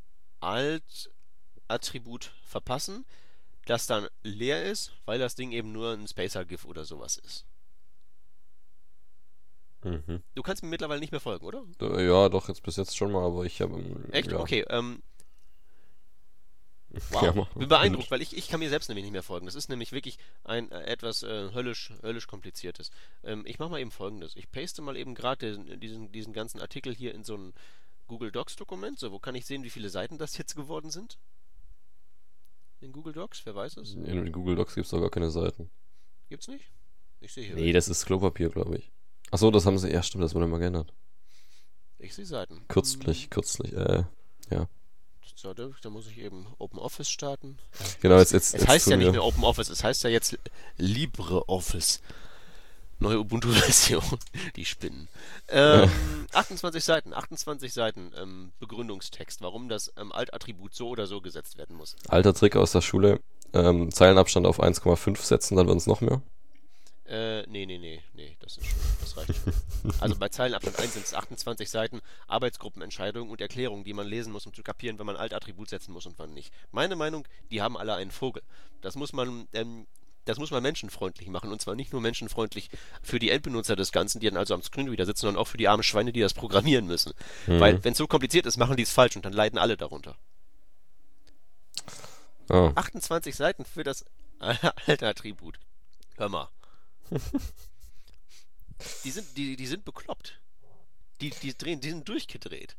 Alt-Attribut 0.40 2.32
verpassen, 2.44 3.04
das 3.66 3.86
dann 3.86 4.08
leer 4.22 4.64
ist, 4.64 4.92
weil 5.04 5.18
das 5.18 5.34
Ding 5.34 5.52
eben 5.52 5.72
nur 5.72 5.92
ein 5.92 6.08
Spacer-GIF 6.08 6.64
oder 6.64 6.84
sowas 6.84 7.18
ist. 7.18 7.44
Mhm. 9.84 10.22
Du 10.34 10.42
kannst 10.42 10.62
mir 10.62 10.70
mittlerweile 10.70 11.00
nicht 11.00 11.12
mehr 11.12 11.20
folgen, 11.20 11.44
oder? 11.46 11.62
Ja, 12.00 12.28
doch, 12.28 12.48
jetzt 12.48 12.62
bis 12.62 12.76
jetzt 12.76 12.96
schon 12.96 13.12
mal, 13.12 13.24
aber 13.24 13.44
ich 13.44 13.60
habe. 13.60 13.80
Echt? 14.10 14.32
Ja. 14.32 14.38
Okay, 14.38 14.64
ähm, 14.70 15.02
wow. 17.10 17.22
Ja, 17.22 17.32
Bin 17.54 17.68
beeindruckt, 17.68 18.10
weil 18.10 18.22
ich, 18.22 18.36
ich 18.36 18.48
kann 18.48 18.60
mir 18.60 18.68
selbst 18.68 18.88
nämlich 18.88 19.04
nicht 19.04 19.12
mehr 19.12 19.22
folgen. 19.22 19.46
Das 19.46 19.54
ist 19.54 19.68
nämlich 19.68 19.92
wirklich 19.92 20.18
ein 20.44 20.70
äh, 20.70 20.82
etwas 20.84 21.22
äh, 21.22 21.52
höllisch, 21.52 21.92
höllisch 22.02 22.26
kompliziertes. 22.26 22.90
Ähm, 23.24 23.44
ich 23.46 23.58
mache 23.58 23.70
mal 23.70 23.80
eben 23.80 23.90
folgendes. 23.90 24.36
Ich 24.36 24.50
paste 24.50 24.82
mal 24.82 24.96
eben 24.96 25.14
gerade 25.14 25.58
diesen, 25.78 26.12
diesen, 26.12 26.32
ganzen 26.32 26.60
Artikel 26.60 26.94
hier 26.94 27.14
in 27.14 27.24
so 27.24 27.36
ein 27.36 27.54
Google 28.06 28.30
Docs 28.30 28.56
Dokument. 28.56 28.98
So, 28.98 29.12
wo 29.12 29.18
kann 29.18 29.34
ich 29.34 29.46
sehen, 29.46 29.62
wie 29.62 29.70
viele 29.70 29.90
Seiten 29.90 30.18
das 30.18 30.36
jetzt 30.38 30.56
geworden 30.56 30.90
sind? 30.90 31.18
In 32.80 32.92
Google 32.92 33.12
Docs? 33.12 33.44
Wer 33.44 33.54
weiß 33.54 33.76
es? 33.78 33.94
In 33.94 34.32
Google 34.32 34.56
Docs 34.56 34.74
gibt 34.74 34.84
es 34.84 34.90
doch 34.90 35.00
gar 35.00 35.10
keine 35.10 35.30
Seiten. 35.30 35.70
Gibt's 36.28 36.48
nicht? 36.48 36.70
Ich 37.20 37.32
sehe 37.32 37.44
hier. 37.44 37.56
Nee, 37.56 37.72
das 37.72 37.88
ist 37.88 38.06
Klopapier, 38.06 38.50
glaube 38.50 38.78
ich. 38.78 38.92
Achso, 39.30 39.50
das 39.50 39.66
haben 39.66 39.78
sie. 39.78 39.90
Ja, 39.90 40.02
stimmt, 40.02 40.24
das 40.24 40.34
wurde 40.34 40.46
mal 40.46 40.58
geändert. 40.58 40.94
Ich 41.98 42.14
sehe 42.14 42.26
Seiten. 42.26 42.66
Kürzlich, 42.68 43.28
kürzlich, 43.28 43.72
äh. 43.72 44.04
So, 45.34 45.54
da, 45.54 45.90
muss 45.90 46.06
ich 46.06 46.18
eben 46.18 46.46
Open 46.58 46.78
Office 46.78 47.08
starten. 47.08 47.58
Genau, 48.00 48.18
jetzt. 48.18 48.32
jetzt 48.32 48.54
Es 48.54 48.60
jetzt 48.60 48.68
heißt 48.68 48.86
ja 48.88 48.96
nicht 48.96 49.12
mehr 49.12 49.24
Open 49.24 49.44
Office, 49.44 49.68
es 49.68 49.84
heißt 49.84 50.02
ja 50.04 50.10
jetzt 50.10 50.38
LibreOffice. 50.76 52.00
Neue 53.00 53.20
Ubuntu-Version. 53.20 54.02
Die 54.56 54.64
spinnen. 54.64 55.08
Ähm, 55.48 55.88
28 56.32 56.82
Seiten, 56.82 57.14
28 57.14 57.72
Seiten 57.72 58.12
ähm, 58.20 58.50
Begründungstext, 58.58 59.40
warum 59.40 59.68
das 59.68 59.92
ähm, 59.96 60.10
Alt-Attribut 60.10 60.74
so 60.74 60.88
oder 60.88 61.06
so 61.06 61.20
gesetzt 61.20 61.58
werden 61.58 61.76
muss. 61.76 61.94
Alter 62.08 62.34
Trick 62.34 62.56
aus 62.56 62.72
der 62.72 62.80
Schule. 62.80 63.20
Ähm, 63.52 63.92
Zeilenabstand 63.92 64.46
auf 64.46 64.60
1,5 64.60 65.22
setzen, 65.22 65.56
dann 65.56 65.68
werden 65.68 65.78
es 65.78 65.86
noch 65.86 66.00
mehr. 66.00 66.20
Äh, 67.08 67.46
nee, 67.46 67.64
nee, 67.64 67.78
nee, 67.78 68.02
nee, 68.12 68.36
das 68.40 68.58
ist 68.58 68.66
schon, 68.66 68.78
das 69.00 69.16
reicht 69.16 69.34
schon. 69.34 69.52
Also 70.00 70.16
bei 70.16 70.28
Zeilenabstand 70.28 70.78
1 70.78 70.92
sind 70.92 71.06
es 71.06 71.14
28 71.14 71.70
Seiten, 71.70 72.00
Arbeitsgruppenentscheidungen 72.26 73.30
und 73.30 73.40
Erklärungen, 73.40 73.82
die 73.84 73.94
man 73.94 74.06
lesen 74.06 74.30
muss, 74.30 74.44
um 74.44 74.52
zu 74.52 74.62
kapieren, 74.62 74.98
wenn 74.98 75.06
man 75.06 75.16
Alt-Attribut 75.16 75.70
setzen 75.70 75.92
muss 75.92 76.04
und 76.04 76.18
wann 76.18 76.34
nicht. 76.34 76.52
Meine 76.70 76.96
Meinung, 76.96 77.26
die 77.50 77.62
haben 77.62 77.78
alle 77.78 77.94
einen 77.94 78.10
Vogel. 78.10 78.42
Das 78.82 78.94
muss 78.94 79.14
man, 79.14 79.48
ähm, 79.54 79.86
das 80.26 80.38
muss 80.38 80.50
man 80.50 80.62
menschenfreundlich 80.62 81.28
machen. 81.28 81.50
Und 81.50 81.62
zwar 81.62 81.74
nicht 81.76 81.92
nur 81.92 82.02
menschenfreundlich 82.02 82.68
für 83.02 83.18
die 83.18 83.30
Endbenutzer 83.30 83.74
des 83.74 83.90
Ganzen, 83.90 84.20
die 84.20 84.28
dann 84.28 84.36
also 84.36 84.52
am 84.52 84.62
Screen 84.62 84.90
wieder 84.90 85.06
sitzen, 85.06 85.22
sondern 85.22 85.40
auch 85.40 85.48
für 85.48 85.56
die 85.56 85.68
armen 85.68 85.82
Schweine, 85.82 86.12
die 86.12 86.20
das 86.20 86.34
programmieren 86.34 86.86
müssen. 86.86 87.14
Mhm. 87.46 87.60
Weil, 87.60 87.84
wenn 87.84 87.92
es 87.92 87.98
so 87.98 88.06
kompliziert 88.06 88.44
ist, 88.44 88.58
machen 88.58 88.76
die 88.76 88.82
es 88.82 88.92
falsch 88.92 89.16
und 89.16 89.24
dann 89.24 89.32
leiden 89.32 89.58
alle 89.58 89.78
darunter. 89.78 90.18
Ah, 92.50 92.72
28 92.74 93.34
Seiten 93.34 93.64
für 93.64 93.82
das 93.82 94.04
Alt-Attribut. 94.86 95.58
Hör 96.18 96.28
mal. 96.28 96.48
Die 99.04 99.10
sind, 99.10 99.36
die, 99.36 99.56
die 99.56 99.66
sind 99.66 99.84
bekloppt. 99.84 100.40
Die, 101.20 101.30
die 101.30 101.56
drehen, 101.56 101.80
die 101.80 101.90
sind 101.90 102.08
durchgedreht. 102.08 102.76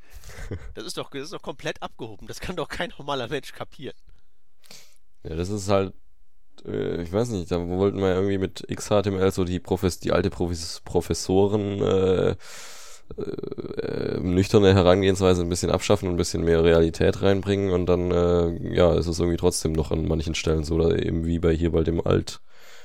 Das 0.73 0.85
ist 0.85 0.97
doch, 0.97 1.11
das 1.11 1.23
ist 1.23 1.33
doch 1.33 1.41
komplett 1.41 1.81
abgehoben. 1.81 2.25
Das 2.27 2.39
kann 2.39 2.55
doch 2.55 2.69
kein 2.69 2.93
normaler 2.97 3.27
Mensch 3.27 3.51
kapieren. 3.51 3.97
ja, 5.23 5.35
das 5.35 5.49
ist 5.49 5.67
halt, 5.67 5.93
äh, 6.65 7.01
ich 7.01 7.11
weiß 7.11 7.29
nicht, 7.29 7.51
da 7.51 7.59
wollten 7.67 7.99
wir 7.99 8.13
irgendwie 8.13 8.37
mit 8.37 8.65
XHTML 8.73 9.31
so 9.31 9.43
die, 9.43 9.59
Profes 9.59 9.99
die 9.99 10.13
alte 10.13 10.29
Profes 10.29 10.81
Professoren 10.85 11.81
äh, 11.81 12.35
äh, 13.17 14.19
nüchterne 14.19 14.73
Herangehensweise 14.73 15.41
ein 15.41 15.49
bisschen 15.49 15.71
abschaffen 15.71 16.07
und 16.07 16.15
ein 16.15 16.17
bisschen 16.17 16.43
mehr 16.43 16.63
Realität 16.63 17.21
reinbringen 17.21 17.71
und 17.71 17.87
dann, 17.87 18.11
äh, 18.11 18.75
ja, 18.75 18.93
ist 18.95 19.07
es 19.07 19.19
irgendwie 19.19 19.37
trotzdem 19.37 19.73
noch 19.73 19.91
an 19.91 20.07
manchen 20.07 20.35
Stellen 20.35 20.63
so, 20.63 20.75
oder 20.75 21.03
eben 21.03 21.25
wie 21.25 21.39
bei 21.39 21.53
hier 21.53 21.71
bei 21.71 21.83
dem 21.83 22.05
Alt, 22.05 22.39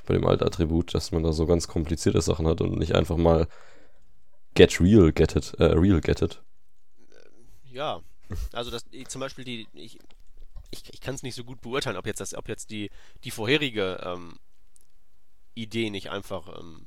bei 0.05 0.15
dem 0.15 0.27
Alt-Attribut, 0.27 0.95
dass 0.95 1.13
man 1.13 1.23
da 1.23 1.33
so 1.33 1.47
ganz 1.47 1.69
komplizierte 1.69 2.21
Sachen 2.21 2.47
hat 2.47 2.61
und 2.61 2.79
nicht 2.79 2.95
einfach 2.95 3.17
mal 3.17 3.49
get 4.55 4.81
real 4.81 5.13
get 5.13 5.37
it, 5.37 5.55
äh, 5.59 5.65
real 5.65 6.01
get 6.01 6.23
it. 6.23 6.43
Ja, 7.71 8.01
also 8.53 8.71
das, 8.71 8.85
zum 9.09 9.21
Beispiel 9.21 9.45
die, 9.45 9.67
ich, 9.75 9.99
ich, 10.71 10.93
ich 10.93 11.01
kann 11.01 11.15
es 11.15 11.23
nicht 11.23 11.35
so 11.35 11.45
gut 11.45 11.61
beurteilen, 11.61 11.97
ob 11.97 12.07
jetzt 12.07 12.21
das, 12.21 12.35
ob 12.35 12.49
jetzt 12.49 12.71
die, 12.71 12.91
die 13.25 13.31
vorherige 13.31 14.01
ähm, 14.05 14.39
Idee 15.55 15.91
nicht 15.91 16.11
einfach 16.11 16.59
ähm, 16.59 16.87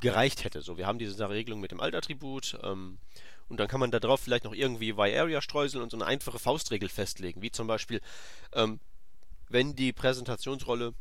gereicht 0.00 0.44
hätte. 0.44 0.62
So, 0.62 0.76
wir 0.76 0.86
haben 0.86 0.98
diese 0.98 1.28
Regelung 1.28 1.60
mit 1.60 1.72
dem 1.72 1.80
Alt-Attribut 1.80 2.58
ähm, 2.62 2.98
und 3.48 3.58
dann 3.58 3.68
kann 3.68 3.80
man 3.80 3.90
da 3.90 4.00
drauf 4.00 4.20
vielleicht 4.20 4.44
noch 4.44 4.54
irgendwie 4.54 4.90
Y-Area 4.90 5.40
streuseln 5.42 5.82
und 5.82 5.90
so 5.90 5.96
eine 5.96 6.06
einfache 6.06 6.38
Faustregel 6.38 6.88
festlegen, 6.88 7.42
wie 7.42 7.50
zum 7.50 7.66
Beispiel, 7.66 8.00
ähm, 8.52 8.80
wenn 9.48 9.74
die 9.74 9.92
Präsentationsrolle 9.92 10.94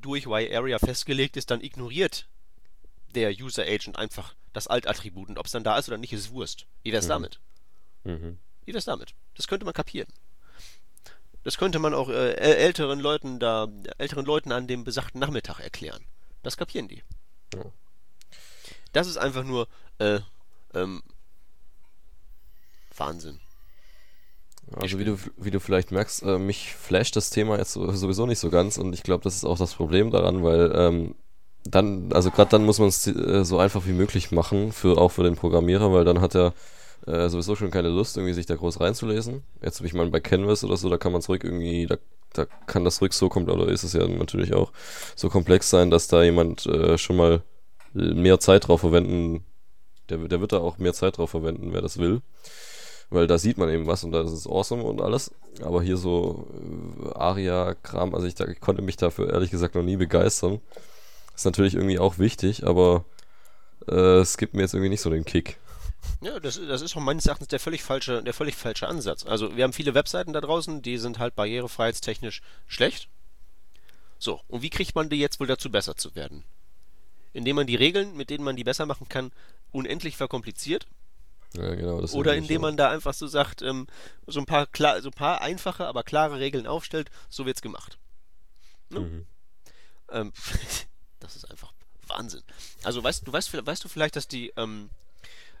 durch 0.00 0.26
Y-Area 0.26 0.78
festgelegt 0.78 1.36
ist, 1.36 1.50
dann 1.50 1.60
ignoriert 1.60 2.28
der 3.14 3.30
User 3.30 3.62
Agent 3.64 3.96
einfach 3.98 4.34
das 4.52 4.66
Alt-Attribut 4.66 5.28
und 5.28 5.38
ob 5.38 5.46
es 5.46 5.52
dann 5.52 5.64
da 5.64 5.78
ist 5.78 5.88
oder 5.88 5.98
nicht, 5.98 6.12
ist 6.12 6.30
Wurst. 6.30 6.66
Wie 6.82 6.92
wär's 6.92 7.06
Mhm. 7.06 7.10
damit? 7.10 7.40
Mhm. 8.04 8.38
Wie 8.64 8.74
wär's 8.74 8.84
damit? 8.84 9.14
Das 9.34 9.46
könnte 9.48 9.64
man 9.64 9.74
kapieren. 9.74 10.08
Das 11.44 11.58
könnte 11.58 11.78
man 11.78 11.94
auch 11.94 12.08
äh, 12.08 12.32
äl- 12.34 12.56
älteren 12.56 12.98
Leuten 13.00 13.38
da, 13.38 13.68
älteren 13.98 14.24
Leuten 14.26 14.50
an 14.52 14.66
dem 14.66 14.82
besagten 14.84 15.20
Nachmittag 15.20 15.60
erklären. 15.60 16.04
Das 16.42 16.56
kapieren 16.56 16.88
die. 16.88 17.02
Ja. 17.54 17.64
Das 18.92 19.06
ist 19.06 19.16
einfach 19.16 19.44
nur 19.44 19.68
äh, 19.98 20.20
ähm, 20.74 21.02
Wahnsinn. 22.96 23.40
Also 24.74 24.98
wie 24.98 25.04
du, 25.04 25.16
wie 25.36 25.50
du 25.50 25.60
vielleicht 25.60 25.92
merkst, 25.92 26.22
äh, 26.24 26.38
mich 26.38 26.74
flasht 26.74 27.16
das 27.16 27.30
Thema 27.30 27.58
jetzt 27.58 27.72
so- 27.72 27.90
sowieso 27.92 28.26
nicht 28.26 28.38
so 28.40 28.50
ganz 28.50 28.78
und 28.78 28.92
ich 28.92 29.02
glaube, 29.02 29.22
das 29.22 29.36
ist 29.36 29.44
auch 29.44 29.58
das 29.58 29.74
Problem 29.74 30.10
daran, 30.10 30.42
weil 30.42 30.72
ähm, 30.74 31.14
dann, 31.64 32.12
also 32.12 32.30
gerade 32.30 32.50
dann 32.50 32.64
muss 32.64 32.78
man 32.78 32.88
es 32.88 33.06
äh, 33.06 33.44
so 33.44 33.58
einfach 33.58 33.86
wie 33.86 33.92
möglich 33.92 34.32
machen, 34.32 34.72
für 34.72 34.98
auch 34.98 35.10
für 35.12 35.22
den 35.22 35.36
Programmierer, 35.36 35.92
weil 35.92 36.04
dann 36.04 36.20
hat 36.20 36.34
er 36.34 36.52
äh, 37.06 37.28
sowieso 37.28 37.54
schon 37.54 37.70
keine 37.70 37.88
Lust, 37.88 38.16
irgendwie 38.16 38.34
sich 38.34 38.46
da 38.46 38.56
groß 38.56 38.80
reinzulesen. 38.80 39.42
Jetzt 39.62 39.78
habe 39.78 39.86
ich 39.86 39.94
mal 39.94 40.08
bei 40.10 40.20
Canvas 40.20 40.64
oder 40.64 40.76
so, 40.76 40.88
da 40.88 40.98
kann 40.98 41.12
man 41.12 41.20
es 41.20 41.28
ruhig 41.28 41.44
irgendwie, 41.44 41.86
da, 41.86 41.96
da 42.32 42.46
kann 42.66 42.84
das 42.84 43.00
ruhig 43.00 43.12
so 43.12 43.28
komplett, 43.28 43.56
oder 43.56 43.68
ist 43.68 43.84
es 43.84 43.92
ja 43.92 44.06
natürlich 44.06 44.52
auch 44.52 44.72
so 45.14 45.28
komplex 45.28 45.70
sein, 45.70 45.90
dass 45.90 46.08
da 46.08 46.22
jemand 46.24 46.66
äh, 46.66 46.98
schon 46.98 47.16
mal 47.16 47.42
mehr 47.92 48.40
Zeit 48.40 48.68
drauf 48.68 48.80
verwenden, 48.80 49.44
der, 50.08 50.18
der 50.18 50.40
wird 50.40 50.52
da 50.52 50.58
auch 50.58 50.78
mehr 50.78 50.92
Zeit 50.92 51.18
drauf 51.18 51.30
verwenden, 51.30 51.72
wer 51.72 51.82
das 51.82 51.98
will 51.98 52.22
weil 53.10 53.26
da 53.26 53.38
sieht 53.38 53.58
man 53.58 53.68
eben 53.68 53.86
was 53.86 54.04
und 54.04 54.12
da 54.12 54.22
ist 54.22 54.32
es 54.32 54.46
awesome 54.46 54.82
und 54.82 55.00
alles. 55.00 55.30
Aber 55.62 55.82
hier 55.82 55.96
so 55.96 56.46
äh, 57.04 57.18
Aria-Kram, 57.18 58.14
also 58.14 58.26
ich, 58.26 58.34
da, 58.34 58.46
ich 58.46 58.60
konnte 58.60 58.82
mich 58.82 58.96
dafür 58.96 59.32
ehrlich 59.32 59.50
gesagt 59.50 59.74
noch 59.74 59.82
nie 59.82 59.96
begeistern. 59.96 60.60
Ist 61.34 61.44
natürlich 61.44 61.74
irgendwie 61.74 61.98
auch 61.98 62.18
wichtig, 62.18 62.66
aber 62.66 63.04
äh, 63.88 64.18
es 64.18 64.38
gibt 64.38 64.54
mir 64.54 64.62
jetzt 64.62 64.74
irgendwie 64.74 64.90
nicht 64.90 65.02
so 65.02 65.10
den 65.10 65.24
Kick. 65.24 65.58
Ja, 66.20 66.40
das, 66.40 66.60
das 66.66 66.82
ist 66.82 66.96
auch 66.96 67.00
meines 67.00 67.26
Erachtens 67.26 67.48
der 67.48 67.60
völlig 67.60 67.82
falsche, 67.82 68.22
der 68.22 68.34
völlig 68.34 68.56
falsche 68.56 68.88
Ansatz. 68.88 69.24
Also 69.26 69.56
wir 69.56 69.64
haben 69.64 69.72
viele 69.72 69.94
Webseiten 69.94 70.32
da 70.32 70.40
draußen, 70.40 70.82
die 70.82 70.98
sind 70.98 71.18
halt 71.18 71.34
barrierefreiheitstechnisch 71.34 72.42
schlecht. 72.66 73.08
So, 74.18 74.40
und 74.48 74.62
wie 74.62 74.70
kriegt 74.70 74.94
man 74.94 75.10
die 75.10 75.18
jetzt 75.18 75.40
wohl 75.40 75.46
dazu 75.46 75.70
besser 75.70 75.96
zu 75.96 76.14
werden? 76.14 76.44
Indem 77.32 77.56
man 77.56 77.66
die 77.66 77.76
Regeln, 77.76 78.16
mit 78.16 78.30
denen 78.30 78.44
man 78.44 78.56
die 78.56 78.64
besser 78.64 78.86
machen 78.86 79.08
kann, 79.08 79.30
unendlich 79.72 80.16
verkompliziert 80.16 80.86
Ja, 81.54 81.74
genau. 81.74 82.00
Oder 82.00 82.36
indem 82.36 82.62
man 82.62 82.76
da 82.76 82.90
einfach 82.90 83.14
so 83.14 83.26
sagt, 83.26 83.62
ähm, 83.62 83.86
so 84.26 84.40
ein 84.40 84.46
paar 84.46 84.66
klar, 84.66 85.00
so 85.00 85.08
ein 85.08 85.12
paar 85.14 85.40
einfache, 85.40 85.86
aber 85.86 86.02
klare 86.02 86.38
Regeln 86.38 86.66
aufstellt, 86.66 87.10
so 87.28 87.46
wird's 87.46 87.62
gemacht. 87.62 87.98
ne? 88.90 89.00
Mhm. 89.00 89.26
Ähm, 90.10 90.32
das 91.20 91.36
ist 91.36 91.50
einfach 91.50 91.72
Wahnsinn. 92.06 92.42
Also 92.84 93.02
weißt 93.02 93.26
du, 93.26 93.32
weißt, 93.32 93.66
weißt 93.66 93.84
du 93.84 93.88
vielleicht, 93.88 94.16
dass 94.16 94.28
die, 94.28 94.52
ähm, 94.56 94.90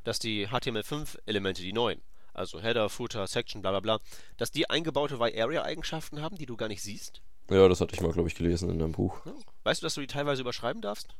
dass 0.04 0.18
die 0.18 0.48
HTML5-Elemente, 0.48 1.62
die 1.62 1.72
neuen, 1.72 2.00
also 2.34 2.60
Header, 2.60 2.88
Footer, 2.88 3.26
Section, 3.26 3.62
bla 3.62 3.70
bla 3.70 3.80
bla, 3.80 4.00
dass 4.36 4.50
die 4.50 4.68
eingebaute 4.68 5.16
Y-Area-Eigenschaften 5.16 6.20
haben, 6.20 6.36
die 6.36 6.46
du 6.46 6.56
gar 6.56 6.68
nicht 6.68 6.82
siehst? 6.82 7.22
Ja, 7.50 7.68
das 7.68 7.80
hatte 7.80 7.94
ich 7.94 8.00
mal, 8.00 8.12
glaube 8.12 8.28
ich, 8.28 8.34
gelesen 8.34 8.70
in 8.70 8.82
einem 8.82 8.92
Buch. 8.92 9.20
Weißt 9.64 9.80
du, 9.80 9.86
dass 9.86 9.94
du 9.94 10.00
die 10.00 10.06
teilweise 10.06 10.42
überschreiben 10.42 10.82
darfst? 10.82 11.14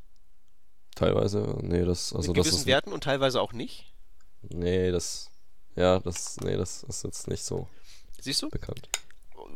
Teilweise, 0.95 1.57
nee, 1.61 1.85
das, 1.85 2.13
also 2.13 2.31
Mit 2.31 2.37
das 2.37 2.45
gewissen 2.45 2.61
ist, 2.61 2.65
Werten 2.65 2.91
und 2.91 3.03
teilweise 3.03 3.41
auch 3.41 3.53
nicht? 3.53 3.93
Nee, 4.41 4.91
das, 4.91 5.29
ja, 5.75 5.99
das, 5.99 6.37
nee, 6.37 6.57
das 6.57 6.83
ist 6.83 7.03
jetzt 7.03 7.27
nicht 7.27 7.43
so 7.43 7.67
Siehst 8.19 8.41
du? 8.41 8.49
bekannt. 8.49 8.89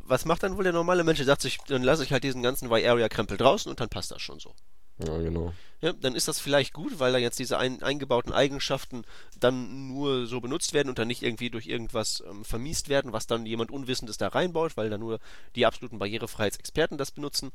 Was 0.05 0.25
macht 0.25 0.43
dann 0.43 0.57
wohl 0.57 0.63
der 0.63 0.73
normale 0.73 1.03
Mensch? 1.03 1.17
Der 1.17 1.25
sagt 1.25 1.41
sich, 1.41 1.57
dann 1.67 1.83
lasse 1.83 2.03
ich 2.03 2.11
halt 2.11 2.23
diesen 2.23 2.43
ganzen 2.43 2.71
Y-Area-Krempel 2.71 3.37
draußen 3.37 3.69
und 3.69 3.79
dann 3.79 3.89
passt 3.89 4.11
das 4.11 4.21
schon 4.21 4.39
so. 4.39 4.53
Ja, 4.99 5.17
genau. 5.17 5.53
Ja, 5.81 5.93
dann 5.93 6.13
ist 6.15 6.27
das 6.27 6.39
vielleicht 6.39 6.73
gut, 6.73 6.99
weil 6.99 7.11
da 7.11 7.17
jetzt 7.17 7.39
diese 7.39 7.57
ein, 7.57 7.81
eingebauten 7.81 8.31
Eigenschaften 8.31 9.03
dann 9.39 9.87
nur 9.87 10.27
so 10.27 10.39
benutzt 10.39 10.73
werden 10.73 10.89
und 10.89 10.99
dann 10.99 11.07
nicht 11.07 11.23
irgendwie 11.23 11.49
durch 11.49 11.65
irgendwas 11.65 12.23
ähm, 12.29 12.45
vermiest 12.45 12.87
werden, 12.87 13.11
was 13.11 13.25
dann 13.25 13.47
jemand 13.47 13.71
Unwissendes 13.71 14.17
da 14.17 14.27
reinbaut, 14.27 14.77
weil 14.77 14.91
da 14.91 14.99
nur 14.99 15.19
die 15.55 15.65
absoluten 15.65 15.97
Barrierefreiheitsexperten 15.97 16.99
das 16.99 17.11
benutzen. 17.11 17.51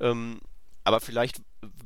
Ähm, 0.00 0.40
aber 0.86 1.00
vielleicht 1.00 1.42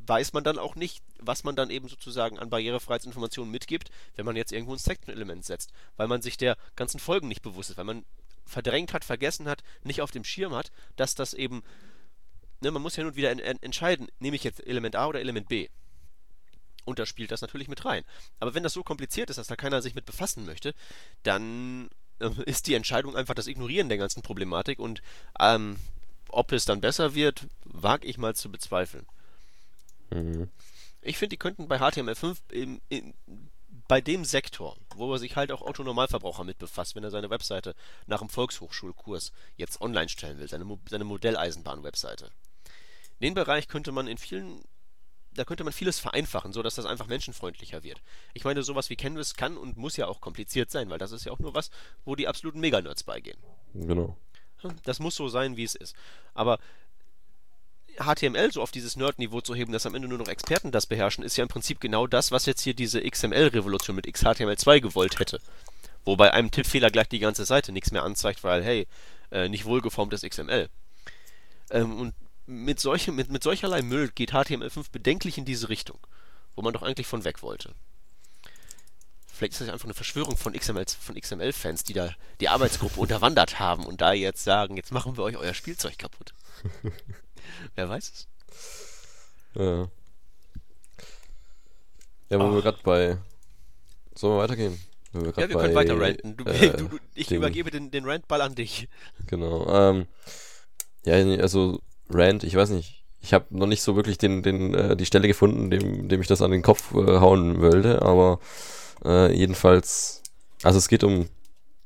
weiß 0.06 0.34
man 0.34 0.44
dann 0.44 0.58
auch 0.58 0.74
nicht, 0.74 1.02
was 1.18 1.42
man 1.42 1.56
dann 1.56 1.70
eben 1.70 1.88
sozusagen 1.88 2.38
an 2.38 2.50
Barrierefreiheitsinformationen 2.50 3.50
mitgibt, 3.50 3.90
wenn 4.14 4.26
man 4.26 4.36
jetzt 4.36 4.52
irgendwo 4.52 4.74
ein 4.74 4.78
Section-Element 4.78 5.42
setzt, 5.42 5.72
weil 5.96 6.06
man 6.06 6.20
sich 6.20 6.36
der 6.36 6.58
ganzen 6.76 7.00
Folgen 7.00 7.26
nicht 7.26 7.40
bewusst 7.40 7.70
ist, 7.70 7.78
weil 7.78 7.84
man 7.86 8.04
verdrängt 8.44 8.92
hat, 8.92 9.06
vergessen 9.06 9.48
hat, 9.48 9.62
nicht 9.84 10.02
auf 10.02 10.10
dem 10.10 10.24
Schirm 10.24 10.54
hat, 10.54 10.70
dass 10.96 11.14
das 11.14 11.32
eben 11.32 11.62
ne, 12.60 12.70
man 12.70 12.82
muss 12.82 12.96
ja 12.96 13.04
nun 13.04 13.16
wieder 13.16 13.30
en 13.30 13.38
en 13.38 13.62
entscheiden, 13.62 14.08
nehme 14.18 14.36
ich 14.36 14.44
jetzt 14.44 14.66
Element 14.66 14.96
A 14.96 15.06
oder 15.06 15.20
Element 15.20 15.48
B. 15.48 15.68
Und 16.84 16.98
da 16.98 17.06
spielt 17.06 17.30
das 17.30 17.40
natürlich 17.40 17.68
mit 17.68 17.86
rein. 17.86 18.04
Aber 18.38 18.52
wenn 18.52 18.62
das 18.62 18.74
so 18.74 18.82
kompliziert 18.82 19.30
ist, 19.30 19.36
dass 19.36 19.46
da 19.46 19.56
keiner 19.56 19.80
sich 19.80 19.94
mit 19.94 20.04
befassen 20.04 20.44
möchte, 20.44 20.74
dann 21.22 21.88
äh, 22.18 22.28
ist 22.44 22.66
die 22.66 22.74
Entscheidung 22.74 23.16
einfach 23.16 23.34
das 23.34 23.46
Ignorieren 23.46 23.88
der 23.88 23.96
ganzen 23.96 24.22
Problematik 24.22 24.78
und 24.78 25.00
ähm, 25.40 25.76
ob 26.32 26.52
es 26.52 26.64
dann 26.64 26.80
besser 26.80 27.14
wird, 27.14 27.46
wage 27.64 28.06
ich 28.06 28.18
mal 28.18 28.34
zu 28.34 28.50
bezweifeln. 28.50 29.06
Mhm. 30.10 30.48
Ich 31.02 31.16
finde, 31.18 31.30
die 31.30 31.38
könnten 31.38 31.68
bei 31.68 31.78
HTML5 31.78 32.36
im, 32.52 32.80
im, 32.88 33.14
bei 33.88 34.00
dem 34.00 34.24
Sektor, 34.24 34.76
wo 34.94 35.12
er 35.12 35.18
sich 35.18 35.36
halt 35.36 35.50
auch 35.50 35.62
Autonormalverbraucher 35.62 36.44
mit 36.44 36.58
befasst, 36.58 36.94
wenn 36.94 37.04
er 37.04 37.10
seine 37.10 37.30
Webseite 37.30 37.74
nach 38.06 38.20
einem 38.20 38.30
Volkshochschulkurs 38.30 39.32
jetzt 39.56 39.80
online 39.80 40.08
stellen 40.08 40.38
will, 40.38 40.48
seine, 40.48 40.64
Mo 40.64 40.78
seine 40.88 41.04
Modelleisenbahn-Webseite. 41.04 42.30
Den 43.20 43.34
Bereich 43.34 43.68
könnte 43.68 43.92
man 43.92 44.06
in 44.06 44.18
vielen, 44.18 44.62
da 45.32 45.44
könnte 45.44 45.64
man 45.64 45.72
vieles 45.72 45.98
vereinfachen, 45.98 46.52
so 46.52 46.62
dass 46.62 46.74
das 46.74 46.86
einfach 46.86 47.06
menschenfreundlicher 47.06 47.82
wird. 47.82 48.00
Ich 48.34 48.44
meine, 48.44 48.62
sowas 48.62 48.90
wie 48.90 48.96
Canvas 48.96 49.34
kann 49.34 49.56
und 49.56 49.76
muss 49.76 49.96
ja 49.96 50.06
auch 50.06 50.20
kompliziert 50.20 50.70
sein, 50.70 50.90
weil 50.90 50.98
das 50.98 51.12
ist 51.12 51.24
ja 51.24 51.32
auch 51.32 51.38
nur 51.38 51.54
was, 51.54 51.70
wo 52.04 52.14
die 52.14 52.28
absoluten 52.28 52.60
Meganerds 52.60 53.02
beigehen. 53.02 53.38
Genau. 53.74 54.16
Das 54.84 54.98
muss 54.98 55.14
so 55.14 55.28
sein, 55.28 55.56
wie 55.56 55.64
es 55.64 55.74
ist. 55.74 55.94
Aber 56.34 56.58
HTML 57.98 58.52
so 58.52 58.62
auf 58.62 58.70
dieses 58.70 58.96
Nerd-Niveau 58.96 59.40
zu 59.40 59.54
heben, 59.54 59.72
dass 59.72 59.86
am 59.86 59.94
Ende 59.94 60.08
nur 60.08 60.18
noch 60.18 60.28
Experten 60.28 60.70
das 60.70 60.86
beherrschen, 60.86 61.24
ist 61.24 61.36
ja 61.36 61.42
im 61.42 61.48
Prinzip 61.48 61.80
genau 61.80 62.06
das, 62.06 62.32
was 62.32 62.46
jetzt 62.46 62.62
hier 62.62 62.74
diese 62.74 63.02
XML-Revolution 63.02 63.96
mit 63.96 64.06
XHTML2 64.06 64.80
gewollt 64.80 65.18
hätte. 65.18 65.40
Wobei 66.04 66.32
einem 66.32 66.50
Tippfehler 66.50 66.90
gleich 66.90 67.08
die 67.08 67.18
ganze 67.18 67.44
Seite 67.44 67.72
nichts 67.72 67.90
mehr 67.90 68.02
anzeigt, 68.02 68.42
weil, 68.42 68.64
hey, 68.64 68.86
äh, 69.30 69.48
nicht 69.48 69.64
wohlgeformtes 69.66 70.22
XML. 70.22 70.68
Ähm, 71.70 71.98
und 71.98 72.14
mit, 72.46 72.80
solche, 72.80 73.12
mit, 73.12 73.30
mit 73.30 73.42
solcherlei 73.42 73.82
Müll 73.82 74.08
geht 74.08 74.32
HTML5 74.32 74.86
bedenklich 74.90 75.38
in 75.38 75.44
diese 75.44 75.68
Richtung, 75.68 75.98
wo 76.56 76.62
man 76.62 76.72
doch 76.72 76.82
eigentlich 76.82 77.06
von 77.06 77.24
weg 77.24 77.42
wollte. 77.42 77.74
Vielleicht 79.40 79.54
ist 79.54 79.62
das 79.62 79.70
einfach 79.70 79.86
eine 79.86 79.94
Verschwörung 79.94 80.36
von 80.36 80.52
XML, 80.52 80.84
von 81.00 81.18
XML-Fans, 81.18 81.84
die 81.84 81.94
da 81.94 82.10
die 82.40 82.50
Arbeitsgruppe 82.50 83.00
unterwandert 83.00 83.58
haben 83.58 83.86
und 83.86 84.02
da 84.02 84.12
jetzt 84.12 84.44
sagen, 84.44 84.76
jetzt 84.76 84.92
machen 84.92 85.16
wir 85.16 85.24
euch 85.24 85.38
euer 85.38 85.54
Spielzeug 85.54 85.96
kaputt. 85.96 86.34
Wer 87.74 87.88
weiß 87.88 88.12
es? 88.12 88.28
Ja. 89.54 89.88
Ja, 92.28 92.38
wo 92.38 92.44
oh. 92.44 92.54
wir 92.54 92.60
gerade 92.60 92.80
bei. 92.82 93.16
Sollen 94.14 94.34
wir 94.34 94.42
weitergehen? 94.42 94.78
Wir 95.12 95.22
ja, 95.22 95.48
wir 95.48 95.56
bei, 95.56 95.62
können 95.62 95.74
weiter 95.74 95.98
ranten. 95.98 96.36
Du, 96.36 96.44
äh, 96.44 96.76
du, 96.76 96.88
du, 96.88 96.98
ich 97.14 97.28
dem, 97.28 97.38
übergebe 97.38 97.70
den, 97.70 97.90
den 97.90 98.04
Rantball 98.04 98.42
an 98.42 98.54
dich. 98.54 98.90
Genau. 99.26 99.66
Ähm, 99.74 100.06
ja, 101.06 101.14
also 101.40 101.80
Rant, 102.10 102.44
ich 102.44 102.54
weiß 102.54 102.68
nicht. 102.68 103.06
Ich 103.22 103.32
habe 103.32 103.46
noch 103.48 103.66
nicht 103.66 103.80
so 103.80 103.96
wirklich 103.96 104.18
den, 104.18 104.42
den, 104.42 104.74
äh, 104.74 104.96
die 104.98 105.06
Stelle 105.06 105.28
gefunden, 105.28 105.70
dem, 105.70 106.10
dem 106.10 106.20
ich 106.20 106.26
das 106.26 106.42
an 106.42 106.50
den 106.50 106.60
Kopf 106.60 106.92
äh, 106.92 107.20
hauen 107.20 107.62
wollte, 107.62 108.02
aber 108.02 108.38
äh, 109.04 109.32
jedenfalls, 109.32 110.22
also 110.62 110.78
es 110.78 110.88
geht 110.88 111.04
um 111.04 111.28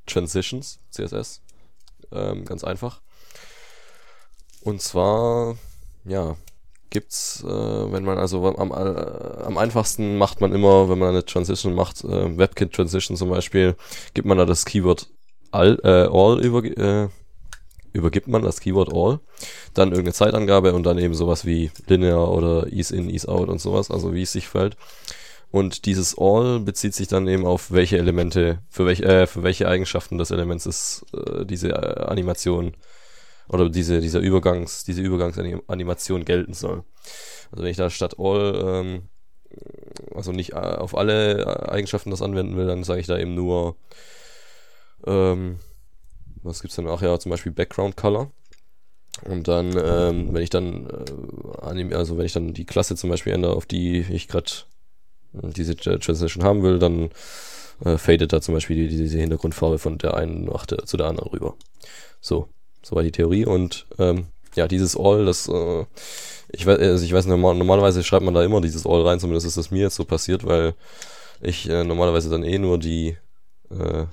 Transitions, 0.06 0.80
CSS. 0.90 1.40
Ähm, 2.12 2.44
ganz 2.44 2.64
einfach. 2.64 3.00
Und 4.62 4.80
zwar, 4.80 5.56
ja, 6.04 6.36
gibt's, 6.90 7.42
äh, 7.44 7.92
wenn 7.92 8.04
man 8.04 8.18
also 8.18 8.46
am, 8.56 8.70
äh, 8.70 9.44
am 9.44 9.58
einfachsten 9.58 10.16
macht 10.16 10.40
man 10.40 10.52
immer, 10.52 10.88
wenn 10.88 10.98
man 10.98 11.10
eine 11.10 11.24
Transition 11.24 11.74
macht, 11.74 12.04
äh, 12.04 12.38
WebKit 12.38 12.72
Transition 12.72 13.16
zum 13.16 13.30
Beispiel, 13.30 13.76
gibt 14.14 14.26
man 14.26 14.38
da 14.38 14.46
das 14.46 14.64
Keyword 14.64 15.08
all, 15.50 15.78
äh, 15.82 16.08
all 16.10 16.40
über, 16.40 16.64
äh, 16.64 17.08
übergibt 17.92 18.28
man 18.28 18.42
das 18.42 18.60
Keyword 18.60 18.92
all, 18.92 19.20
dann 19.74 19.90
irgendeine 19.90 20.14
Zeitangabe 20.14 20.72
und 20.72 20.84
dann 20.84 20.98
eben 20.98 21.14
sowas 21.14 21.44
wie 21.44 21.70
linear 21.88 22.30
oder 22.30 22.72
ease 22.72 22.94
in, 22.94 23.10
ease 23.10 23.28
out 23.28 23.48
und 23.48 23.60
sowas, 23.60 23.90
also 23.90 24.14
wie 24.14 24.22
es 24.22 24.32
sich 24.32 24.48
fällt. 24.48 24.76
Und 25.54 25.86
dieses 25.86 26.18
all 26.18 26.58
bezieht 26.58 26.94
sich 26.94 27.06
dann 27.06 27.28
eben 27.28 27.46
auf 27.46 27.70
welche 27.70 27.96
Elemente, 27.96 28.58
für 28.68 28.86
welche, 28.86 29.04
äh, 29.04 29.26
für 29.28 29.44
welche 29.44 29.68
Eigenschaften 29.68 30.18
des 30.18 30.32
Elements 30.32 30.66
ist 30.66 31.06
äh, 31.14 31.46
diese 31.46 31.68
äh, 31.68 32.06
Animation 32.06 32.76
oder 33.48 33.70
diese, 33.70 34.00
dieser 34.00 34.18
Übergangs, 34.18 34.82
diese 34.82 35.00
Übergangsanimation 35.00 36.24
gelten 36.24 36.54
soll. 36.54 36.82
Also 37.52 37.62
wenn 37.62 37.70
ich 37.70 37.76
da 37.76 37.88
statt 37.88 38.16
all, 38.18 38.64
ähm, 38.66 39.02
also 40.12 40.32
nicht 40.32 40.54
äh, 40.54 40.56
auf 40.56 40.96
alle 40.96 41.68
Eigenschaften 41.70 42.10
das 42.10 42.20
anwenden 42.20 42.56
will, 42.56 42.66
dann 42.66 42.82
sage 42.82 42.98
ich 42.98 43.06
da 43.06 43.16
eben 43.16 43.36
nur, 43.36 43.76
ähm, 45.06 45.60
was 46.42 46.62
gibt's 46.62 46.74
denn? 46.74 46.88
Ach 46.88 47.00
ja, 47.00 47.16
zum 47.20 47.30
Beispiel 47.30 47.52
Background 47.52 47.96
Color. 47.96 48.32
Und 49.22 49.46
dann, 49.46 49.68
ähm, 49.68 50.34
wenn 50.34 50.42
ich 50.42 50.50
dann, 50.50 50.88
äh, 50.90 51.94
also 51.94 52.18
wenn 52.18 52.26
ich 52.26 52.32
dann 52.32 52.54
die 52.54 52.66
Klasse 52.66 52.96
zum 52.96 53.08
Beispiel 53.08 53.32
ändere, 53.32 53.54
auf 53.54 53.66
die 53.66 54.00
ich 54.00 54.26
gerade 54.26 54.50
äh, 54.50 54.74
diese 55.42 55.76
Transition 55.76 56.44
haben 56.44 56.62
will, 56.62 56.78
dann 56.78 57.10
äh, 57.84 57.98
fadet 57.98 58.32
da 58.32 58.40
zum 58.40 58.54
Beispiel 58.54 58.88
die, 58.88 58.96
diese 58.96 59.18
Hintergrundfarbe 59.18 59.78
von 59.78 59.98
der 59.98 60.14
einen 60.14 60.44
nach 60.44 60.66
der, 60.66 60.84
zu 60.86 60.96
der 60.96 61.06
anderen 61.06 61.30
rüber. 61.30 61.54
So. 62.20 62.48
So 62.82 62.96
war 62.96 63.02
die 63.02 63.12
Theorie 63.12 63.46
und 63.46 63.86
ähm, 63.98 64.26
ja, 64.54 64.68
dieses 64.68 64.96
All, 64.96 65.24
das, 65.24 65.48
äh, 65.48 65.84
ich 66.50 66.66
weiß, 66.66 66.78
also 66.78 67.04
ich 67.04 67.12
weiß, 67.12 67.26
normal, 67.26 67.54
normalerweise 67.54 68.04
schreibt 68.04 68.24
man 68.24 68.34
da 68.34 68.44
immer 68.44 68.60
dieses 68.60 68.86
All 68.86 69.02
rein, 69.02 69.18
zumindest 69.18 69.46
ist 69.46 69.56
das 69.56 69.70
mir 69.70 69.82
jetzt 69.82 69.94
so 69.96 70.04
passiert, 70.04 70.44
weil 70.46 70.74
ich 71.40 71.68
äh, 71.68 71.82
normalerweise 71.82 72.28
dann 72.28 72.44
eh 72.44 72.58
nur 72.58 72.78
die, 72.78 73.16
äh, 73.70 74.04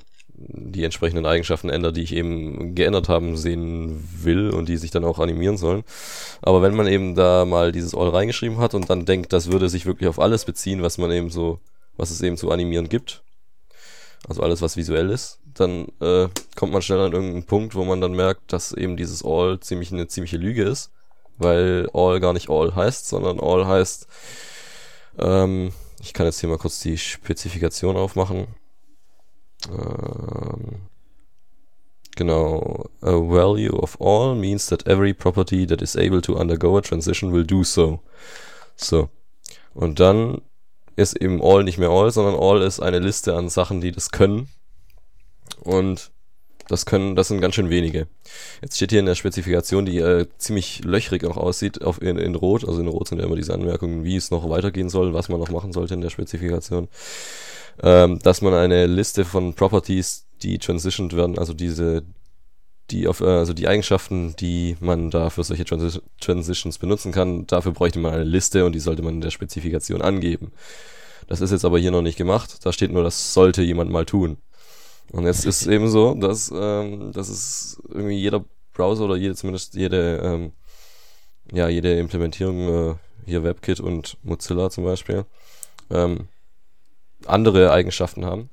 die 0.48 0.84
entsprechenden 0.84 1.26
Eigenschaften 1.26 1.70
ändere, 1.70 1.94
die 1.94 2.04
ich 2.04 2.14
eben 2.14 2.76
geändert 2.76 3.10
haben 3.10 3.38
sehen 3.38 4.08
will 4.22 4.50
und 4.50 4.70
die 4.70 4.78
sich 4.78 4.92
dann 4.92 5.06
auch 5.06 5.20
animieren 5.20 5.58
sollen. 5.58 5.84
Aber 6.42 6.62
wenn 6.62 6.76
man 6.76 6.88
eben 6.88 7.16
da 7.16 7.46
mal 7.46 7.72
dieses 7.72 7.96
All 7.96 8.10
reingeschrieben 8.10 8.58
hat 8.58 8.74
und 8.74 8.90
dann 8.90 9.06
denkt, 9.06 9.34
das 9.34 9.52
würde 9.52 9.70
sich 9.70 9.86
wirklich 9.86 10.10
auf 10.10 10.20
alles 10.20 10.46
beziehen, 10.46 10.82
was 10.82 10.98
man 10.98 11.12
eben 11.12 11.30
so, 11.30 11.60
was 11.98 12.12
es 12.12 12.22
eben 12.22 12.38
zu 12.38 12.52
animieren 12.52 12.90
gibt, 12.90 13.24
also 14.28 14.44
alles, 14.44 14.62
was 14.62 14.78
visuell 14.78 15.10
ist, 15.10 15.40
dann 15.54 15.88
äh, 16.00 16.28
kommt 16.56 16.74
man 16.74 16.82
schnell 16.82 17.00
an 17.00 17.12
irgendeinen 17.12 17.46
Punkt, 17.46 17.76
wo 17.76 17.84
man 17.84 18.02
dann 18.02 18.14
merkt, 18.14 18.54
dass 18.54 18.72
eben 18.72 18.98
dieses 18.98 19.24
All 19.26 19.60
ziemlich 19.60 19.92
eine 19.92 20.08
ziemliche 20.08 20.38
Lüge 20.38 20.64
ist, 20.64 20.92
weil 21.38 21.90
All 21.94 22.20
gar 22.20 22.34
nicht 22.34 22.50
All 22.50 22.76
heißt, 22.76 23.08
sondern 23.08 23.40
All 23.40 23.66
heißt, 23.66 24.08
ähm, 25.20 25.74
ich 26.02 26.14
kann 26.14 26.26
jetzt 26.26 26.40
hier 26.40 26.50
mal 26.50 26.58
kurz 26.58 26.80
die 26.80 26.98
Spezifikation 26.98 27.96
aufmachen. 27.96 28.48
Ähm, 29.70 30.82
genau, 32.16 32.90
a 33.02 33.12
value 33.12 33.74
of 33.78 34.00
all 34.00 34.36
means 34.36 34.68
that 34.68 34.88
every 34.88 35.14
property 35.14 35.66
that 35.68 35.82
is 35.82 35.96
able 35.96 36.22
to 36.22 36.36
undergo 36.36 36.78
a 36.78 36.82
transition 36.82 37.32
will 37.32 37.46
do 37.46 37.64
so. 37.64 38.00
So. 38.76 39.10
Und 39.74 40.00
dann 40.00 40.42
ist 40.96 41.16
eben 41.16 41.42
All 41.42 41.64
nicht 41.64 41.78
mehr 41.78 41.90
All, 41.90 42.12
sondern 42.12 42.36
All 42.36 42.62
ist 42.62 42.80
eine 42.80 43.00
Liste 43.00 43.36
an 43.36 43.50
Sachen, 43.50 43.82
die 43.82 43.92
das 43.92 44.12
können. 44.12 44.50
Und 45.64 46.12
das 46.68 46.86
können, 46.86 47.16
das 47.16 47.28
sind 47.28 47.42
ganz 47.42 47.56
schön 47.56 47.70
wenige. 47.70 48.08
Jetzt 48.62 48.78
steht 48.78 48.92
hier 48.92 49.02
in 49.02 49.06
der 49.06 49.16
Spezifikation, 49.16 49.86
die 49.86 49.98
äh, 49.98 50.28
ziemlich 50.38 50.84
löchrig 50.86 51.26
auch 51.26 51.38
aussieht, 51.38 51.82
auf 51.82 52.02
in, 52.02 52.18
in 52.18 52.36
Rot. 52.36 52.66
Also 52.66 52.80
in 52.80 52.88
Rot 52.88 53.10
sind 53.10 53.20
ja 53.20 53.26
immer 53.26 53.36
diese 53.36 53.54
Anmerkungen, 53.54 54.04
wie 54.04 54.16
es 54.16 54.32
noch 54.32 54.50
weitergehen 54.50 54.90
soll, 54.90 55.14
was 55.14 55.28
man 55.28 55.40
noch 55.40 55.50
machen 55.50 55.74
sollte 55.74 55.94
in 55.94 56.02
der 56.02 56.10
Spezifikation. 56.10 56.88
Ähm, 57.82 58.20
dass 58.20 58.42
man 58.42 58.54
eine 58.54 58.86
Liste 58.86 59.26
von 59.26 59.54
Properties, 59.54 60.28
die 60.42 60.58
transitioned 60.60 61.16
werden, 61.16 61.38
also 61.38 61.54
diese, 61.54 62.04
die 62.90 63.08
auf, 63.08 63.22
äh, 63.22 63.26
also 63.26 63.54
die 63.54 63.68
Eigenschaften, 63.68 64.36
die 64.38 64.78
man 64.80 65.10
da 65.10 65.30
für 65.30 65.44
solche 65.44 65.66
Transi 65.66 66.00
Transitions 66.20 66.78
benutzen 66.78 67.12
kann, 67.12 67.48
dafür 67.48 67.72
bräuchte 67.72 68.00
man 68.00 68.14
eine 68.14 68.24
Liste 68.24 68.66
und 68.66 68.74
die 68.74 68.80
sollte 68.80 69.02
man 69.02 69.16
in 69.16 69.22
der 69.22 69.32
Spezifikation 69.32 70.02
angeben. 70.02 70.52
Das 71.28 71.42
ist 71.42 71.52
jetzt 71.52 71.66
aber 71.66 71.80
hier 71.80 71.92
noch 71.92 72.02
nicht 72.02 72.18
gemacht. 72.18 72.66
Da 72.66 72.74
steht 72.74 72.92
nur, 72.92 73.04
das 73.04 73.34
sollte 73.34 73.62
jemand 73.62 73.90
mal 73.90 74.06
tun. 74.06 74.38
Und 75.12 75.26
jetzt 75.26 75.46
ist 75.46 75.66
eben 75.68 75.90
so, 75.90 76.14
dass, 76.14 76.52
ähm, 76.54 77.12
dass 77.14 77.30
es 77.30 77.82
irgendwie 77.90 78.18
jeder 78.18 78.44
Browser 78.74 79.06
oder 79.06 79.16
jede, 79.16 79.36
zumindest 79.36 79.76
jede, 79.76 80.18
ähm, 80.24 80.52
ja, 81.52 81.68
jede 81.68 81.98
Implementierung, 82.00 82.92
äh, 82.92 82.96
hier 83.26 83.44
WebKit 83.44 83.80
und 83.80 84.18
Mozilla 84.24 84.70
zum 84.70 84.86
Beispiel, 84.86 85.26
ähm, 85.90 86.28
andere 87.28 87.72
Eigenschaften 87.72 88.26
haben. 88.26 88.50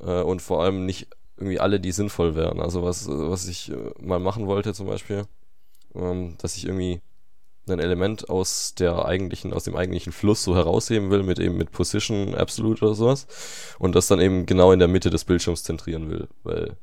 Äh, 0.00 0.22
und 0.22 0.42
vor 0.42 0.62
allem 0.62 0.86
nicht 0.86 1.08
irgendwie 1.36 1.60
alle, 1.60 1.80
die 1.80 1.92
sinnvoll 1.92 2.34
wären. 2.34 2.60
Also 2.60 2.82
was, 2.82 3.08
was 3.08 3.46
ich 3.46 3.70
äh, 3.70 3.76
mal 4.00 4.20
machen 4.20 4.46
wollte 4.46 4.74
zum 4.74 4.86
Beispiel, 4.86 5.26
ähm, 5.94 6.36
dass 6.38 6.56
ich 6.56 6.66
irgendwie 6.66 7.02
ein 7.68 7.80
Element 7.80 8.30
aus 8.30 8.74
der 8.74 9.04
eigentlichen, 9.04 9.52
aus 9.52 9.64
dem 9.64 9.76
eigentlichen 9.76 10.12
Fluss 10.12 10.44
so 10.44 10.54
herausheben 10.54 11.10
will, 11.10 11.22
mit 11.22 11.38
eben 11.38 11.56
mit 11.56 11.72
Position 11.72 12.34
Absolute 12.34 12.84
oder 12.84 12.94
sowas. 12.94 13.26
Und 13.78 13.94
das 13.94 14.06
dann 14.06 14.20
eben 14.20 14.46
genau 14.46 14.72
in 14.72 14.78
der 14.78 14.88
Mitte 14.88 15.10
des 15.10 15.24
Bildschirms 15.24 15.64
zentrieren 15.64 16.08
will. 16.08 16.28
Weil, 16.44 16.76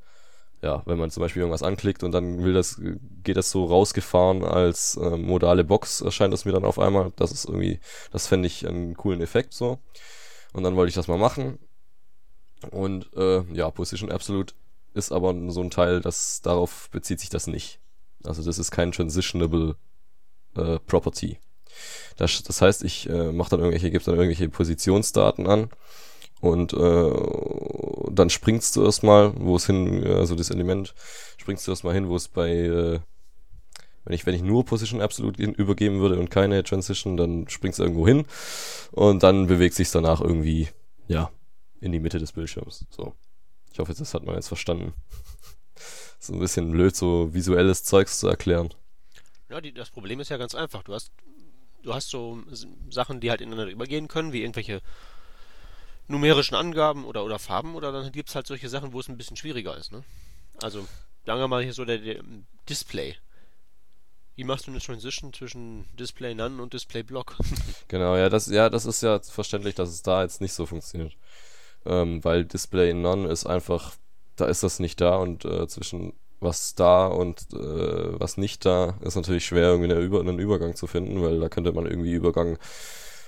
ja, 0.62 0.84
wenn 0.86 0.98
man 0.98 1.10
zum 1.10 1.22
Beispiel 1.22 1.42
irgendwas 1.42 1.64
anklickt 1.64 2.04
und 2.04 2.12
dann 2.12 2.44
will 2.44 2.54
das, 2.54 2.82
geht 3.24 3.38
das 3.38 3.50
so 3.50 3.66
rausgefahren 3.66 4.44
als 4.44 4.98
äh, 4.98 5.18
modale 5.18 5.64
Box, 5.64 6.02
erscheint 6.02 6.34
das 6.34 6.46
mir 6.46 6.52
dann 6.52 6.66
auf 6.66 6.80
einmal. 6.80 7.14
Das 7.16 7.32
ist 7.32 7.46
irgendwie, 7.46 7.80
das 8.12 8.28
fände 8.28 8.48
ich 8.48 8.68
einen 8.68 8.96
coolen 8.96 9.22
Effekt 9.22 9.54
so. 9.54 9.80
Und 10.54 10.64
dann 10.64 10.76
wollte 10.76 10.90
ich 10.90 10.96
das 10.96 11.08
mal 11.08 11.18
machen. 11.18 11.60
Und 12.72 13.12
äh, 13.16 13.44
ja, 13.54 13.70
Position 13.72 14.12
Absolute 14.12 14.54
ist 14.94 15.12
aber 15.12 15.34
so 15.52 15.62
ein 15.62 15.72
Teil, 15.72 16.02
das 16.02 16.42
darauf 16.42 16.90
bezieht 16.92 17.20
sich 17.20 17.30
das 17.30 17.48
nicht. 17.48 17.80
Also 18.24 18.44
das 18.44 18.60
ist 18.60 18.72
kein 18.72 18.92
transitionable 18.92 19.76
äh, 20.56 20.80
Property. 20.80 21.40
Das, 22.18 22.44
das 22.44 22.62
heißt, 22.62 22.84
ich 22.84 23.10
äh, 23.10 23.32
mache 23.32 23.50
dann 23.50 23.60
irgendwelche, 23.60 23.92
gebe 23.92 24.04
dann 24.04 24.16
irgendwelche 24.16 24.50
Positionsdaten 24.50 25.48
an 25.48 25.70
und 26.42 26.74
äh, 26.74 28.12
dann 28.12 28.30
springst 28.30 28.76
du 28.76 28.84
erstmal, 28.84 29.34
wo 29.36 29.56
es 29.56 29.66
hin, 29.66 30.06
also 30.06 30.36
das 30.36 30.52
Element, 30.52 30.94
springst 31.38 31.66
du 31.66 31.72
erstmal 31.72 31.96
hin, 31.96 32.10
wo 32.10 32.16
es 32.16 32.28
bei, 32.28 32.50
äh, 32.52 33.00
wenn 34.06 34.14
ich, 34.14 34.26
wenn 34.26 34.36
ich 34.36 34.42
nur 34.42 34.66
Position 34.66 35.02
Absolute 35.02 35.44
übergeben 35.44 36.00
würde 36.00 36.20
und 36.20 36.30
keine 36.30 36.64
Transition, 36.64 37.18
dann 37.18 37.48
springst 37.48 37.80
du 37.80 37.84
irgendwo 37.84 38.08
hin 38.08 38.26
und 38.92 39.24
dann 39.24 39.48
bewegt 39.48 39.76
sich 39.76 39.92
danach 39.92 40.22
irgendwie, 40.22 40.68
ja, 41.08 41.32
in 41.80 41.92
die 41.92 42.00
Mitte 42.00 42.20
des 42.20 42.32
Bildschirms. 42.32 42.86
So. 42.90 43.14
Ich 43.72 43.80
hoffe, 43.80 43.94
das 43.94 44.14
hat 44.14 44.24
man 44.24 44.36
jetzt 44.36 44.48
verstanden. 44.48 44.94
so 46.20 46.34
ein 46.34 46.40
bisschen 46.40 46.72
blöd, 46.72 46.96
so 46.96 47.34
visuelles 47.34 47.84
Zeugs 47.84 48.20
zu 48.20 48.28
erklären. 48.28 48.74
Ja, 49.50 49.62
die, 49.62 49.74
das 49.74 49.90
Problem 49.90 50.20
ist 50.20 50.30
ja 50.30 50.38
ganz 50.38 50.56
einfach. 50.56 50.84
Du 50.84 50.94
hast, 50.94 51.12
du 51.82 51.94
hast 51.94 52.10
so 52.10 52.40
Sachen, 52.90 53.20
die 53.20 53.30
halt 53.30 53.42
ineinander 53.42 53.72
übergehen 53.72 54.08
können, 54.08 54.34
wie 54.34 54.42
irgendwelche 54.42 54.82
numerischen 56.08 56.56
Angaben 56.56 57.06
oder, 57.06 57.24
oder 57.24 57.40
Farben, 57.40 57.76
oder 57.76 57.92
dann 57.92 58.12
gibt 58.12 58.30
es 58.30 58.36
halt 58.36 58.48
solche 58.48 58.70
Sachen, 58.70 58.94
wo 58.94 59.00
es 59.00 59.08
ein 59.08 59.18
bisschen 59.18 59.38
schwieriger 59.38 59.78
ist. 59.78 59.92
Ne? 59.92 60.04
Also, 60.62 60.88
sagen 61.26 61.40
wir 61.40 61.48
mal 61.48 61.64
hier 61.64 61.74
so 61.74 61.86
der, 61.86 62.00
der 62.00 62.24
Display. 62.70 63.16
Wie 64.36 64.44
machst 64.44 64.66
du 64.66 64.72
eine 64.72 64.80
Transition 64.80 65.32
zwischen 65.32 65.86
Display 65.98 66.34
None 66.34 66.62
und 66.62 66.74
Display 66.74 67.04
Block? 67.04 67.36
Genau, 67.88 68.16
ja, 68.16 68.30
das, 68.30 68.48
ja, 68.48 68.70
das 68.70 68.86
ist 68.86 69.04
ja 69.04 69.20
verständlich, 69.20 69.76
dass 69.76 69.90
es 69.90 70.02
da 70.02 70.24
jetzt 70.24 70.42
nicht 70.42 70.54
so 70.54 70.66
funktioniert. 70.66 71.16
Ähm, 71.86 72.24
weil 72.24 72.46
Display 72.46 72.94
None 72.94 73.28
ist 73.30 73.46
einfach, 73.46 73.94
da 74.36 74.46
ist 74.46 74.64
das 74.64 74.80
nicht 74.80 75.00
da 75.00 75.18
und 75.18 75.46
äh, 75.46 75.68
zwischen 75.68 76.14
was 76.40 76.76
da 76.76 77.08
und 77.08 77.42
äh, 77.54 78.20
was 78.20 78.38
nicht 78.38 78.66
da 78.66 78.98
ist 79.02 79.16
natürlich 79.16 79.46
schwer, 79.46 79.70
irgendwie 79.70 79.92
eine 79.92 80.02
Über 80.02 80.20
einen 80.20 80.40
Übergang 80.40 80.76
zu 80.76 80.88
finden, 80.88 81.22
weil 81.22 81.40
da 81.40 81.50
könnte 81.50 81.72
man 81.72 81.86
irgendwie 81.86 82.12
Übergang 82.14 82.58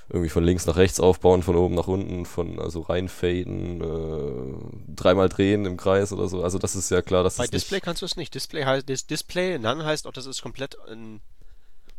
irgendwie 0.10 0.30
von 0.30 0.44
links 0.44 0.66
nach 0.68 0.78
rechts 0.78 1.00
aufbauen, 1.00 1.42
von 1.42 1.56
oben 1.56 1.76
nach 1.76 1.88
unten, 1.88 2.26
von 2.26 2.60
also 2.60 2.82
reinfaden, 2.82 3.82
äh, 3.82 4.94
dreimal 4.96 5.30
drehen 5.30 5.66
im 5.66 5.78
Kreis 5.78 6.14
oder 6.14 6.28
so. 6.28 6.44
Also 6.44 6.60
das 6.60 6.76
ist 6.76 6.92
ja 6.92 7.02
klar, 7.02 7.24
dass 7.24 7.38
Bei 7.38 7.48
Display 7.48 7.80
kannst 7.80 8.02
du 8.02 8.06
es 8.06 8.16
nicht. 8.16 8.34
Display 8.36 8.66
heißt 8.66 8.88
Dis 8.88 9.08
Display 9.08 9.58
None 9.58 9.84
heißt 9.84 10.06
auch, 10.06 10.14
das 10.14 10.28
ist 10.28 10.42
komplett 10.42 10.78
ein, 10.88 11.22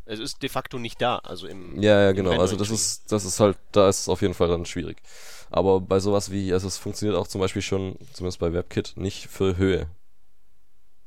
es 0.05 0.21
ist 0.21 0.43
de 0.43 0.49
facto 0.49 0.79
nicht 0.79 1.03
da, 1.03 1.17
also 1.19 1.49
im 1.49 1.81
Ja, 1.83 2.01
ja, 2.03 2.11
im 2.11 2.17
genau. 2.17 2.41
Also 2.41 2.55
das 2.55 2.71
ist, 2.71 3.11
das 3.11 3.25
ist 3.25 3.41
halt, 3.41 3.59
da 3.73 3.89
ist 3.89 4.03
es 4.03 4.09
auf 4.09 4.23
jeden 4.23 4.35
Fall 4.35 4.49
dann 4.49 4.67
schwierig. 4.67 4.99
Aber 5.51 5.81
bei 5.81 5.99
sowas 5.99 6.31
wie, 6.31 6.53
also 6.53 6.69
es 6.69 6.77
funktioniert 6.77 7.19
auch 7.19 7.27
zum 7.27 7.41
Beispiel 7.41 7.63
schon, 7.63 7.97
zumindest 8.13 8.39
bei 8.39 8.53
WebKit, 8.53 8.95
nicht 8.97 9.27
für 9.27 9.57
Höhe. 9.57 9.89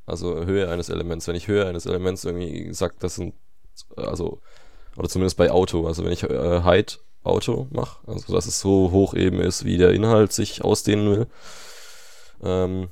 Also 0.05 0.43
Höhe 0.43 0.69
eines 0.69 0.89
Elements. 0.89 1.27
Wenn 1.27 1.35
ich 1.35 1.47
Höhe 1.47 1.65
eines 1.65 1.85
Elements 1.85 2.25
irgendwie 2.25 2.73
sag, 2.73 2.99
das 2.99 3.15
sind, 3.15 3.35
also, 3.95 4.41
oder 4.99 5.07
zumindest 5.07 5.37
bei 5.37 5.49
Auto, 5.49 5.87
also 5.87 6.03
wenn 6.03 6.11
ich 6.11 6.23
äh, 6.23 6.61
Height 6.63 6.99
Auto 7.23 7.67
mache, 7.71 7.99
also 8.05 8.33
dass 8.33 8.45
es 8.45 8.59
so 8.59 8.91
hoch 8.91 9.13
eben 9.13 9.39
ist, 9.39 9.63
wie 9.63 9.77
der 9.77 9.91
Inhalt 9.91 10.33
sich 10.33 10.63
ausdehnen 10.63 11.09
will, 11.09 11.27
ähm, 12.43 12.89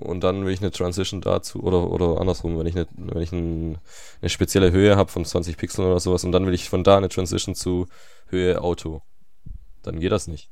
und 0.00 0.24
dann 0.24 0.46
will 0.46 0.52
ich 0.52 0.60
eine 0.60 0.70
Transition 0.70 1.20
dazu, 1.20 1.62
oder, 1.62 1.90
oder 1.90 2.20
andersrum, 2.20 2.58
wenn 2.58 2.66
ich 2.66 2.74
eine, 2.74 2.86
wenn 2.96 3.22
ich 3.22 3.30
ein, 3.30 3.78
eine 4.20 4.30
spezielle 4.30 4.72
Höhe 4.72 4.96
habe 4.96 5.12
von 5.12 5.24
20 5.24 5.56
Pixeln 5.56 5.86
oder 5.86 6.00
sowas, 6.00 6.24
und 6.24 6.32
dann 6.32 6.46
will 6.46 6.54
ich 6.54 6.68
von 6.68 6.82
da 6.82 6.96
eine 6.96 7.08
Transition 7.08 7.54
zu 7.54 7.86
Höhe 8.26 8.60
Auto, 8.60 9.02
dann 9.82 10.00
geht 10.00 10.12
das 10.12 10.26
nicht. 10.26 10.50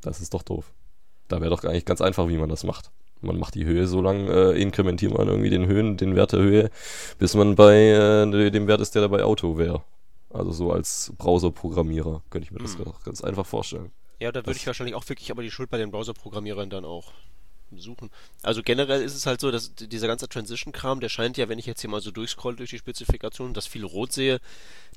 Das 0.00 0.20
ist 0.20 0.32
doch 0.32 0.42
doof. 0.42 0.72
Da 1.28 1.40
wäre 1.40 1.50
doch 1.50 1.64
eigentlich 1.64 1.84
ganz 1.84 2.00
einfach, 2.00 2.28
wie 2.28 2.38
man 2.38 2.48
das 2.48 2.64
macht. 2.64 2.90
Man 3.22 3.38
macht 3.38 3.54
die 3.54 3.64
Höhe 3.64 3.86
so 3.86 4.00
lang, 4.00 4.28
äh, 4.28 4.52
inkrementiert 4.52 5.12
man 5.12 5.28
irgendwie 5.28 5.50
den 5.50 5.66
Höhen, 5.66 5.96
den 5.96 6.16
Wert 6.16 6.32
der 6.32 6.40
Höhe, 6.40 6.70
bis 7.18 7.34
man 7.34 7.54
bei 7.54 7.74
äh, 7.90 8.50
dem 8.50 8.66
Wert 8.66 8.80
ist, 8.80 8.94
der 8.94 9.02
da 9.02 9.08
bei 9.08 9.22
Auto 9.22 9.58
wäre. 9.58 9.82
Also 10.30 10.52
so 10.52 10.72
als 10.72 11.12
Browser-Programmierer 11.18 12.22
könnte 12.30 12.44
ich 12.46 12.52
mir 12.52 12.60
das 12.60 12.76
Hm. 12.78 12.84
doch 12.84 13.02
ganz 13.04 13.22
einfach 13.22 13.46
vorstellen. 13.46 13.90
Ja, 14.20 14.30
da 14.32 14.40
würde 14.40 14.50
Das- 14.50 14.56
ich 14.58 14.66
wahrscheinlich 14.66 14.94
auch 14.94 15.08
wirklich 15.08 15.30
aber 15.30 15.42
die 15.42 15.50
Schuld 15.50 15.70
bei 15.70 15.78
den 15.78 15.90
Browser-Programmierern 15.90 16.70
dann 16.70 16.84
auch 16.84 17.12
suchen. 17.76 18.10
Also 18.42 18.62
generell 18.62 19.00
ist 19.02 19.14
es 19.14 19.26
halt 19.26 19.40
so, 19.40 19.50
dass 19.52 19.74
dieser 19.76 20.08
ganze 20.08 20.28
Transition-Kram, 20.28 20.98
der 21.00 21.08
scheint 21.08 21.36
ja, 21.36 21.48
wenn 21.48 21.58
ich 21.58 21.66
jetzt 21.66 21.80
hier 21.80 21.90
mal 21.90 22.00
so 22.00 22.10
durchscroll 22.10 22.56
durch 22.56 22.70
die 22.70 22.78
Spezifikation, 22.78 23.54
das 23.54 23.66
viel 23.68 23.84
rot 23.84 24.12
sehe, 24.12 24.40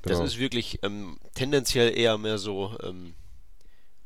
das 0.02 0.14
Genau. 0.18 0.24
ist 0.24 0.38
wirklich 0.38 0.80
ähm, 0.82 1.18
tendenziell 1.34 1.96
eher 1.96 2.18
mehr 2.18 2.38
so, 2.38 2.76
ähm, 2.82 3.14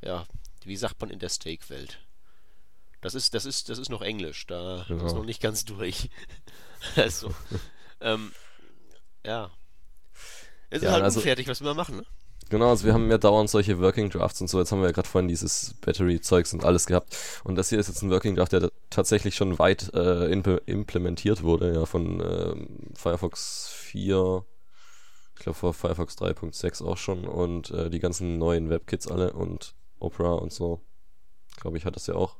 ja, 0.04 0.26
wie 0.64 0.76
sagt 0.76 1.00
man 1.00 1.08
in 1.10 1.18
der 1.18 1.30
Steak-Welt? 1.30 1.98
Das 3.00 3.14
ist, 3.14 3.34
das 3.34 3.44
ist, 3.44 3.68
das 3.68 3.78
ist 3.78 3.90
noch 3.90 4.02
Englisch, 4.02 4.46
da 4.46 4.84
Genau. 4.88 5.06
ist 5.06 5.14
noch 5.14 5.24
nicht 5.24 5.40
ganz 5.42 5.64
durch. 5.64 6.10
Also, 6.94 7.34
ähm, 8.00 8.30
ja. 9.26 9.50
Es 10.70 10.78
ist 10.78 10.84
Ja, 10.84 10.92
halt 10.92 11.02
also- 11.02 11.18
unfertig, 11.18 11.48
was 11.48 11.60
wir 11.60 11.74
machen, 11.74 11.96
ne? 11.96 12.04
Genau, 12.50 12.70
also 12.70 12.86
wir 12.86 12.94
haben 12.94 13.10
ja 13.10 13.18
dauernd 13.18 13.50
solche 13.50 13.78
Working 13.80 14.08
Drafts 14.10 14.40
und 14.40 14.48
so. 14.48 14.58
Jetzt 14.60 14.70
haben 14.72 14.80
wir 14.80 14.86
ja 14.86 14.92
gerade 14.92 15.08
vorhin 15.08 15.28
dieses 15.28 15.74
Battery-Zeugs 15.82 16.54
und 16.54 16.64
alles 16.64 16.86
gehabt. 16.86 17.14
Und 17.44 17.56
das 17.56 17.68
hier 17.68 17.78
ist 17.78 17.88
jetzt 17.88 18.00
ein 18.02 18.10
Working 18.10 18.36
Draft, 18.36 18.52
der 18.52 18.70
tatsächlich 18.90 19.34
schon 19.34 19.58
weit 19.58 19.92
äh, 19.92 20.30
imp 20.32 20.46
implementiert 20.66 21.42
wurde, 21.42 21.74
ja, 21.74 21.84
von 21.84 22.20
ähm, 22.20 22.92
Firefox 22.94 23.68
4, 23.74 24.46
ich 25.36 25.42
glaube 25.42 25.58
vor 25.58 25.74
Firefox 25.74 26.16
3.6 26.16 26.82
auch 26.86 26.96
schon 26.96 27.26
und 27.26 27.70
äh, 27.70 27.90
die 27.90 27.98
ganzen 27.98 28.38
neuen 28.38 28.70
WebKits 28.70 29.08
alle 29.08 29.32
und 29.34 29.74
Opera 29.98 30.32
und 30.34 30.52
so. 30.52 30.80
Glaube 31.60 31.76
ich, 31.76 31.84
hat 31.84 31.96
das 31.96 32.06
ja 32.06 32.14
auch. 32.14 32.36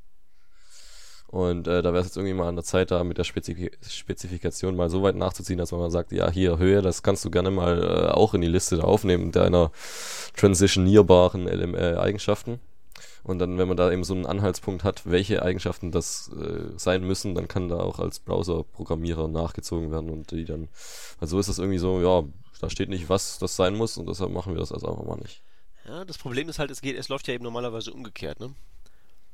Und 1.31 1.69
äh, 1.69 1.83
da 1.83 1.93
wäre 1.93 2.01
es 2.01 2.07
jetzt 2.07 2.17
irgendwie 2.17 2.35
mal 2.35 2.49
an 2.49 2.57
der 2.57 2.65
Zeit, 2.65 2.91
da 2.91 3.05
mit 3.05 3.19
der 3.19 3.25
Spezif 3.25 3.71
Spezifikation 3.87 4.75
mal 4.75 4.89
so 4.89 5.03
weit 5.03 5.15
nachzuziehen, 5.15 5.59
dass 5.59 5.73
man 5.73 5.81
mal 5.81 5.91
sagt, 5.91 6.11
ja, 6.13 6.31
hier 6.31 6.57
Höhe, 6.57 6.81
das 6.81 7.03
kannst 7.03 7.23
du 7.25 7.31
gerne 7.31 7.51
mal 7.51 7.83
äh, 7.83 8.11
auch 8.13 8.33
in 8.33 8.41
die 8.41 8.49
Liste 8.49 8.79
da 8.79 8.85
aufnehmen, 8.85 9.31
deiner 9.31 9.71
transitionierbaren 10.37 11.47
LM 11.47 11.75
äh, 11.75 11.97
Eigenschaften. 11.97 12.61
Und 13.25 13.41
dann, 13.41 13.59
wenn 13.59 13.69
man 13.69 13.77
da 13.77 13.93
eben 13.93 14.05
so 14.05 14.15
einen 14.15 14.25
Anhaltspunkt 14.25 14.85
hat, 14.85 15.03
welche 15.05 15.43
Eigenschaften 15.43 15.93
das 15.93 16.31
äh, 16.35 16.79
sein 16.79 17.05
müssen, 17.05 17.35
dann 17.35 17.47
kann 17.47 17.69
da 17.69 17.79
auch 17.79 17.99
als 17.99 18.21
Browser-Programmierer 18.21 19.29
nachgezogen 19.29 19.91
werden 19.91 20.09
und 20.09 20.31
die 20.31 20.47
dann, 20.47 20.69
also 21.21 21.37
so 21.37 21.41
ist 21.41 21.51
das 21.51 21.59
irgendwie 21.59 21.79
so, 21.79 22.01
ja, 22.01 22.27
da 22.61 22.71
steht 22.71 22.89
nicht, 22.89 23.11
was 23.11 23.39
das 23.39 23.55
sein 23.55 23.75
muss 23.75 23.99
und 23.99 24.09
deshalb 24.09 24.33
machen 24.33 24.55
wir 24.55 24.61
das 24.61 24.73
also 24.73 24.89
einfach 24.89 25.05
mal 25.05 25.19
nicht. 25.19 25.43
Ja, 25.87 26.07
das 26.07 26.17
Problem 26.17 26.49
ist 26.49 26.59
halt, 26.59 26.71
es 26.71 26.81
geht, 26.81 26.97
es 26.97 27.11
läuft 27.11 27.29
ja 27.29 27.35
eben 27.35 27.45
normalerweise 27.45 27.93
umgekehrt, 27.93 28.41
ne? 28.41 28.55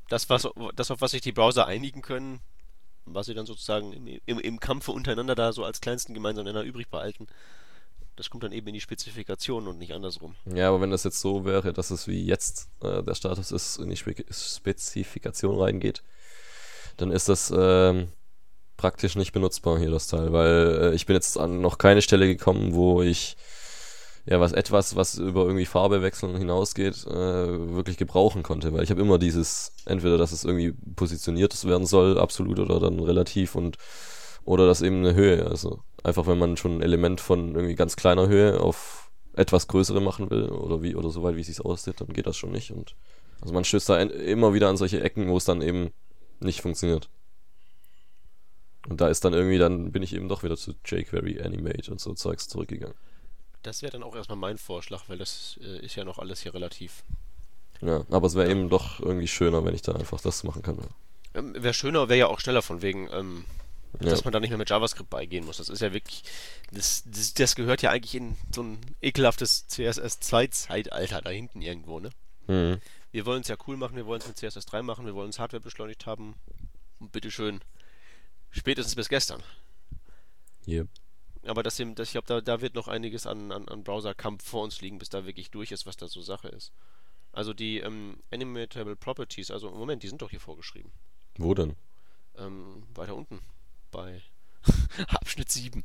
Das, 0.09 0.29
was, 0.29 0.49
das, 0.77 0.91
auf 0.91 1.01
was 1.01 1.13
sich 1.13 1.23
die 1.23 1.33
Browser 1.33 1.67
einigen 1.67 2.03
können, 2.03 2.41
was 3.07 3.27
sie 3.27 3.35
dann 3.35 3.47
sozusagen 3.47 3.93
im, 3.93 4.21
im, 4.27 4.39
im 4.39 4.61
Kampfe 4.61 4.93
untereinander 4.93 5.35
da 5.35 5.53
so 5.53 5.65
als 5.65 5.81
kleinsten 5.81 6.15
gemeinsamen 6.15 6.47
Nenner 6.47 6.63
übrig 6.63 6.89
behalten, 6.89 7.27
das 8.17 8.31
kommt 8.31 8.45
dann 8.45 8.53
eben 8.53 8.67
in 8.69 8.75
die 8.75 8.81
Spezifikation 8.81 9.67
und 9.67 9.79
nicht 9.79 9.93
andersrum. 9.93 10.37
Ja, 10.47 10.69
aber 10.69 10.81
wenn 10.81 10.91
das 10.91 11.05
jetzt 11.05 11.21
so 11.21 11.45
wäre, 11.45 11.73
dass 11.73 11.91
es 11.91 12.07
wie 12.07 12.25
jetzt 12.25 12.69
äh, 12.81 13.03
der 13.03 13.15
Status 13.15 13.51
ist, 13.51 13.79
in 13.79 13.91
die 13.91 13.97
Spe 13.97 14.15
Spezifikation 14.31 15.61
reingeht, 15.61 16.03
dann 16.97 17.11
ist 17.11 17.29
das 17.29 17.53
ähm, 17.55 18.09
praktisch 18.77 19.17
nicht 19.17 19.33
benutzbar 19.33 19.79
hier 19.79 19.91
das 19.91 20.07
Teil, 20.07 20.33
weil 20.33 20.79
äh, 20.81 20.95
ich 20.95 21.07
bin 21.07 21.15
jetzt 21.15 21.37
an 21.39 21.61
noch 21.61 21.79
keine 21.79 22.03
Stelle 22.03 22.27
gekommen, 22.27 22.75
wo 22.75 23.03
ich 23.03 23.37
ja 24.27 24.41
was 24.41 24.53
etwas, 24.53 24.97
was 24.97 25.19
über 25.19 25.43
irgendwie 25.43 25.67
Farbe 25.67 26.03
wechseln 26.03 26.37
hinausgeht, 26.37 27.07
äh, 27.07 27.75
wirklich 27.75 27.97
gebrauchen 27.97 28.43
konnte, 28.43 28.73
weil 28.73 28.83
ich 28.83 28.91
habe 28.91 29.01
immer 29.01 29.19
dieses 29.19 29.73
entweder, 29.85 30.19
dass 30.19 30.33
es 30.33 30.45
irgendwie 30.45 30.73
positioniert 30.97 31.65
werden 31.65 31.87
soll, 31.87 32.19
absolut 32.19 32.59
oder 32.59 32.81
dann 32.81 33.01
relativ 33.01 33.55
und 33.55 33.77
oder 34.45 34.67
dass 34.67 34.83
eben 34.83 34.99
eine 34.99 35.15
Höhe, 35.15 35.47
also 35.47 35.81
einfach 36.03 36.27
wenn 36.27 36.39
man 36.39 36.57
schon 36.57 36.79
ein 36.79 36.83
Element 36.83 37.21
von 37.21 37.55
irgendwie 37.55 37.75
ganz 37.75 37.97
kleiner 37.97 38.29
Höhe 38.29 38.61
auf 38.61 39.11
etwas 39.35 39.69
größere 39.69 40.01
machen 40.01 40.31
will 40.31 40.49
oder 40.49 40.83
wie 40.83 40.95
oder 40.95 41.11
so 41.11 41.23
weit 41.23 41.37
wie 41.37 41.41
es 41.41 41.49
sich 41.49 41.61
aussieht, 41.61 42.01
dann 42.01 42.13
geht 42.13 42.27
das 42.27 42.37
schon 42.37 42.53
nicht 42.53 42.71
und 42.71 42.95
also 43.41 43.53
man 43.53 43.65
stößt 43.65 43.89
da 43.89 44.01
immer 44.01 44.55
wieder 44.55 44.69
an 44.69 44.77
solche 44.77 45.03
Ecken, 45.03 45.29
wo 45.29 45.37
es 45.37 45.45
dann 45.45 45.61
eben 45.61 45.91
nicht 46.41 46.63
funktioniert. 46.63 47.11
Und 48.89 49.01
da 49.01 49.09
ist 49.09 49.25
dann 49.25 49.33
irgendwie, 49.33 49.59
dann 49.59 49.93
bin 49.93 50.03
ich 50.03 50.15
eben 50.15 50.29
doch 50.29 50.43
wieder 50.43 50.57
zu 50.57 50.75
jQuery 50.85 51.41
Animate 51.41 51.91
und 51.91 52.01
so 52.01 52.15
Zeugs 52.15 52.49
zurückgegangen. 52.49 52.97
Das 53.65 53.83
wäre 53.83 53.93
dann 53.93 54.03
auch 54.03 54.15
erstmal 54.15 54.37
mein 54.39 54.59
Vorschlag, 54.59 55.03
weil 55.09 55.19
das 55.19 55.59
äh, 55.63 55.85
ist 55.85 55.97
ja 55.97 56.05
noch 56.05 56.19
alles 56.19 56.43
hier 56.43 56.55
relativ. 56.55 57.03
Ja, 57.81 58.05
aber 58.11 58.27
es 58.27 58.35
wäre 58.35 58.51
eben 58.51 58.69
doch 58.69 59.01
irgendwie 59.01 59.27
schöner, 59.27 59.65
wenn 59.65 59.75
ich 59.75 59.83
da 59.83 59.93
einfach 59.93 60.21
das 60.21 60.45
machen 60.45 60.63
kann. 60.63 60.79
Ähm, 61.35 61.55
wäre 61.61 61.75
schöner, 61.75 62.09
wäre 62.09 62.19
ja 62.21 62.27
auch 62.29 62.41
schneller 62.41 62.63
von 62.63 62.83
wegen, 62.83 63.09
ähm, 63.11 63.45
Ja. 64.01 64.11
dass 64.11 64.25
man 64.25 64.33
da 64.33 64.41
nicht 64.41 64.51
mehr 64.51 64.59
mit 64.59 64.71
JavaScript 64.71 65.09
beigehen 65.11 65.45
muss. 65.45 65.57
Das 65.57 65.69
ist 65.69 65.81
ja 65.81 65.93
wirklich, 65.93 66.23
das, 66.73 67.03
das, 67.07 67.35
das 67.35 67.55
gehört 67.57 67.83
ja 67.83 67.91
eigentlich 67.91 68.15
in 68.15 68.37
so 68.55 68.63
ein 68.63 68.79
ekelhaftes 69.01 69.67
CSS2-Zeitalter 69.71 71.23
da 71.23 71.31
hinten 71.31 71.63
irgendwo, 71.63 72.01
ne? 72.01 72.11
Mhm. 72.47 72.81
Wir 73.13 73.27
wollen 73.27 73.43
es 73.43 73.49
ja 73.49 73.57
cool 73.67 73.77
machen, 73.77 73.97
wir 73.97 74.07
wollen 74.07 74.21
es 74.21 74.27
mit 74.29 74.37
CSS3 74.37 74.83
machen, 74.83 75.07
wir 75.07 75.15
wollen 75.15 75.31
es 75.31 75.39
Hardware 75.39 75.63
beschleunigt 75.63 76.05
haben. 76.07 76.35
Und 76.99 77.13
bitteschön, 77.13 77.61
spätestens 78.51 78.95
bis 78.95 79.09
gestern. 79.09 79.43
Yep. 80.67 80.89
Aber 81.47 81.63
das, 81.63 81.77
das, 81.95 82.09
ich 82.09 82.13
glaube, 82.13 82.27
da, 82.27 82.41
da 82.41 82.61
wird 82.61 82.75
noch 82.75 82.89
einiges 82.89 83.27
an, 83.27 83.53
an, 83.53 83.69
an 83.69 83.85
Browser-Kampf 83.85 84.45
vor 84.49 84.63
uns 84.63 84.81
liegen, 84.81 84.99
bis 84.99 85.09
da 85.11 85.27
wirklich 85.27 85.51
durch 85.51 85.73
ist, 85.73 85.87
was 85.87 85.97
da 85.97 86.09
so 86.09 86.23
Sache 86.23 86.49
ist. 86.49 86.73
Also 87.33 87.53
die 87.53 87.79
ähm, 87.81 88.19
Animatable 88.33 88.97
Properties, 88.97 89.51
also 89.51 89.69
im 89.69 89.77
Moment, 89.77 90.03
die 90.03 90.09
sind 90.09 90.23
doch 90.23 90.31
hier 90.31 90.41
vorgeschrieben. 90.41 90.91
Wo 91.37 91.53
denn? 91.55 91.75
Ähm, 92.39 92.85
weiter 92.95 93.15
unten. 93.17 93.41
Bei 93.91 94.23
Abschnitt 95.09 95.51
7. 95.51 95.85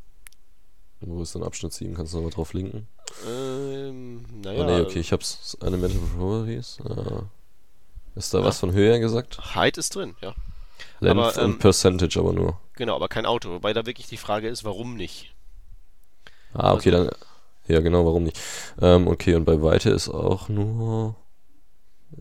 Wo 1.01 1.21
ist 1.21 1.33
denn 1.35 1.43
Abschnitt 1.43 1.73
7? 1.73 1.93
Kannst 1.95 2.13
du 2.13 2.17
nochmal 2.17 2.31
drauf 2.31 2.53
linken? 2.53 2.87
Ähm, 3.27 4.25
Ah, 4.29 4.39
naja. 4.43 4.65
nee, 4.65 4.81
okay, 4.81 4.99
ich 4.99 5.11
hab's. 5.11 5.57
Animatable 5.61 6.07
Properties. 6.17 6.77
Äh, 6.85 7.21
ist 8.17 8.33
da 8.33 8.39
Ja. 8.39 8.45
was 8.45 8.59
von 8.59 8.71
Höhe 8.73 8.99
gesagt? 8.99 9.55
Height 9.55 9.77
ist 9.77 9.95
drin, 9.95 10.15
ja. 10.21 10.35
Length 10.99 11.17
Aber, 11.19 11.37
ähm, 11.37 11.51
und 11.53 11.59
Percentage 11.59 12.19
aber 12.19 12.33
nur. 12.33 12.59
Genau, 12.75 12.95
aber 12.95 13.07
kein 13.09 13.25
Auto. 13.25 13.49
Wobei 13.49 13.73
da 13.73 13.85
wirklich 13.85 14.07
die 14.07 14.17
Frage 14.17 14.47
ist, 14.49 14.63
warum 14.63 14.95
nicht? 14.95 15.33
Ah, 16.53 16.73
okay, 16.73 16.91
also- 16.91 17.05
dann. 17.09 17.15
Ja, 17.67 17.81
genau, 17.81 18.03
warum 18.03 18.23
nicht? 18.23 18.39
Ähm, 18.81 19.07
okay, 19.07 19.35
und 19.35 19.45
bei 19.45 19.61
Weite 19.61 19.91
ist 19.91 20.09
auch 20.09 20.49
nur. 20.49 21.15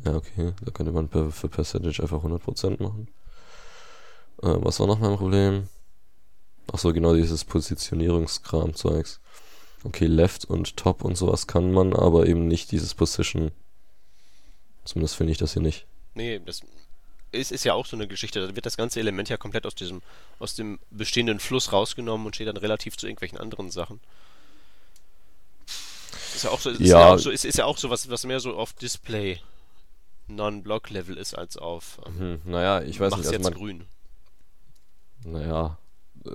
Ja, 0.05 0.15
okay, 0.15 0.53
da 0.63 0.71
könnte 0.71 0.93
man 0.93 1.09
per, 1.09 1.31
für 1.31 1.49
Percentage 1.49 2.03
einfach 2.03 2.23
100% 2.23 2.83
machen. 2.83 3.09
Ähm, 4.43 4.59
was 4.63 4.79
war 4.79 4.87
noch 4.87 4.99
mein 4.99 5.17
Problem? 5.17 5.69
Ach 6.71 6.79
so, 6.79 6.93
genau, 6.93 7.15
dieses 7.15 7.45
Positionierungskram-Zeugs. 7.47 9.21
Okay, 9.85 10.05
Left 10.07 10.45
und 10.45 10.77
Top 10.77 11.03
und 11.03 11.17
sowas 11.17 11.47
kann 11.47 11.73
man, 11.73 11.95
aber 11.95 12.27
eben 12.27 12.47
nicht 12.47 12.71
dieses 12.71 12.95
Position. 12.95 13.51
Zumindest 14.85 15.17
finde 15.17 15.33
ich 15.33 15.39
das 15.39 15.55
hier 15.55 15.63
nicht. 15.63 15.87
Nee, 16.15 16.41
das. 16.45 16.61
Ist, 17.33 17.53
ist 17.53 17.65
ja 17.65 17.75
auch 17.75 17.87
so 17.87 17.97
eine 17.97 18.07
Geschichte. 18.07 18.47
Da 18.47 18.57
wird 18.57 18.67
das 18.67 18.77
ganze 18.77 19.01
Element 19.01 19.29
ja 19.29 19.37
komplett 19.37 19.67
aus 19.67 19.75
diesem, 19.75 20.03
aus 20.39 20.55
dem 20.55 20.79
bestehenden 20.91 21.41
Fluss 21.41 21.73
rausgenommen 21.73 22.27
und 22.27 22.35
steht 22.35 22.49
dann 22.49 22.57
relativ 22.57 22.97
zu 22.97 23.07
irgendwelchen 23.07 23.39
anderen 23.39 23.71
Sachen. 23.71 24.01
Ist 26.35 26.45
ja 26.45 26.51
auch 26.51 26.61
so, 26.61 26.71
ist 26.71 26.81
ja, 26.81 27.01
ja 27.01 27.15
auch 27.15 27.19
so, 27.19 27.31
ist, 27.31 27.45
ist 27.45 27.59
ja 27.59 27.65
auch 27.65 27.79
so 27.79 27.91
was, 27.91 28.09
was 28.11 28.25
mehr 28.25 28.41
so 28.41 28.57
auf 28.57 28.73
Display 28.73 29.41
Non-Block-Level 30.29 31.17
ist 31.17 31.35
als 31.35 31.57
auf. 31.57 32.01
Ähm, 32.07 32.19
hm, 32.19 32.41
naja, 32.45 32.83
ich 32.83 33.01
weiß 33.01 33.17
nicht, 33.17 33.27
also 33.27 33.33
jetzt 33.33 33.45
man, 33.45 33.55
grün. 33.55 33.85
Naja, 35.25 35.79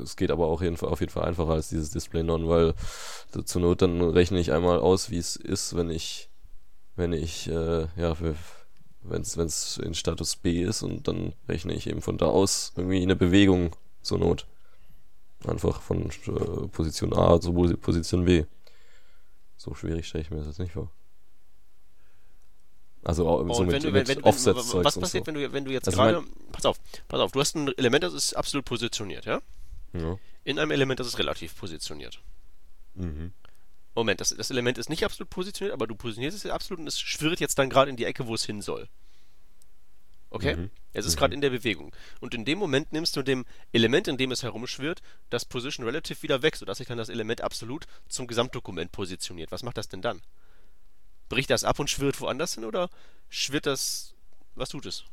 es 0.01 0.15
geht 0.15 0.31
aber 0.31 0.47
auch 0.47 0.61
jeden 0.61 0.77
Fall, 0.77 0.89
auf 0.89 0.99
jeden 0.99 1.11
Fall 1.11 1.25
einfacher 1.25 1.53
als 1.53 1.69
dieses 1.69 1.91
Display 1.91 2.23
Non, 2.23 2.49
weil 2.49 2.73
zur 3.45 3.61
Not 3.61 3.81
dann 3.81 4.01
rechne 4.01 4.39
ich 4.39 4.51
einmal 4.51 4.79
aus, 4.79 5.09
wie 5.09 5.17
es 5.17 5.35
ist, 5.35 5.75
wenn 5.75 5.89
ich, 5.89 6.29
wenn 6.95 7.13
ich, 7.13 7.47
äh, 7.47 7.87
ja, 7.95 8.15
wenn 9.03 9.21
es 9.21 9.77
in 9.77 9.93
Status 9.93 10.35
B 10.35 10.61
ist 10.61 10.81
und 10.83 11.07
dann 11.07 11.33
rechne 11.47 11.73
ich 11.73 11.87
eben 11.87 12.01
von 12.01 12.17
da 12.17 12.25
aus 12.25 12.73
irgendwie 12.75 13.01
eine 13.01 13.15
Bewegung 13.15 13.75
zur 14.01 14.19
Not. 14.19 14.47
Einfach 15.45 15.81
von 15.81 16.09
äh, 16.09 16.67
Position 16.67 17.13
A 17.13 17.39
zu 17.39 17.53
Position 17.53 18.25
B. 18.25 18.45
So 19.57 19.73
schwierig 19.75 20.07
stelle 20.07 20.23
ich 20.23 20.31
mir 20.31 20.37
das 20.37 20.47
jetzt 20.47 20.59
nicht 20.59 20.71
vor. 20.71 20.89
Also 23.03 23.27
oh, 23.27 23.53
so 23.53 23.65
mit, 23.65 23.83
du, 23.83 23.91
mit 23.91 24.07
wenn, 24.07 24.23
offset 24.23 24.55
wenn, 24.55 24.83
Was 24.85 24.97
passiert, 24.97 25.25
so. 25.25 25.27
wenn, 25.27 25.41
du, 25.41 25.51
wenn 25.51 25.65
du 25.65 25.71
jetzt 25.71 25.87
also 25.87 25.97
gerade. 25.97 26.23
Pass 26.53 26.65
auf, 26.65 26.79
pass 27.09 27.19
auf, 27.19 27.31
du 27.33 27.39
hast 27.41 27.55
ein 27.55 27.77
Element, 27.77 28.03
das 28.03 28.13
ist 28.13 28.33
absolut 28.33 28.65
positioniert, 28.65 29.25
ja? 29.25 29.41
Ja. 29.93 30.17
In 30.45 30.57
einem 30.57 30.71
Element, 30.71 30.99
das 30.99 31.07
ist 31.07 31.19
relativ 31.19 31.57
positioniert. 31.57 32.21
Mhm. 32.95 33.33
Moment, 33.95 34.21
das, 34.21 34.29
das 34.29 34.49
Element 34.49 34.77
ist 34.77 34.89
nicht 34.89 35.05
absolut 35.05 35.29
positioniert, 35.29 35.73
aber 35.73 35.87
du 35.87 35.95
positionierst 35.95 36.37
es 36.37 36.49
absolut 36.49 36.79
und 36.79 36.87
es 36.87 36.99
schwirrt 36.99 37.39
jetzt 37.39 37.59
dann 37.59 37.69
gerade 37.69 37.89
in 37.89 37.97
die 37.97 38.05
Ecke, 38.05 38.27
wo 38.27 38.33
es 38.33 38.45
hin 38.45 38.61
soll. 38.61 38.89
Okay? 40.31 40.55
Mhm. 40.55 40.71
Es 40.93 41.05
ist 41.05 41.15
mhm. 41.15 41.19
gerade 41.19 41.35
in 41.35 41.41
der 41.41 41.51
Bewegung. 41.51 41.95
Und 42.19 42.33
in 42.33 42.43
dem 42.43 42.57
Moment 42.57 42.91
nimmst 42.91 43.15
du 43.15 43.21
dem 43.21 43.45
Element, 43.71 44.07
in 44.07 44.17
dem 44.17 44.31
es 44.31 44.41
herumschwirrt, 44.41 45.01
das 45.29 45.45
Position 45.45 45.85
Relative 45.85 46.23
wieder 46.23 46.41
weg, 46.41 46.55
sodass 46.55 46.79
sich 46.79 46.87
dann 46.87 46.97
das 46.97 47.09
Element 47.09 47.41
absolut 47.41 47.85
zum 48.09 48.25
Gesamtdokument 48.25 48.91
positioniert. 48.91 49.51
Was 49.51 49.61
macht 49.61 49.77
das 49.77 49.89
denn 49.89 50.01
dann? 50.01 50.21
Bricht 51.29 51.51
das 51.51 51.63
ab 51.63 51.79
und 51.79 51.89
schwirrt 51.89 52.19
woanders 52.19 52.55
hin 52.55 52.65
oder 52.65 52.89
schwirrt 53.29 53.67
das. 53.67 54.15
Was 54.55 54.69
tut 54.69 54.87
es? 54.87 55.03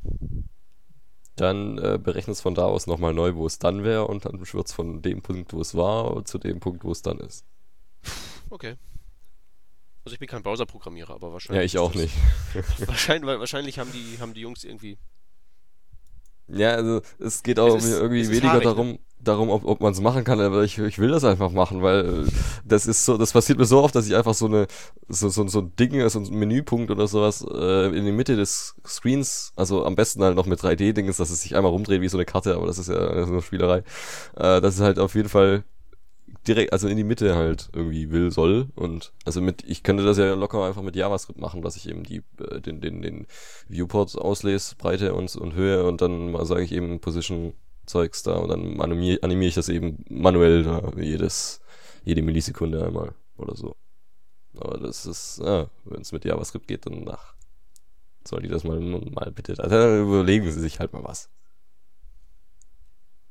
Dann 1.35 1.77
äh, 1.77 1.99
berechnet 2.01 2.35
es 2.35 2.41
von 2.41 2.55
da 2.55 2.65
aus 2.65 2.87
nochmal 2.87 3.13
neu, 3.13 3.35
wo 3.35 3.45
es 3.45 3.59
dann 3.59 3.83
wäre 3.83 4.07
und 4.07 4.25
dann 4.25 4.43
schwirrt 4.45 4.67
es 4.67 4.73
von 4.73 5.01
dem 5.01 5.21
Punkt, 5.21 5.53
wo 5.53 5.61
es 5.61 5.75
war, 5.75 6.25
zu 6.25 6.39
dem 6.39 6.59
Punkt, 6.59 6.83
wo 6.83 6.91
es 6.91 7.01
dann 7.01 7.19
ist. 7.19 7.45
Okay. 8.51 8.75
Also 10.03 10.13
ich 10.13 10.19
bin 10.19 10.27
kein 10.27 10.43
Browser-Programmierer, 10.43 11.15
aber 11.15 11.31
wahrscheinlich. 11.31 11.59
Ja, 11.59 11.65
ich 11.65 11.77
auch 11.77 11.95
nicht. 11.95 12.13
wahrscheinlich, 12.85 13.39
wahrscheinlich 13.39 13.79
haben 13.79 13.91
die, 13.91 14.19
haben 14.19 14.33
die 14.33 14.41
Jungs 14.41 14.63
irgendwie. 14.63 14.97
Ja, 16.47 16.71
also 16.71 17.01
es 17.19 17.43
geht 17.43 17.59
auch 17.59 17.77
es 17.77 17.85
ist, 17.85 17.99
irgendwie 17.99 18.27
weniger 18.27 18.49
haarig, 18.49 18.63
darum, 18.63 18.87
ne? 18.87 18.99
darum, 19.19 19.49
ob, 19.49 19.63
ob 19.63 19.79
man 19.79 19.93
es 19.93 20.01
machen 20.01 20.25
kann, 20.25 20.41
aber 20.41 20.63
ich, 20.63 20.77
ich 20.79 20.99
will 20.99 21.09
das 21.09 21.23
einfach 21.23 21.51
machen, 21.51 21.81
weil 21.81 22.25
äh, 22.25 22.31
das 22.65 22.87
ist 22.87 23.05
so, 23.05 23.17
das 23.17 23.31
passiert 23.31 23.57
mir 23.57 23.63
so 23.63 23.81
oft, 23.81 23.95
dass 23.95 24.05
ich 24.05 24.15
einfach 24.17 24.33
so 24.33 24.47
eine, 24.47 24.67
so, 25.07 25.29
so, 25.29 25.47
so 25.47 25.59
ein 25.59 25.75
Ding, 25.77 26.09
so 26.09 26.19
ein 26.19 26.29
Menüpunkt 26.33 26.91
oder 26.91 27.07
sowas 27.07 27.45
äh, 27.49 27.95
in 27.95 28.03
die 28.03 28.11
Mitte 28.11 28.35
des 28.35 28.75
Screens, 28.85 29.53
also 29.55 29.85
am 29.85 29.95
besten 29.95 30.23
halt 30.23 30.35
noch 30.35 30.45
mit 30.45 30.59
3D-Ding 30.59 31.07
ist, 31.07 31.21
dass 31.21 31.29
es 31.29 31.41
sich 31.41 31.55
einmal 31.55 31.71
rumdreht 31.71 32.01
wie 32.01 32.09
so 32.09 32.17
eine 32.17 32.25
Karte, 32.25 32.55
aber 32.55 32.67
das 32.67 32.79
ist 32.79 32.89
ja 32.89 32.95
das 32.95 33.27
ist 33.27 33.31
eine 33.31 33.41
Spielerei. 33.41 33.83
Äh, 34.35 34.59
das 34.59 34.75
ist 34.75 34.81
halt 34.81 34.99
auf 34.99 35.15
jeden 35.15 35.29
Fall 35.29 35.63
direkt, 36.47 36.73
also 36.73 36.87
in 36.87 36.97
die 36.97 37.03
Mitte 37.03 37.35
halt 37.35 37.69
irgendwie 37.73 38.11
will, 38.11 38.31
soll. 38.31 38.69
Und 38.75 39.13
also 39.25 39.41
mit, 39.41 39.63
ich 39.63 39.83
könnte 39.83 40.03
das 40.03 40.17
ja 40.17 40.33
locker 40.33 40.65
einfach 40.65 40.81
mit 40.81 40.95
JavaScript 40.95 41.39
machen, 41.39 41.61
dass 41.61 41.75
ich 41.75 41.87
eben 41.89 42.03
die, 42.03 42.23
äh, 42.39 42.61
den, 42.61 42.81
den, 42.81 43.01
den 43.01 43.27
Viewport 43.67 44.15
auslese, 44.17 44.75
Breite 44.75 45.13
und, 45.13 45.35
und 45.35 45.53
Höhe 45.53 45.85
und 45.85 46.01
dann 46.01 46.31
mal 46.31 46.45
sage 46.45 46.63
ich 46.63 46.71
eben 46.71 46.99
Position 46.99 47.53
Zeugs 47.85 48.23
da 48.23 48.35
und 48.35 48.49
dann 48.49 48.79
animiere, 48.79 49.21
animiere 49.23 49.49
ich 49.49 49.55
das 49.55 49.69
eben 49.69 50.03
manuell 50.09 50.63
da, 50.63 50.91
jedes, 50.97 51.61
jede 52.03 52.21
Millisekunde 52.21 52.85
einmal 52.85 53.13
oder 53.37 53.55
so. 53.55 53.75
Aber 54.57 54.77
das 54.77 55.05
ist, 55.05 55.41
ja, 55.43 55.69
wenn 55.85 56.01
es 56.01 56.11
mit 56.11 56.25
JavaScript 56.25 56.67
geht, 56.67 56.85
dann 56.85 57.03
nach. 57.03 57.35
Soll 58.27 58.43
die 58.43 58.49
das 58.49 58.63
mal, 58.63 58.79
mal 58.79 59.31
bitte, 59.31 59.55
also 59.57 60.03
überlegen 60.03 60.51
sie 60.51 60.59
sich 60.59 60.79
halt 60.79 60.93
mal 60.93 61.03
was. 61.03 61.29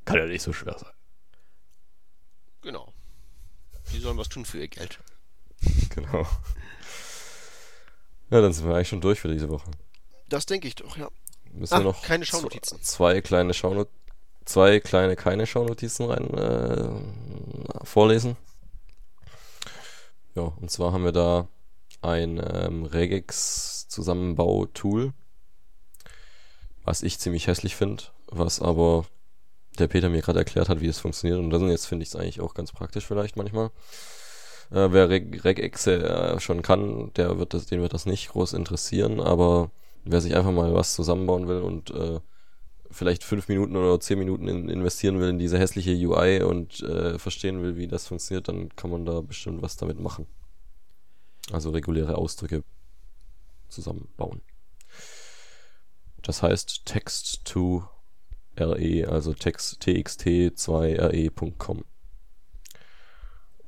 Kann 0.05 0.19
ja 0.19 0.27
nicht 0.27 0.43
so 0.43 0.53
schwer 0.53 0.77
sein. 0.79 0.93
Genau. 2.63 2.93
Die 3.93 4.01
sollen 4.01 4.19
was 4.19 4.29
tun 4.29 4.45
für 4.45 4.59
ihr 4.59 4.69
Geld. 4.69 4.99
Genau. 5.95 6.25
Ja, 8.31 8.41
dann 8.41 8.53
sind 8.53 8.67
wir 8.67 8.77
eigentlich 8.77 8.89
schon 8.89 9.01
durch 9.01 9.21
für 9.21 9.29
diese 9.29 9.49
Woche. 9.49 9.71
Das 10.29 10.47
denke 10.47 10.69
ich 10.69 10.77
doch, 10.77 10.97
ja. 10.97 11.11
Müssen 11.53 11.75
ah, 11.75 11.79
wir 11.79 11.85
noch 11.85 12.03
keine 12.03 12.25
Schaunotizen. 12.25 12.81
Zwei 12.81 13.21
kleine 13.21 13.53
Schaunot 13.53 13.89
zwei 14.45 14.81
kleine 14.81 15.17
keine 15.17 15.47
Schaunotizen 15.47 16.07
rein 16.07 16.33
äh, 16.35 17.85
vorlesen. 17.85 18.37
Ja, 20.35 20.43
und 20.43 20.71
zwar 20.71 20.93
haben 20.93 21.05
wir 21.05 21.13
da 21.13 21.49
ein 22.03 22.41
ähm, 22.43 22.85
Regex 22.85 23.89
Zusammenbau-Tool, 23.89 25.13
was 26.85 27.03
ich 27.03 27.19
ziemlich 27.19 27.47
hässlich 27.47 27.77
finde, 27.77 28.05
was 28.27 28.61
aber 28.61 29.07
der 29.79 29.89
Peter 29.89 30.09
mir 30.09 30.23
gerade 30.23 30.39
erklärt 30.39 30.69
hat, 30.69 30.81
wie 30.81 30.89
es 30.89 30.99
funktioniert. 30.99 31.39
Und 31.39 31.51
dann 31.51 31.69
jetzt 31.69 31.87
finde 31.87 32.03
ich 32.03 32.11
es 32.11 32.17
eigentlich 32.17 32.41
auch 32.41 32.55
ganz 32.55 32.73
praktisch 32.73 33.07
vielleicht 33.07 33.37
manchmal. 33.37 33.71
Äh, 34.71 34.93
wer 34.93 35.09
Reg 35.09 35.45
Regex 35.45 35.87
äh, 35.87 36.39
schon 36.41 36.63
kann, 36.63 37.13
der 37.15 37.39
wird 37.39 37.55
das, 37.55 37.67
den 37.67 37.83
wird 37.83 37.93
das 37.93 38.07
nicht 38.07 38.29
groß 38.29 38.53
interessieren, 38.53 39.21
aber 39.21 39.71
wer 40.05 40.21
sich 40.21 40.37
einfach 40.37 40.53
mal 40.53 40.75
was 40.75 40.95
zusammenbauen 40.95 41.49
will 41.49 41.61
und 41.61 41.91
äh, 41.91 42.21
vielleicht 42.91 43.25
fünf 43.25 43.49
Minuten 43.49 43.77
oder 43.77 44.01
zehn 44.01 44.19
Minuten 44.19 44.49
in, 44.49 44.69
investieren 44.69 45.21
will 45.21 45.29
in 45.29 45.39
diese 45.39 45.59
hässliche 45.59 45.93
UI 45.93 46.43
und 46.43 46.81
äh, 46.81 47.19
verstehen 47.19 47.63
will, 47.63 47.77
wie 47.77 47.87
das 47.87 48.07
funktioniert, 48.07 48.49
dann 48.49 48.75
kann 48.77 48.91
man 48.91 49.05
da 49.05 49.21
bestimmt 49.21 49.63
was 49.63 49.77
damit 49.77 50.01
machen. 50.01 50.27
Also 51.53 51.71
reguläre 51.71 52.17
Ausdrücke 52.17 52.63
zusammenbauen. 53.69 54.41
Das 56.23 56.43
heißt 56.43 56.85
Text 56.85 57.45
to 57.45 57.85
RE, 58.59 59.09
also 59.09 59.33
text, 59.33 59.83
txt2re.com. 59.83 61.85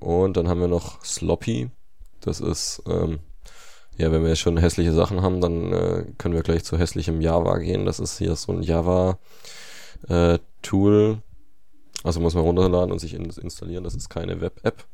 Und 0.01 0.37
dann 0.37 0.49
haben 0.49 0.61
wir 0.61 0.69
noch 0.69 1.05
Sloppy. 1.05 1.71
Das 2.21 2.41
ist, 2.41 2.83
ähm, 2.87 3.21
ja, 3.97 4.11
wenn 4.11 4.25
wir 4.25 4.35
schon 4.37 4.57
hässliche 4.57 4.93
Sachen 4.93 5.23
haben, 5.23 5.41
dann 5.41 5.73
äh, 5.73 6.05
können 6.19 6.35
wir 6.35 6.43
gleich 6.43 6.65
zu 6.65 6.79
hässlichem 6.79 7.21
Java 7.21 7.59
gehen. 7.59 7.87
Das 7.87 8.01
ist 8.01 8.19
hier 8.19 8.35
so 8.37 8.53
ein 8.53 8.63
Java-Tool. 8.63 9.19
Äh, 10.09 11.17
also 12.05 12.21
muss 12.21 12.35
man 12.35 12.43
runterladen 12.43 12.91
und 12.91 12.99
sich 12.99 13.15
in, 13.15 13.31
installieren. 13.31 13.85
Das 13.85 13.95
ist 13.95 14.09
keine 14.09 14.41
Web-App. 14.41 14.85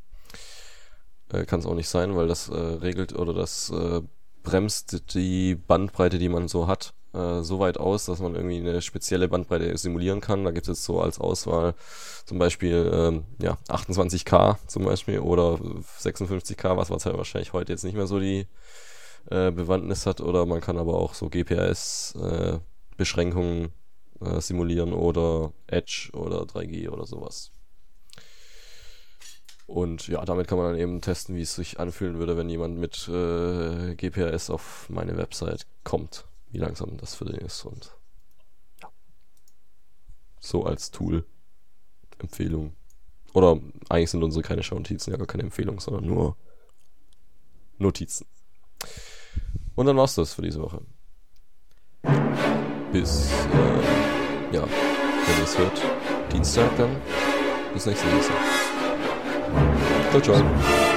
Äh, 1.33 1.45
Kann 1.45 1.61
es 1.61 1.67
auch 1.67 1.75
nicht 1.75 1.89
sein, 1.89 2.17
weil 2.17 2.29
das 2.29 2.49
äh, 2.49 2.55
regelt 2.55 3.15
oder 3.15 3.33
das 3.33 3.71
äh, 3.71 4.03
bremst 4.43 5.15
die 5.15 5.55
Bandbreite, 5.55 6.19
die 6.19 6.29
man 6.29 6.49
so 6.49 6.67
hat 6.67 6.95
äh, 7.15 7.43
so 7.43 7.59
weit 7.59 7.79
aus, 7.79 8.05
dass 8.05 8.21
man 8.21 8.35
irgendwie 8.35 8.59
eine 8.59 8.83
spezielle 8.83 9.29
Bandbreite 9.29 9.79
simulieren 9.79 10.21
kann. 10.21 10.45
Da 10.45 10.51
gibt 10.51 10.69
es 10.69 10.85
so 10.85 11.01
als 11.01 11.19
Auswahl 11.19 11.73
zum 12.27 12.39
Beispiel 12.39 12.91
ähm, 12.93 13.25
ja, 13.41 13.57
28K 13.69 14.59
zum 14.67 14.85
Beispiel 14.85 15.21
oder 15.21 15.59
56K, 16.01 16.77
was 16.77 16.91
was 16.91 17.07
halt 17.07 17.17
wahrscheinlich 17.17 17.55
heute 17.55 17.73
jetzt 17.73 17.85
nicht 17.85 17.97
mehr 17.97 18.07
so 18.07 18.21
die 18.21 18.47
äh, 19.31 19.51
Bewandtnis 19.51 20.05
hat. 20.07 20.21
Oder 20.21 20.47
man 20.47 20.61
kann 20.61 20.79
aber 20.79 20.95
auch 20.95 21.15
so 21.15 21.29
GPS-Beschränkungen 21.31 23.73
äh, 24.21 24.37
äh, 24.37 24.41
simulieren 24.41 24.93
oder 24.93 25.53
Edge 25.67 26.11
oder 26.13 26.43
3G 26.43 26.89
oder 26.91 27.07
sowas. 27.07 27.51
Und 29.67 30.07
ja, 30.09 30.25
damit 30.25 30.49
kann 30.49 30.59
man 30.59 30.73
dann 30.73 30.81
eben 30.81 31.01
testen, 31.03 31.37
wie 31.37 31.43
es 31.43 31.55
sich 31.55 31.79
anfühlen 31.79 32.19
würde, 32.19 32.39
wenn 32.39 32.49
jemand 32.49 32.79
mit 32.79 33.07
äh, 33.09 33.95
GPS 33.97 34.49
auf 34.49 34.89
meine 34.89 35.19
Website 35.19 35.67
kommt 35.85 36.25
wie 36.51 36.59
langsam 36.59 36.97
das 36.97 37.15
für 37.15 37.25
den 37.25 37.37
ist 37.37 37.65
und 37.65 37.97
ja. 38.83 38.91
So 40.41 40.65
als 40.65 40.91
Tool. 40.91 41.25
Empfehlung. 42.21 42.75
Oder 43.33 43.61
eigentlich 43.89 44.11
sind 44.11 44.23
unsere 44.23 44.43
keine 44.43 44.63
Schaunotizen 44.63 45.13
ja 45.13 45.19
gar 45.19 45.27
keine 45.27 45.45
Empfehlung, 45.45 45.81
sondern 45.81 46.07
nur 46.07 46.37
Notizen. 47.79 48.27
Und 49.75 49.87
dann 49.87 49.97
war's 49.97 50.15
das 50.15 50.35
für 50.35 50.43
diese 50.43 50.61
Woche. 50.61 50.81
Bis, 52.93 53.31
äh, 53.53 54.55
ja, 54.55 54.63
wenn 54.63 55.37
ihr 55.37 55.45
es 55.45 55.59
hört, 55.59 55.81
Dienstag 56.33 56.77
dann. 56.77 56.97
Bis 57.73 57.87
nächste 57.87 58.07
Woche. 58.07 58.33
Ciao, 60.11 60.21
ciao. 60.21 60.88